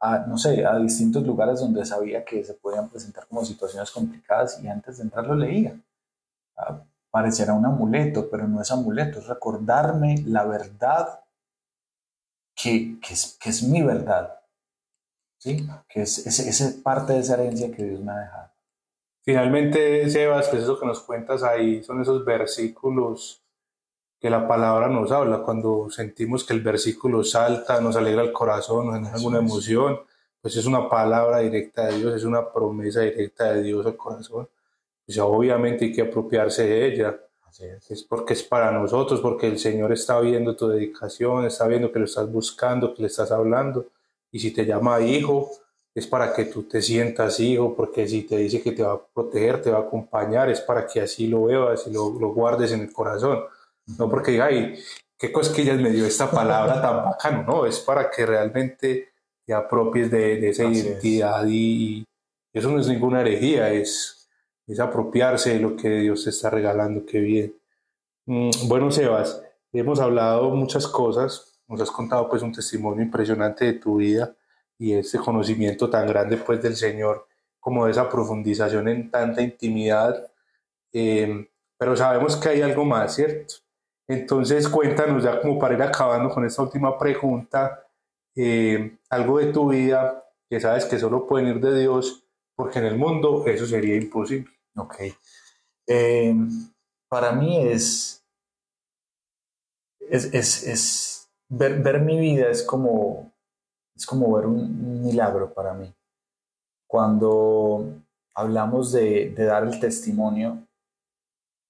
a, 0.00 0.18
no 0.18 0.36
sé, 0.36 0.66
a 0.66 0.76
distintos 0.78 1.24
lugares 1.24 1.60
donde 1.60 1.86
sabía 1.86 2.24
que 2.24 2.42
se 2.42 2.54
podían 2.54 2.88
presentar 2.88 3.28
como 3.28 3.44
situaciones 3.44 3.90
complicadas 3.92 4.60
y 4.62 4.66
antes 4.66 4.98
de 4.98 5.04
entrar 5.04 5.26
lo 5.28 5.36
leía. 5.36 5.80
Pareciera 7.10 7.54
un 7.54 7.66
amuleto, 7.66 8.30
pero 8.30 8.46
no 8.46 8.60
es 8.62 8.70
amuleto, 8.70 9.18
es 9.18 9.26
recordarme 9.26 10.22
la 10.26 10.44
verdad 10.44 11.20
que, 12.54 12.98
que, 13.00 13.14
es, 13.14 13.36
que 13.40 13.50
es 13.50 13.62
mi 13.62 13.82
verdad, 13.82 14.40
¿sí? 15.38 15.66
Que 15.88 16.02
es 16.02 16.26
esa 16.26 16.82
parte 16.82 17.14
de 17.14 17.20
esa 17.20 17.34
herencia 17.34 17.72
que 17.72 17.84
Dios 17.84 18.00
me 18.00 18.12
ha 18.12 18.18
dejado. 18.18 18.50
Finalmente, 19.22 20.08
Sebas, 20.08 20.48
pues 20.48 20.62
eso 20.62 20.78
que 20.78 20.86
nos 20.86 21.00
cuentas 21.00 21.42
ahí 21.42 21.82
son 21.82 22.00
esos 22.00 22.24
versículos 22.24 23.44
que 24.20 24.28
la 24.28 24.46
palabra 24.46 24.88
nos 24.88 25.10
habla, 25.12 25.42
cuando 25.42 25.88
sentimos 25.90 26.44
que 26.44 26.52
el 26.52 26.60
versículo 26.60 27.24
salta, 27.24 27.80
nos 27.80 27.96
alegra 27.96 28.22
el 28.22 28.32
corazón, 28.32 28.86
nos 28.86 28.96
genera 28.96 29.14
alguna 29.14 29.38
emoción, 29.38 30.00
pues 30.42 30.56
es 30.56 30.66
una 30.66 30.88
palabra 30.90 31.38
directa 31.38 31.86
de 31.86 31.98
Dios, 31.98 32.14
es 32.14 32.24
una 32.24 32.52
promesa 32.52 33.00
directa 33.00 33.52
de 33.52 33.62
Dios 33.62 33.86
al 33.86 33.96
corazón. 33.96 34.48
Pues 35.10 35.18
obviamente 35.18 35.86
hay 35.86 35.92
que 35.92 36.02
apropiarse 36.02 36.68
de 36.68 36.86
ella. 36.86 37.20
es. 37.58 37.90
es 37.90 38.04
porque 38.04 38.34
es 38.34 38.44
para 38.44 38.70
nosotros, 38.70 39.20
porque 39.20 39.48
el 39.48 39.58
Señor 39.58 39.92
está 39.92 40.20
viendo 40.20 40.54
tu 40.54 40.68
dedicación, 40.68 41.46
está 41.46 41.66
viendo 41.66 41.90
que 41.90 41.98
lo 41.98 42.04
estás 42.04 42.30
buscando, 42.30 42.94
que 42.94 43.02
le 43.02 43.08
estás 43.08 43.32
hablando 43.32 43.86
y 44.30 44.38
si 44.38 44.52
te 44.52 44.64
llama 44.64 45.00
hijo, 45.00 45.50
es 45.92 46.06
para 46.06 46.32
que 46.32 46.44
tú 46.44 46.62
te 46.62 46.80
sientas 46.80 47.40
hijo, 47.40 47.74
porque 47.74 48.06
si 48.06 48.22
te 48.22 48.36
dice 48.36 48.62
que 48.62 48.70
te 48.70 48.84
va 48.84 48.92
a 48.92 49.04
proteger, 49.04 49.60
te 49.60 49.72
va 49.72 49.78
a 49.78 49.82
acompañar, 49.82 50.48
es 50.48 50.60
para 50.60 50.86
que 50.86 51.00
así 51.00 51.26
lo 51.26 51.46
veas 51.46 51.88
y 51.88 51.92
lo, 51.92 52.10
lo 52.10 52.28
guardes 52.32 52.70
en 52.70 52.82
el 52.82 52.92
corazón. 52.92 53.40
No 53.98 54.08
porque 54.08 54.30
diga, 54.30 54.44
ay, 54.44 54.78
qué 55.18 55.32
cosquillas 55.32 55.80
me 55.80 55.90
dio 55.90 56.06
esta 56.06 56.30
palabra 56.30 56.80
tan 56.80 57.04
bacano, 57.04 57.42
no, 57.42 57.66
es 57.66 57.80
para 57.80 58.08
que 58.08 58.24
realmente 58.24 59.08
te 59.44 59.52
apropies 59.52 60.08
de, 60.08 60.48
esa 60.48 60.66
identidad 60.66 61.44
y, 61.48 62.04
eso 62.52 62.70
no 62.70 62.80
es 62.80 62.86
ninguna 62.86 63.22
herejía, 63.22 63.72
es, 63.72 64.19
es 64.70 64.78
apropiarse 64.78 65.54
de 65.54 65.60
lo 65.60 65.76
que 65.76 65.88
Dios 65.88 66.24
te 66.24 66.30
está 66.30 66.48
regalando, 66.48 67.04
qué 67.04 67.18
bien. 67.18 67.54
Mm, 68.26 68.50
bueno, 68.68 68.90
Sebas, 68.92 69.42
hemos 69.72 69.98
hablado 69.98 70.50
muchas 70.50 70.86
cosas, 70.86 71.60
nos 71.66 71.80
has 71.80 71.90
contado 71.90 72.28
pues 72.28 72.42
un 72.42 72.52
testimonio 72.52 73.02
impresionante 73.02 73.64
de 73.64 73.72
tu 73.74 73.96
vida 73.96 74.32
y 74.78 74.92
ese 74.92 75.18
conocimiento 75.18 75.90
tan 75.90 76.06
grande 76.06 76.36
pues 76.36 76.62
del 76.62 76.76
Señor, 76.76 77.26
como 77.58 77.88
esa 77.88 78.08
profundización 78.08 78.88
en 78.88 79.10
tanta 79.10 79.42
intimidad, 79.42 80.30
eh, 80.92 81.48
pero 81.76 81.96
sabemos 81.96 82.36
que 82.36 82.50
hay 82.50 82.62
algo 82.62 82.84
más, 82.84 83.16
¿cierto? 83.16 83.54
Entonces 84.06 84.68
cuéntanos 84.68 85.24
ya 85.24 85.40
como 85.40 85.58
para 85.58 85.74
ir 85.74 85.82
acabando 85.82 86.30
con 86.30 86.44
esta 86.44 86.62
última 86.62 86.96
pregunta, 86.96 87.86
eh, 88.36 88.98
algo 89.08 89.38
de 89.38 89.46
tu 89.52 89.70
vida 89.70 90.24
que 90.48 90.60
sabes 90.60 90.84
que 90.84 90.98
solo 90.98 91.26
pueden 91.26 91.48
ir 91.48 91.60
de 91.60 91.80
Dios, 91.80 92.24
porque 92.54 92.78
en 92.78 92.86
el 92.86 92.96
mundo 92.96 93.44
eso 93.46 93.66
sería 93.66 93.96
imposible. 93.96 94.59
Ok. 94.76 94.96
Eh, 95.86 96.34
para 97.08 97.32
mí 97.32 97.66
es, 97.66 98.24
es, 99.98 100.32
es, 100.32 100.66
es 100.66 101.20
ver, 101.48 102.00
mi 102.00 102.18
vida 102.18 102.48
es 102.48 102.62
como, 102.62 103.32
es 103.94 104.06
como 104.06 104.32
ver 104.34 104.46
un, 104.46 105.02
milagro 105.02 105.52
para 105.52 105.74
mí. 105.74 105.92
Cuando 106.86 108.02
hablamos 108.34 108.92
de, 108.92 109.34
dar 109.36 109.64
el 109.64 109.80
testimonio, 109.80 110.66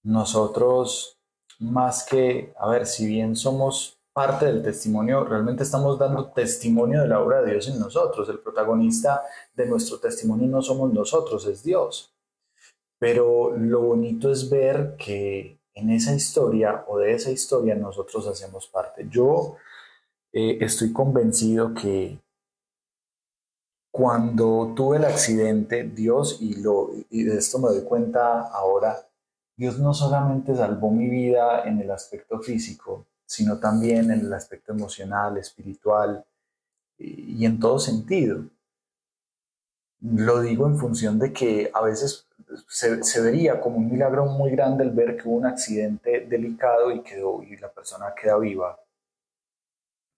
nosotros 0.03 1.19
más 1.59 2.05
que, 2.05 2.55
a 2.59 2.69
ver, 2.69 2.87
si 2.87 3.07
bien 3.07 3.37
somos 3.37 3.99
parte 4.13 4.47
del 4.47 4.63
testimonio, 4.63 5.25
realmente 5.25 5.63
estamos 5.63 5.99
dando 5.99 6.31
testimonio 6.33 7.03
de 7.03 7.09
la 7.09 7.21
obra 7.21 7.43
de 7.43 7.53
Dios 7.53 7.69
en 7.69 7.79
nosotros. 7.79 8.29
El 8.29 8.41
protagonista 8.41 9.23
de 9.55 9.67
nuestro 9.67 9.99
testimonio 9.99 10.49
no 10.49 10.63
somos 10.63 10.93
nosotros, 10.93 11.47
es 11.47 11.63
Dios. 11.63 12.13
Pero 13.01 13.57
lo 13.57 13.81
bonito 13.81 14.31
es 14.31 14.51
ver 14.51 14.95
que 14.97 15.59
en 15.73 15.91
esa 15.91 16.15
historia 16.15 16.85
o 16.87 16.99
de 16.99 17.15
esa 17.15 17.31
historia 17.31 17.75
nosotros 17.75 18.27
hacemos 18.29 18.69
parte. 18.69 19.09
Yo 19.11 19.57
eh, 20.33 20.59
estoy 20.61 20.93
convencido 20.93 21.73
que 21.73 22.21
cuando 23.91 24.75
tuve 24.77 24.99
el 24.99 25.07
accidente, 25.07 25.85
Dios, 25.85 26.43
y, 26.43 26.61
lo, 26.61 26.91
y 27.09 27.25
de 27.25 27.39
esto 27.39 27.59
me 27.59 27.71
doy 27.71 27.85
cuenta 27.85 28.43
ahora, 28.49 29.09
Dios 29.57 29.79
no 29.79 29.95
solamente 29.95 30.55
salvó 30.55 30.91
mi 30.91 31.09
vida 31.09 31.65
en 31.65 31.81
el 31.81 31.91
aspecto 31.91 32.41
físico, 32.41 33.07
sino 33.25 33.59
también 33.59 34.11
en 34.11 34.21
el 34.21 34.33
aspecto 34.35 34.73
emocional, 34.73 35.39
espiritual 35.39 36.23
y, 36.99 37.43
y 37.43 37.47
en 37.47 37.59
todo 37.59 37.79
sentido. 37.79 38.45
Lo 40.03 40.41
digo 40.43 40.67
en 40.67 40.79
función 40.79 41.19
de 41.19 41.33
que 41.33 41.71
a 41.73 41.81
veces 41.81 42.27
se, 42.69 43.21
vería 43.21 43.61
como 43.61 43.79
un 43.79 43.91
milagro 43.91 44.27
muy 44.27 44.51
grande 44.51 44.85
el 44.85 44.91
ver 44.91 45.17
que 45.17 45.29
hubo 45.29 45.37
un 45.37 45.47
accidente 45.47 46.27
delicado 46.29 46.91
y, 46.91 47.03
quedó, 47.03 47.43
y 47.43 47.57
la 47.57 47.71
persona 47.71 48.15
queda 48.15 48.39
viva 48.39 48.79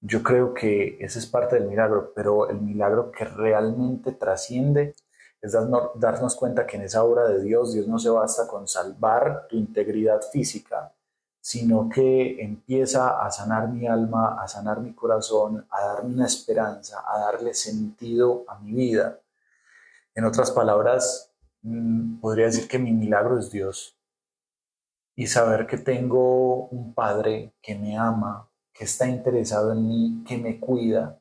yo 0.04 0.22
creo 0.22 0.52
que 0.52 0.98
ese 1.00 1.20
es 1.20 1.26
parte 1.26 1.56
del 1.56 1.68
milagro, 1.68 2.12
pero 2.14 2.50
el 2.50 2.60
milagro 2.60 3.12
que 3.12 3.24
realmente 3.24 4.12
trasciende 4.12 4.96
es 5.40 5.52
darnos, 5.52 6.36
cuenta 6.36 6.66
que 6.66 6.76
en 6.76 6.82
esa 6.82 7.04
obra 7.04 7.28
de 7.28 7.40
Dios, 7.40 7.72
Dios 7.72 7.86
no 7.86 7.98
se 7.98 8.10
basta 8.10 8.48
con 8.48 8.66
salvar 8.66 9.46
tu 9.48 9.56
integridad 9.56 10.20
física, 10.20 10.92
sino 11.40 11.88
que 11.88 12.42
empieza 12.42 13.24
a 13.24 13.30
sanar 13.30 13.68
mi 13.68 13.86
alma, 13.86 14.42
a 14.42 14.48
sanar 14.48 14.80
mi 14.80 14.92
corazón, 14.92 15.66
a 15.70 15.86
darme 15.86 16.14
una 16.14 16.26
esperanza, 16.26 17.04
a 17.06 17.18
darle 17.20 17.54
sentido 17.54 18.44
a 18.48 18.58
mi 18.58 18.72
vida. 18.72 19.18
En 20.14 20.24
otras 20.24 20.50
palabras, 20.50 21.31
podría 22.20 22.46
decir 22.46 22.68
que 22.68 22.78
mi 22.78 22.92
milagro 22.92 23.38
es 23.38 23.50
Dios. 23.50 23.96
Y 25.14 25.26
saber 25.26 25.66
que 25.66 25.78
tengo 25.78 26.68
un 26.68 26.94
Padre 26.94 27.54
que 27.60 27.74
me 27.74 27.96
ama, 27.96 28.48
que 28.72 28.84
está 28.84 29.06
interesado 29.06 29.72
en 29.72 29.86
mí, 29.86 30.24
que 30.26 30.38
me 30.38 30.58
cuida, 30.58 31.20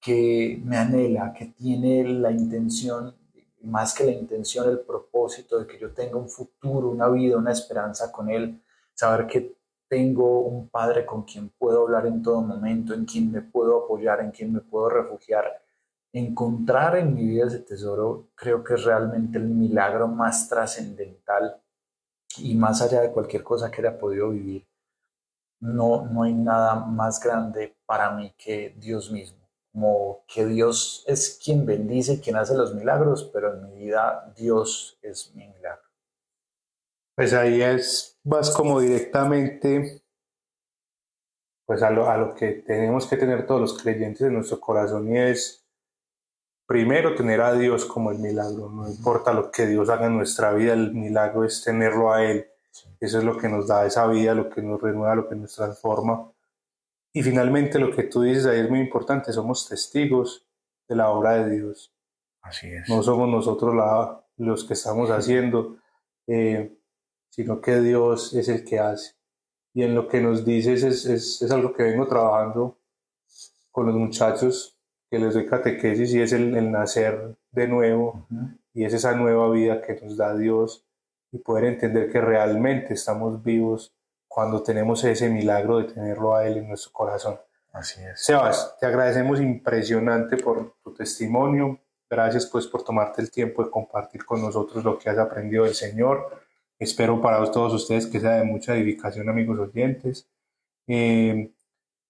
que 0.00 0.60
me 0.64 0.76
anhela, 0.76 1.32
que 1.32 1.46
tiene 1.46 2.04
la 2.04 2.30
intención, 2.30 3.14
más 3.62 3.94
que 3.94 4.04
la 4.04 4.12
intención, 4.12 4.68
el 4.68 4.80
propósito 4.80 5.58
de 5.58 5.66
que 5.66 5.78
yo 5.78 5.92
tenga 5.92 6.16
un 6.16 6.28
futuro, 6.28 6.88
una 6.88 7.08
vida, 7.08 7.36
una 7.36 7.52
esperanza 7.52 8.10
con 8.10 8.28
Él, 8.28 8.60
saber 8.94 9.26
que 9.26 9.56
tengo 9.88 10.40
un 10.40 10.68
Padre 10.68 11.06
con 11.06 11.22
quien 11.22 11.48
puedo 11.50 11.82
hablar 11.82 12.06
en 12.06 12.22
todo 12.22 12.42
momento, 12.42 12.92
en 12.92 13.04
quien 13.04 13.32
me 13.32 13.40
puedo 13.40 13.84
apoyar, 13.84 14.20
en 14.20 14.30
quien 14.30 14.52
me 14.52 14.60
puedo 14.60 14.90
refugiar. 14.90 15.62
Encontrar 16.12 16.96
en 16.96 17.14
mi 17.14 17.26
vida 17.26 17.46
ese 17.46 17.60
tesoro 17.60 18.30
creo 18.34 18.64
que 18.64 18.74
es 18.74 18.84
realmente 18.84 19.38
el 19.38 19.48
milagro 19.48 20.08
más 20.08 20.48
trascendental 20.48 21.60
y 22.38 22.54
más 22.54 22.80
allá 22.82 23.02
de 23.02 23.12
cualquier 23.12 23.42
cosa 23.42 23.70
que 23.70 23.80
haya 23.80 23.98
podido 23.98 24.30
vivir 24.30 24.68
no, 25.60 26.06
no 26.06 26.22
hay 26.22 26.34
nada 26.34 26.74
más 26.76 27.20
grande 27.20 27.76
para 27.86 28.10
mí 28.12 28.32
que 28.36 28.74
Dios 28.78 29.10
mismo. 29.10 29.38
Como 29.72 30.24
que 30.26 30.46
Dios 30.46 31.04
es 31.06 31.38
quien 31.42 31.66
bendice, 31.66 32.20
quien 32.20 32.36
hace 32.36 32.54
los 32.54 32.74
milagros, 32.74 33.28
pero 33.32 33.54
en 33.54 33.64
mi 33.64 33.84
vida 33.84 34.32
Dios 34.36 34.98
es 35.02 35.32
mi 35.34 35.46
milagro. 35.46 35.82
Pues 37.14 37.32
ahí 37.32 37.62
es, 37.62 38.18
vas 38.22 38.50
como 38.50 38.80
directamente 38.80 40.02
pues 41.66 41.82
a 41.82 41.90
lo, 41.90 42.08
a 42.08 42.16
lo 42.16 42.34
que 42.34 42.52
tenemos 42.52 43.06
que 43.06 43.18
tener 43.18 43.46
todos 43.46 43.60
los 43.60 43.82
creyentes 43.82 44.22
en 44.22 44.34
nuestro 44.34 44.58
corazón 44.58 45.12
y 45.12 45.18
es 45.18 45.67
primero 46.68 47.16
tener 47.16 47.40
a 47.40 47.54
Dios 47.54 47.84
como 47.84 48.12
el 48.12 48.20
milagro, 48.20 48.70
no 48.70 48.88
importa 48.88 49.32
lo 49.32 49.50
que 49.50 49.66
Dios 49.66 49.88
haga 49.88 50.06
en 50.06 50.16
nuestra 50.16 50.52
vida, 50.52 50.74
el 50.74 50.92
milagro 50.94 51.42
es 51.42 51.64
tenerlo 51.64 52.12
a 52.12 52.22
Él 52.22 52.46
eso 53.00 53.18
es 53.18 53.24
lo 53.24 53.36
que 53.36 53.48
nos 53.48 53.66
da 53.66 53.86
esa 53.86 54.06
vida, 54.06 54.34
lo 54.34 54.50
que 54.50 54.62
nos 54.62 54.80
renueva, 54.80 55.14
lo 55.14 55.28
que 55.28 55.34
nos 55.34 55.54
transforma. 55.54 56.30
Y 57.12 57.22
finalmente 57.22 57.78
lo 57.78 57.94
que 57.94 58.04
tú 58.04 58.22
dices 58.22 58.46
ahí 58.46 58.60
es 58.60 58.70
muy 58.70 58.80
importante, 58.80 59.32
somos 59.32 59.68
testigos 59.68 60.46
de 60.88 60.96
la 60.96 61.10
obra 61.10 61.44
de 61.44 61.56
Dios. 61.56 61.92
Así 62.42 62.68
es. 62.68 62.88
No 62.88 63.02
somos 63.02 63.28
nosotros 63.28 63.74
los 64.36 64.64
que 64.64 64.74
estamos 64.74 65.10
haciendo, 65.10 65.78
eh, 66.26 66.76
sino 67.30 67.60
que 67.60 67.80
Dios 67.80 68.34
es 68.34 68.48
el 68.48 68.64
que 68.64 68.78
hace. 68.78 69.14
Y 69.74 69.82
en 69.82 69.94
lo 69.94 70.08
que 70.08 70.20
nos 70.20 70.44
dices 70.44 70.82
es, 70.82 71.40
es, 71.40 71.50
algo 71.50 71.72
que 71.72 71.84
vengo 71.84 72.06
trabajando 72.06 72.78
con 73.70 73.86
los 73.86 73.94
muchachos, 73.94 74.77
que 75.10 75.18
les 75.18 75.34
doy 75.34 75.46
catequesis 75.46 76.12
y 76.14 76.20
es 76.20 76.32
el, 76.32 76.70
nacer 76.70 77.36
de 77.50 77.68
nuevo, 77.68 78.26
y 78.74 78.84
es 78.84 78.92
esa 78.92 79.14
nueva 79.14 79.50
vida 79.50 79.80
que 79.80 79.98
nos 80.00 80.16
da 80.16 80.36
Dios 80.36 80.84
y 81.32 81.38
poder 81.38 81.64
entender 81.64 82.10
que 82.10 82.20
realmente 82.20 82.94
estamos 82.94 83.42
vivos 83.42 83.94
cuando 84.28 84.62
tenemos 84.62 85.02
ese 85.04 85.28
milagro 85.30 85.78
de 85.78 85.92
tenerlo 85.92 86.34
a 86.34 86.46
Él 86.46 86.58
en 86.58 86.68
nuestro 86.68 86.92
corazón. 86.92 87.38
Así 87.72 88.00
es. 88.02 88.24
Sebas, 88.24 88.76
te 88.78 88.86
agradecemos 88.86 89.40
impresionante 89.40 90.36
por 90.36 90.74
tu 90.82 90.94
testimonio. 90.94 91.78
Gracias 92.08 92.46
pues 92.46 92.66
por 92.66 92.82
tomarte 92.82 93.20
el 93.20 93.30
tiempo 93.30 93.64
de 93.64 93.70
compartir 93.70 94.24
con 94.24 94.40
nosotros 94.40 94.84
lo 94.84 94.98
que 94.98 95.10
has 95.10 95.18
aprendido 95.18 95.64
del 95.64 95.74
Señor. 95.74 96.42
Espero 96.78 97.20
para 97.20 97.44
todos 97.50 97.74
ustedes 97.74 98.06
que 98.06 98.20
sea 98.20 98.36
de 98.36 98.44
mucha 98.44 98.74
edificación, 98.74 99.28
amigos 99.28 99.58
oyentes. 99.58 100.28
Eh, 100.86 101.50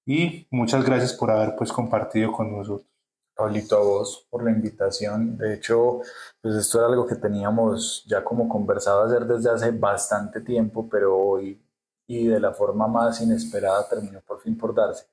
y 0.09 0.47
muchas 0.51 0.87
gracias 0.87 1.13
por 1.13 1.31
haber 1.31 1.55
pues 1.55 1.71
compartido 1.71 2.33
con 2.33 2.51
nosotros. 2.51 2.89
Pablito, 3.37 3.77
a 3.77 3.81
vos 3.81 4.27
por 4.31 4.43
la 4.43 4.51
invitación. 4.51 5.37
De 5.37 5.53
hecho, 5.53 6.01
pues 6.41 6.55
esto 6.55 6.79
era 6.79 6.89
algo 6.89 7.07
que 7.07 7.17
teníamos 7.17 8.05
ya 8.07 8.25
como 8.25 8.49
conversado 8.49 9.05
hacer 9.05 9.27
desde 9.27 9.51
hace 9.51 9.71
bastante 9.71 10.41
tiempo, 10.41 10.89
pero 10.89 11.15
hoy 11.15 11.61
y 12.07 12.27
de 12.27 12.41
la 12.41 12.55
forma 12.55 12.89
más 12.89 13.21
inesperada 13.21 13.87
terminó 13.87 14.23
por 14.23 14.41
fin 14.41 14.57
por 14.57 14.75
darse. 14.75 15.05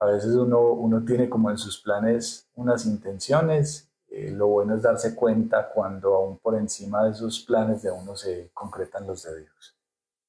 A 0.00 0.06
veces 0.06 0.34
uno, 0.34 0.72
uno 0.72 1.04
tiene 1.04 1.28
como 1.28 1.48
en 1.48 1.56
sus 1.56 1.80
planes 1.80 2.48
unas 2.56 2.86
intenciones, 2.86 3.88
eh, 4.08 4.32
lo 4.32 4.48
bueno 4.48 4.74
es 4.74 4.82
darse 4.82 5.14
cuenta 5.14 5.70
cuando 5.72 6.12
aún 6.16 6.38
por 6.38 6.56
encima 6.56 7.04
de 7.04 7.14
sus 7.14 7.38
planes 7.44 7.82
de 7.82 7.92
uno 7.92 8.16
se 8.16 8.50
concretan 8.52 9.06
los 9.06 9.22
de 9.22 9.42
Dios. 9.42 9.76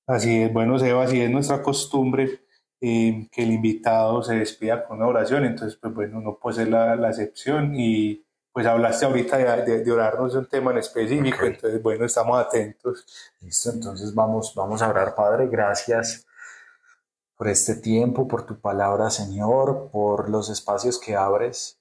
Así 0.05 0.43
es, 0.43 0.53
bueno, 0.53 0.77
Seba, 0.77 1.05
así 1.05 1.19
es 1.19 1.31
nuestra 1.31 1.63
costumbre 1.63 2.40
que 2.81 3.43
el 3.43 3.51
invitado 3.51 4.23
se 4.23 4.35
despida 4.35 4.85
con 4.85 4.97
una 4.97 5.07
oración. 5.07 5.45
Entonces, 5.45 5.77
pues 5.79 5.93
bueno, 5.93 6.19
no 6.19 6.37
puede 6.37 6.57
ser 6.57 6.69
la, 6.69 6.95
la 6.95 7.09
excepción 7.09 7.75
y 7.75 8.25
pues 8.51 8.65
hablaste 8.65 9.05
ahorita 9.05 9.37
de, 9.37 9.83
de, 9.83 9.91
orarnos 9.91 10.33
de 10.33 10.39
un 10.39 10.45
tema 10.47 10.71
en 10.71 10.79
específico, 10.79 11.45
entonces 11.45 11.81
bueno, 11.81 12.05
estamos 12.05 12.37
atentos. 12.39 13.05
Listo, 13.39 13.69
entonces 13.71 14.13
vamos, 14.13 14.53
vamos 14.55 14.81
a 14.81 14.89
orar, 14.89 15.15
Padre, 15.15 15.47
gracias 15.47 16.25
por 17.37 17.47
este 17.47 17.75
tiempo, 17.75 18.27
por 18.27 18.45
tu 18.45 18.59
palabra, 18.59 19.09
Señor, 19.09 19.89
por 19.91 20.29
los 20.29 20.49
espacios 20.49 20.99
que 20.99 21.15
abres 21.15 21.79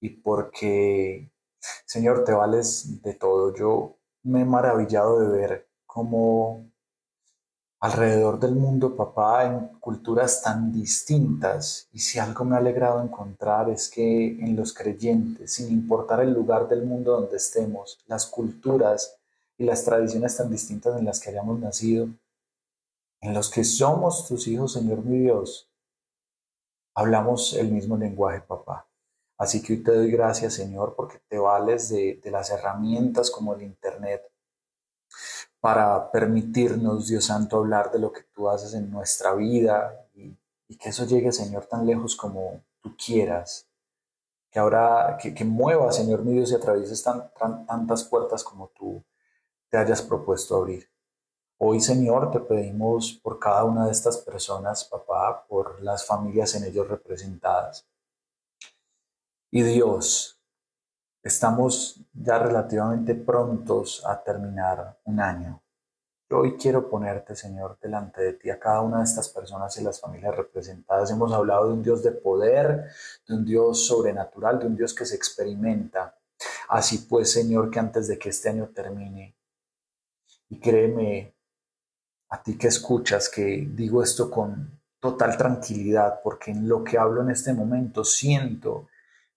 y 0.00 0.10
porque, 0.10 1.30
Señor, 1.86 2.24
te 2.24 2.32
vales 2.32 3.02
de 3.02 3.14
todo. 3.14 3.54
Yo 3.54 3.98
me 4.22 4.42
he 4.42 4.44
maravillado 4.44 5.18
de 5.20 5.36
ver 5.36 5.68
cómo 5.86 6.71
alrededor 7.82 8.38
del 8.38 8.54
mundo, 8.54 8.94
papá, 8.94 9.44
en 9.44 9.66
culturas 9.80 10.40
tan 10.40 10.72
distintas. 10.72 11.88
Y 11.92 11.98
si 11.98 12.20
algo 12.20 12.44
me 12.44 12.54
ha 12.54 12.60
alegrado 12.60 13.02
encontrar 13.02 13.68
es 13.70 13.90
que 13.90 14.28
en 14.38 14.54
los 14.54 14.72
creyentes, 14.72 15.54
sin 15.54 15.68
importar 15.72 16.20
el 16.20 16.32
lugar 16.32 16.68
del 16.68 16.84
mundo 16.84 17.20
donde 17.20 17.38
estemos, 17.38 17.98
las 18.06 18.26
culturas 18.26 19.18
y 19.58 19.64
las 19.64 19.84
tradiciones 19.84 20.36
tan 20.36 20.48
distintas 20.48 20.96
en 20.96 21.04
las 21.04 21.18
que 21.18 21.30
hayamos 21.30 21.58
nacido, 21.58 22.08
en 23.20 23.34
los 23.34 23.50
que 23.50 23.64
somos 23.64 24.28
tus 24.28 24.46
hijos, 24.46 24.74
Señor 24.74 25.04
mi 25.04 25.18
Dios, 25.18 25.68
hablamos 26.94 27.52
el 27.54 27.72
mismo 27.72 27.96
lenguaje, 27.96 28.42
papá. 28.42 28.86
Así 29.36 29.60
que 29.60 29.72
hoy 29.72 29.82
te 29.82 29.92
doy 29.92 30.12
gracias, 30.12 30.54
Señor, 30.54 30.94
porque 30.94 31.18
te 31.28 31.36
vales 31.36 31.88
de, 31.88 32.20
de 32.22 32.30
las 32.30 32.50
herramientas 32.50 33.28
como 33.28 33.54
el 33.54 33.62
Internet 33.62 34.22
para 35.62 36.10
permitirnos, 36.10 37.06
Dios 37.06 37.26
Santo, 37.26 37.58
hablar 37.58 37.92
de 37.92 38.00
lo 38.00 38.10
que 38.12 38.24
tú 38.34 38.48
haces 38.48 38.74
en 38.74 38.90
nuestra 38.90 39.32
vida 39.34 40.08
y, 40.12 40.36
que 40.76 40.88
eso 40.88 41.06
llegue, 41.06 41.30
Señor, 41.30 41.66
tan 41.66 41.86
lejos 41.86 42.16
como 42.16 42.64
tú 42.80 42.96
quieras. 42.96 43.68
Que 44.50 44.58
ahora, 44.58 45.16
que, 45.22 45.44
mueva, 45.44 45.92
Señor 45.92 46.24
mi 46.24 46.32
Dios, 46.32 46.50
y 46.50 46.56
atravieses 46.56 47.04
tantas 47.04 48.02
puertas 48.02 48.42
como 48.42 48.72
tú 48.74 49.04
te 49.68 49.78
hayas 49.78 50.02
propuesto 50.02 50.56
abrir. 50.56 50.90
Hoy, 51.58 51.80
Señor, 51.80 52.32
te 52.32 52.40
pedimos 52.40 53.20
por 53.22 53.38
cada 53.38 53.62
una 53.62 53.86
de 53.86 53.92
estas 53.92 54.18
personas, 54.18 54.84
papá, 54.84 55.46
por 55.46 55.80
las 55.80 56.04
familias 56.04 56.56
en 56.56 56.64
ellos 56.64 56.88
representadas. 56.88 57.86
Y 59.52 59.62
Dios, 59.62 60.41
Estamos 61.22 62.00
ya 62.12 62.38
relativamente 62.38 63.14
prontos 63.14 64.04
a 64.04 64.20
terminar 64.20 64.98
un 65.04 65.20
año. 65.20 65.62
Hoy 66.30 66.56
quiero 66.56 66.88
ponerte, 66.90 67.36
Señor, 67.36 67.78
delante 67.80 68.22
de 68.22 68.32
ti 68.32 68.50
a 68.50 68.58
cada 68.58 68.80
una 68.80 68.98
de 68.98 69.04
estas 69.04 69.28
personas 69.28 69.76
y 69.78 69.84
las 69.84 70.00
familias 70.00 70.34
representadas. 70.34 71.12
Hemos 71.12 71.32
hablado 71.32 71.68
de 71.68 71.74
un 71.74 71.82
Dios 71.82 72.02
de 72.02 72.10
poder, 72.10 72.90
de 73.28 73.34
un 73.34 73.44
Dios 73.44 73.86
sobrenatural, 73.86 74.58
de 74.58 74.66
un 74.66 74.76
Dios 74.76 74.94
que 74.94 75.04
se 75.04 75.14
experimenta. 75.14 76.18
Así 76.68 77.06
pues, 77.08 77.30
Señor, 77.30 77.70
que 77.70 77.78
antes 77.78 78.08
de 78.08 78.18
que 78.18 78.30
este 78.30 78.48
año 78.48 78.70
termine, 78.74 79.36
y 80.48 80.58
créeme, 80.58 81.34
a 82.30 82.42
ti 82.42 82.58
que 82.58 82.68
escuchas, 82.68 83.28
que 83.28 83.68
digo 83.70 84.02
esto 84.02 84.28
con 84.28 84.80
total 84.98 85.36
tranquilidad, 85.36 86.20
porque 86.24 86.50
en 86.50 86.68
lo 86.68 86.82
que 86.82 86.98
hablo 86.98 87.22
en 87.22 87.30
este 87.30 87.52
momento 87.52 88.04
siento 88.04 88.88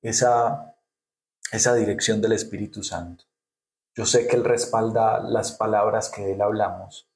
esa 0.01 0.74
esa 1.51 1.73
dirección 1.75 2.21
del 2.21 2.33
Espíritu 2.33 2.83
Santo. 2.83 3.25
Yo 3.95 4.05
sé 4.05 4.27
que 4.27 4.35
Él 4.35 4.43
respalda 4.43 5.21
las 5.21 5.53
palabras 5.53 6.09
que 6.09 6.23
de 6.23 6.33
Él 6.33 6.41
hablamos. 6.41 7.07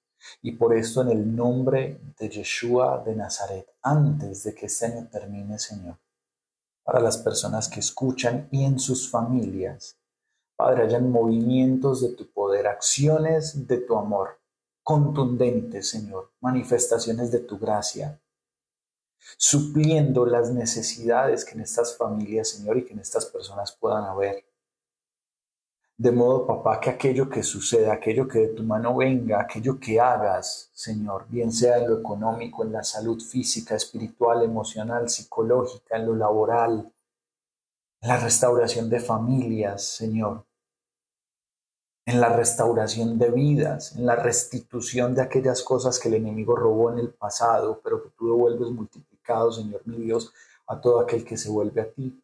Y 0.42 0.54
por 0.54 0.76
esto 0.76 1.02
en 1.02 1.10
el 1.10 1.36
nombre 1.36 2.02
de 2.18 2.30
Yeshua 2.30 3.04
de 3.06 3.16
Nazaret, 3.16 3.68
antes 3.82 4.44
de 4.44 4.54
que 4.54 4.66
este 4.66 4.86
año 4.86 5.08
termine, 5.12 5.60
Señor, 5.60 5.98
para 6.84 7.00
las 7.00 7.18
personas 7.18 7.70
que 7.70 7.80
escuchan 7.80 8.48
y 8.52 8.66
en 8.66 8.80
sus 8.80 9.10
familias, 9.10 9.98
Padre, 10.56 10.84
hayan 10.84 11.10
movimientos 11.10 12.02
de 12.02 12.10
tu 12.10 12.30
poder, 12.32 12.68
acciones 12.68 13.66
de 13.66 13.78
tu 13.78 13.98
amor, 13.98 14.40
contundentes, 14.84 15.90
Señor, 15.90 16.32
manifestaciones 16.42 17.32
de 17.32 17.40
tu 17.40 17.58
gracia. 17.58 18.20
Supliendo 19.38 20.26
las 20.26 20.52
necesidades 20.52 21.46
que 21.46 21.56
en 21.56 21.62
estas 21.62 21.98
familias, 21.98 22.50
Señor, 22.50 22.78
y 22.78 22.86
que 22.86 22.94
en 22.94 23.00
estas 23.00 23.26
personas 23.26 23.72
puedan 23.80 24.06
haber. 24.06 24.46
De 25.98 26.14
modo, 26.14 26.48
papá, 26.48 26.80
que 26.80 26.90
aquello 26.90 27.30
que 27.30 27.44
suceda, 27.44 27.92
aquello 27.92 28.26
que 28.26 28.40
de 28.40 28.48
tu 28.50 28.64
mano 28.64 28.96
venga, 28.96 29.42
aquello 29.42 29.78
que 29.78 30.00
hagas, 30.00 30.70
Señor, 30.74 31.26
bien 31.28 31.52
sea 31.52 31.78
en 31.78 31.90
lo 31.90 32.00
económico, 32.00 32.64
en 32.64 32.72
la 32.72 32.84
salud 32.84 33.22
física, 33.22 33.76
espiritual, 33.76 34.42
emocional, 34.44 35.10
psicológica, 35.10 35.98
en 35.98 36.06
lo 36.06 36.16
laboral, 36.16 36.90
en 38.02 38.08
la 38.08 38.18
restauración 38.18 38.90
de 38.90 39.02
familias, 39.02 39.84
Señor, 39.84 40.46
en 42.06 42.22
la 42.22 42.30
restauración 42.30 43.20
de 43.20 43.30
vidas, 43.32 43.96
en 43.98 44.06
la 44.06 44.16
restitución 44.16 45.14
de 45.14 45.22
aquellas 45.22 45.62
cosas 45.64 46.00
que 46.00 46.08
el 46.08 46.14
enemigo 46.14 46.56
robó 46.56 46.92
en 46.94 47.00
el 47.00 47.10
pasado, 47.10 47.82
pero 47.84 48.02
que 48.02 48.10
tú 48.12 48.28
devuelves 48.28 48.72
Señor 49.52 49.82
mi 49.86 49.98
Dios, 49.98 50.34
a 50.68 50.80
todo 50.80 51.00
aquel 51.00 51.24
que 51.24 51.38
se 51.38 51.50
vuelve 51.50 51.82
a 51.82 51.92
ti. 51.92 52.22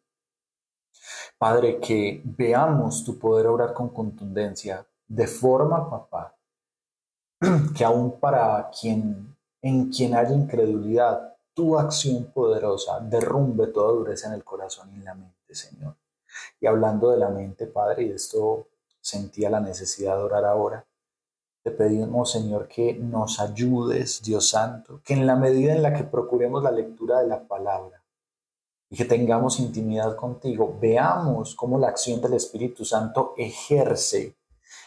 Padre, 1.38 1.78
que 1.80 2.22
veamos 2.24 3.04
tu 3.04 3.18
poder 3.18 3.46
obrar 3.46 3.72
con 3.72 3.90
contundencia, 3.90 4.86
de 5.06 5.26
forma, 5.26 5.88
papá, 5.88 6.34
que 7.76 7.84
aún 7.84 8.18
para 8.18 8.70
quien, 8.70 9.36
en 9.62 9.90
quien 9.90 10.14
haya 10.14 10.34
incredulidad, 10.34 11.34
tu 11.54 11.78
acción 11.78 12.32
poderosa 12.32 13.00
derrumbe 13.00 13.68
toda 13.68 13.92
dureza 13.92 14.28
en 14.28 14.34
el 14.34 14.44
corazón 14.44 14.90
y 14.92 14.96
en 14.96 15.04
la 15.04 15.14
mente, 15.14 15.54
Señor. 15.54 15.96
Y 16.60 16.66
hablando 16.66 17.10
de 17.10 17.18
la 17.18 17.30
mente, 17.30 17.66
Padre, 17.66 18.04
y 18.04 18.10
esto 18.10 18.68
sentía 19.00 19.48
la 19.48 19.60
necesidad 19.60 20.16
de 20.16 20.22
orar 20.24 20.44
ahora, 20.44 20.84
te 21.66 21.72
pedimos, 21.72 22.30
Señor, 22.30 22.68
que 22.68 22.94
nos 22.94 23.40
ayudes, 23.40 24.22
Dios 24.22 24.50
Santo, 24.50 25.00
que 25.04 25.14
en 25.14 25.26
la 25.26 25.34
medida 25.34 25.72
en 25.72 25.82
la 25.82 25.92
que 25.92 26.04
procuremos 26.04 26.62
la 26.62 26.70
lectura 26.70 27.18
de 27.18 27.26
la 27.26 27.42
palabra, 27.42 28.04
y 28.88 28.96
que 28.96 29.04
tengamos 29.04 29.58
intimidad 29.58 30.14
contigo, 30.14 30.78
veamos 30.80 31.56
cómo 31.56 31.76
la 31.80 31.88
acción 31.88 32.20
del 32.20 32.34
Espíritu 32.34 32.84
Santo 32.84 33.34
ejerce 33.36 34.36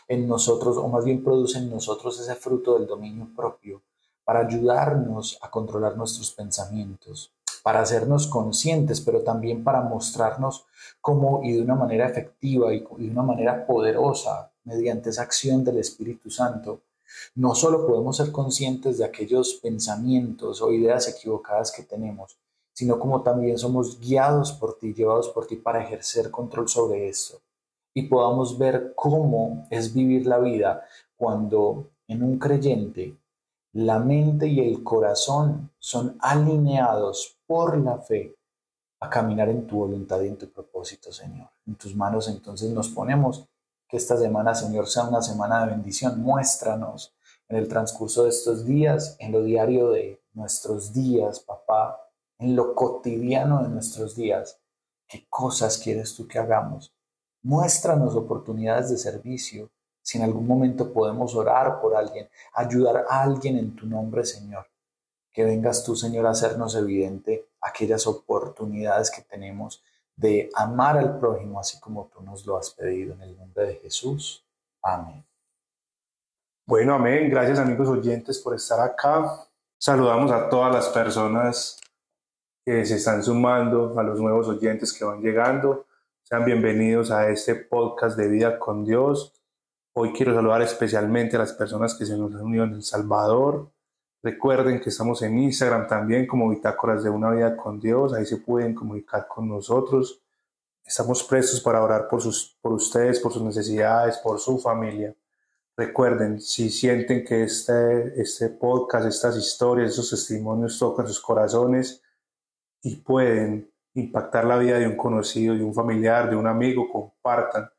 en 0.08 0.26
nosotros, 0.26 0.78
o 0.78 0.88
más 0.88 1.04
bien 1.04 1.22
produce 1.22 1.58
en 1.58 1.70
nosotros 1.70 2.18
ese 2.18 2.36
fruto 2.36 2.80
del 2.80 2.88
dominio 2.88 3.28
propio, 3.36 3.82
para 4.24 4.40
ayudarnos 4.48 5.38
a 5.42 5.52
controlar 5.52 5.98
nuestros 5.98 6.32
pensamientos, 6.32 7.34
para 7.62 7.82
hacernos 7.82 8.26
conscientes, 8.28 9.02
pero 9.02 9.22
también 9.22 9.66
para 9.66 9.82
mostrarnos 9.82 10.66
cómo 11.02 11.42
y 11.44 11.52
de 11.52 11.62
una 11.62 11.76
manera 11.76 12.08
efectiva 12.08 12.74
y 12.74 12.80
de 12.80 13.12
una 13.12 13.24
manera 13.24 13.68
poderosa, 13.68 14.54
mediante 14.70 15.10
esa 15.10 15.24
acción 15.24 15.64
del 15.64 15.80
Espíritu 15.80 16.30
Santo, 16.30 16.82
no 17.36 17.56
solo 17.56 17.88
podemos 17.88 18.18
ser 18.18 18.32
conscientes 18.32 19.00
de 19.00 19.06
aquellos 19.06 19.56
pensamientos 19.56 20.62
o 20.62 20.72
ideas 20.72 21.08
equivocadas 21.08 21.72
que 21.72 21.84
tenemos, 21.84 22.38
sino 22.72 23.00
como 23.00 23.24
también 23.24 23.58
somos 23.58 24.00
guiados 24.00 24.52
por 24.54 24.78
ti, 24.78 24.94
llevados 24.94 25.30
por 25.30 25.48
ti 25.48 25.56
para 25.56 25.84
ejercer 25.84 26.30
control 26.30 26.70
sobre 26.70 27.10
esto 27.10 27.42
y 27.94 28.04
podamos 28.04 28.58
ver 28.58 28.94
cómo 28.96 29.68
es 29.70 29.94
vivir 29.94 30.26
la 30.26 30.40
vida 30.40 30.86
cuando 31.18 31.90
en 32.08 32.24
un 32.24 32.38
creyente 32.38 33.18
la 33.74 34.00
mente 34.00 34.48
y 34.48 34.60
el 34.60 34.84
corazón 34.84 35.72
son 35.80 36.18
alineados 36.20 37.38
por 37.46 37.78
la 37.78 37.98
fe 37.98 38.36
a 39.02 39.10
caminar 39.10 39.50
en 39.50 39.68
tu 39.68 39.78
voluntad 39.78 40.22
y 40.22 40.28
en 40.28 40.38
tu 40.38 40.50
propósito, 40.50 41.12
Señor. 41.12 41.50
En 41.68 41.76
tus 41.76 41.96
manos 41.96 42.28
entonces 42.28 42.72
nos 42.72 42.90
ponemos 42.90 43.46
que 43.90 43.98
esta 43.98 44.16
semana, 44.16 44.54
Señor, 44.54 44.88
sea 44.88 45.06
una 45.06 45.22
semana 45.22 45.66
de 45.66 45.72
bendición. 45.72 46.22
Muéstranos 46.22 47.16
en 47.48 47.58
el 47.58 47.68
transcurso 47.68 48.24
de 48.24 48.30
estos 48.30 48.64
días, 48.64 49.18
en 49.20 49.32
lo 49.32 49.42
diario 49.42 49.90
de 49.90 50.22
nuestros 50.34 50.94
días, 50.94 51.40
papá, 51.40 52.00
en 52.38 52.56
lo 52.56 52.76
cotidiano 52.76 53.64
de 53.64 53.70
nuestros 53.70 54.16
días. 54.16 54.62
¿Qué 55.08 55.26
cosas 55.28 55.80
quieres 55.80 56.16
tú 56.16 56.28
que 56.28 56.38
hagamos? 56.38 56.94
Muéstranos 57.42 58.16
oportunidades 58.16 58.92
de 58.92 58.98
servicio. 58.98 59.72
Si 60.04 60.20
en 60.20 60.24
algún 60.24 60.46
momento 60.46 60.94
podemos 60.94 61.34
orar 61.36 61.82
por 61.82 61.96
alguien, 61.96 62.30
ayudar 62.54 63.06
a 63.10 63.24
alguien 63.24 63.58
en 63.58 63.76
tu 63.76 63.88
nombre, 63.88 64.24
Señor. 64.24 64.68
Que 65.34 65.44
vengas 65.44 65.84
tú, 65.84 65.96
Señor, 65.96 66.28
a 66.28 66.32
hacernos 66.32 66.76
evidente 66.76 67.50
aquellas 67.60 68.06
oportunidades 68.06 69.10
que 69.10 69.24
tenemos 69.24 69.84
de 70.20 70.50
amar 70.54 70.98
al 70.98 71.18
prójimo 71.18 71.60
así 71.60 71.80
como 71.80 72.10
tú 72.14 72.22
nos 72.22 72.46
lo 72.46 72.58
has 72.58 72.72
pedido 72.72 73.14
en 73.14 73.22
el 73.22 73.38
nombre 73.38 73.68
de 73.68 73.76
Jesús. 73.76 74.46
Amén. 74.84 75.26
Bueno, 76.68 76.94
amén. 76.94 77.30
Gracias 77.30 77.58
amigos 77.58 77.88
oyentes 77.88 78.40
por 78.40 78.54
estar 78.54 78.82
acá. 78.82 79.48
Saludamos 79.78 80.30
a 80.32 80.50
todas 80.50 80.74
las 80.74 80.90
personas 80.90 81.80
que 82.66 82.86
se 82.86 82.96
están 82.96 83.24
sumando, 83.24 83.98
a 83.98 84.04
los 84.04 84.20
nuevos 84.20 84.48
oyentes 84.50 84.92
que 84.92 85.06
van 85.06 85.22
llegando. 85.22 85.86
Sean 86.24 86.44
bienvenidos 86.44 87.12
a 87.12 87.30
este 87.30 87.56
podcast 87.56 88.18
de 88.18 88.28
Vida 88.28 88.60
con 88.60 88.84
Dios. 88.84 89.34
Hoy 89.96 90.12
quiero 90.12 90.36
saludar 90.36 90.62
especialmente 90.62 91.38
a 91.38 91.40
las 91.40 91.54
personas 91.54 91.96
que 91.96 92.06
se 92.06 92.18
nos 92.18 92.36
han 92.36 92.42
unido 92.42 92.66
en 92.66 92.74
El 92.74 92.84
Salvador. 92.84 93.72
Recuerden 94.22 94.82
que 94.82 94.90
estamos 94.90 95.22
en 95.22 95.38
Instagram 95.40 95.88
también 95.88 96.28
como 96.28 96.50
Bitácoras 96.50 97.04
de 97.04 97.10
una 97.10 97.32
vida 97.32 97.56
con 97.56 97.80
Dios. 97.80 98.14
Ahí 98.14 98.26
se 98.26 98.38
pueden 98.38 98.76
comunicar 98.76 99.28
con 99.28 99.48
nosotros. 99.48 100.22
Estamos 100.86 101.24
prestos 101.24 101.62
para 101.62 101.84
orar 101.84 102.08
por, 102.08 102.22
sus, 102.22 102.58
por 102.62 102.74
ustedes, 102.74 103.20
por 103.20 103.32
sus 103.32 103.44
necesidades, 103.44 104.18
por 104.18 104.40
su 104.40 104.60
familia. 104.60 105.16
Recuerden, 105.78 106.42
si 106.42 106.70
sienten 106.70 107.24
que 107.24 107.44
este, 107.44 108.20
este 108.20 108.50
podcast, 108.50 109.06
estas 109.06 109.38
historias, 109.38 109.92
estos 109.92 110.10
testimonios 110.10 110.78
tocan 110.78 111.08
sus 111.08 111.22
corazones, 111.22 112.04
y 112.82 112.98
pueden 112.98 113.72
impactar 113.94 114.46
la 114.46 114.58
vida 114.58 114.80
de 114.80 114.88
un 114.88 114.96
conocido, 114.96 115.56
de 115.56 115.64
un 115.64 115.74
familiar, 115.74 116.30
de 116.30 116.36
un 116.36 116.48
amigo, 116.48 116.90
compartan. 116.90 117.70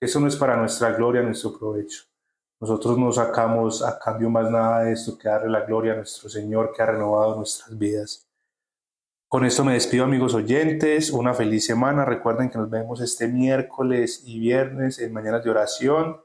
Eso 0.00 0.20
no 0.20 0.28
es 0.28 0.36
para 0.36 0.56
nuestra 0.56 0.92
gloria, 0.92 1.22
nuestro 1.22 1.58
provecho. 1.58 2.04
Nosotros 2.60 2.98
no 2.98 3.12
sacamos 3.12 3.84
a 3.84 3.98
cambio 3.98 4.30
más 4.30 4.50
nada 4.50 4.84
de 4.84 4.92
esto 4.92 5.16
que 5.16 5.28
darle 5.28 5.48
la 5.48 5.64
gloria 5.64 5.92
a 5.92 5.96
nuestro 5.96 6.28
Señor 6.28 6.72
que 6.74 6.82
ha 6.82 6.86
renovado 6.86 7.36
nuestras 7.36 7.76
vidas. 7.78 8.28
Con 9.28 9.44
esto 9.44 9.64
me 9.64 9.74
despido 9.74 10.04
amigos 10.04 10.34
oyentes, 10.34 11.10
una 11.10 11.34
feliz 11.34 11.66
semana. 11.66 12.04
Recuerden 12.04 12.50
que 12.50 12.58
nos 12.58 12.70
vemos 12.70 13.00
este 13.00 13.28
miércoles 13.28 14.22
y 14.24 14.40
viernes 14.40 14.98
en 14.98 15.12
Mañanas 15.12 15.44
de 15.44 15.50
Oración 15.50 16.16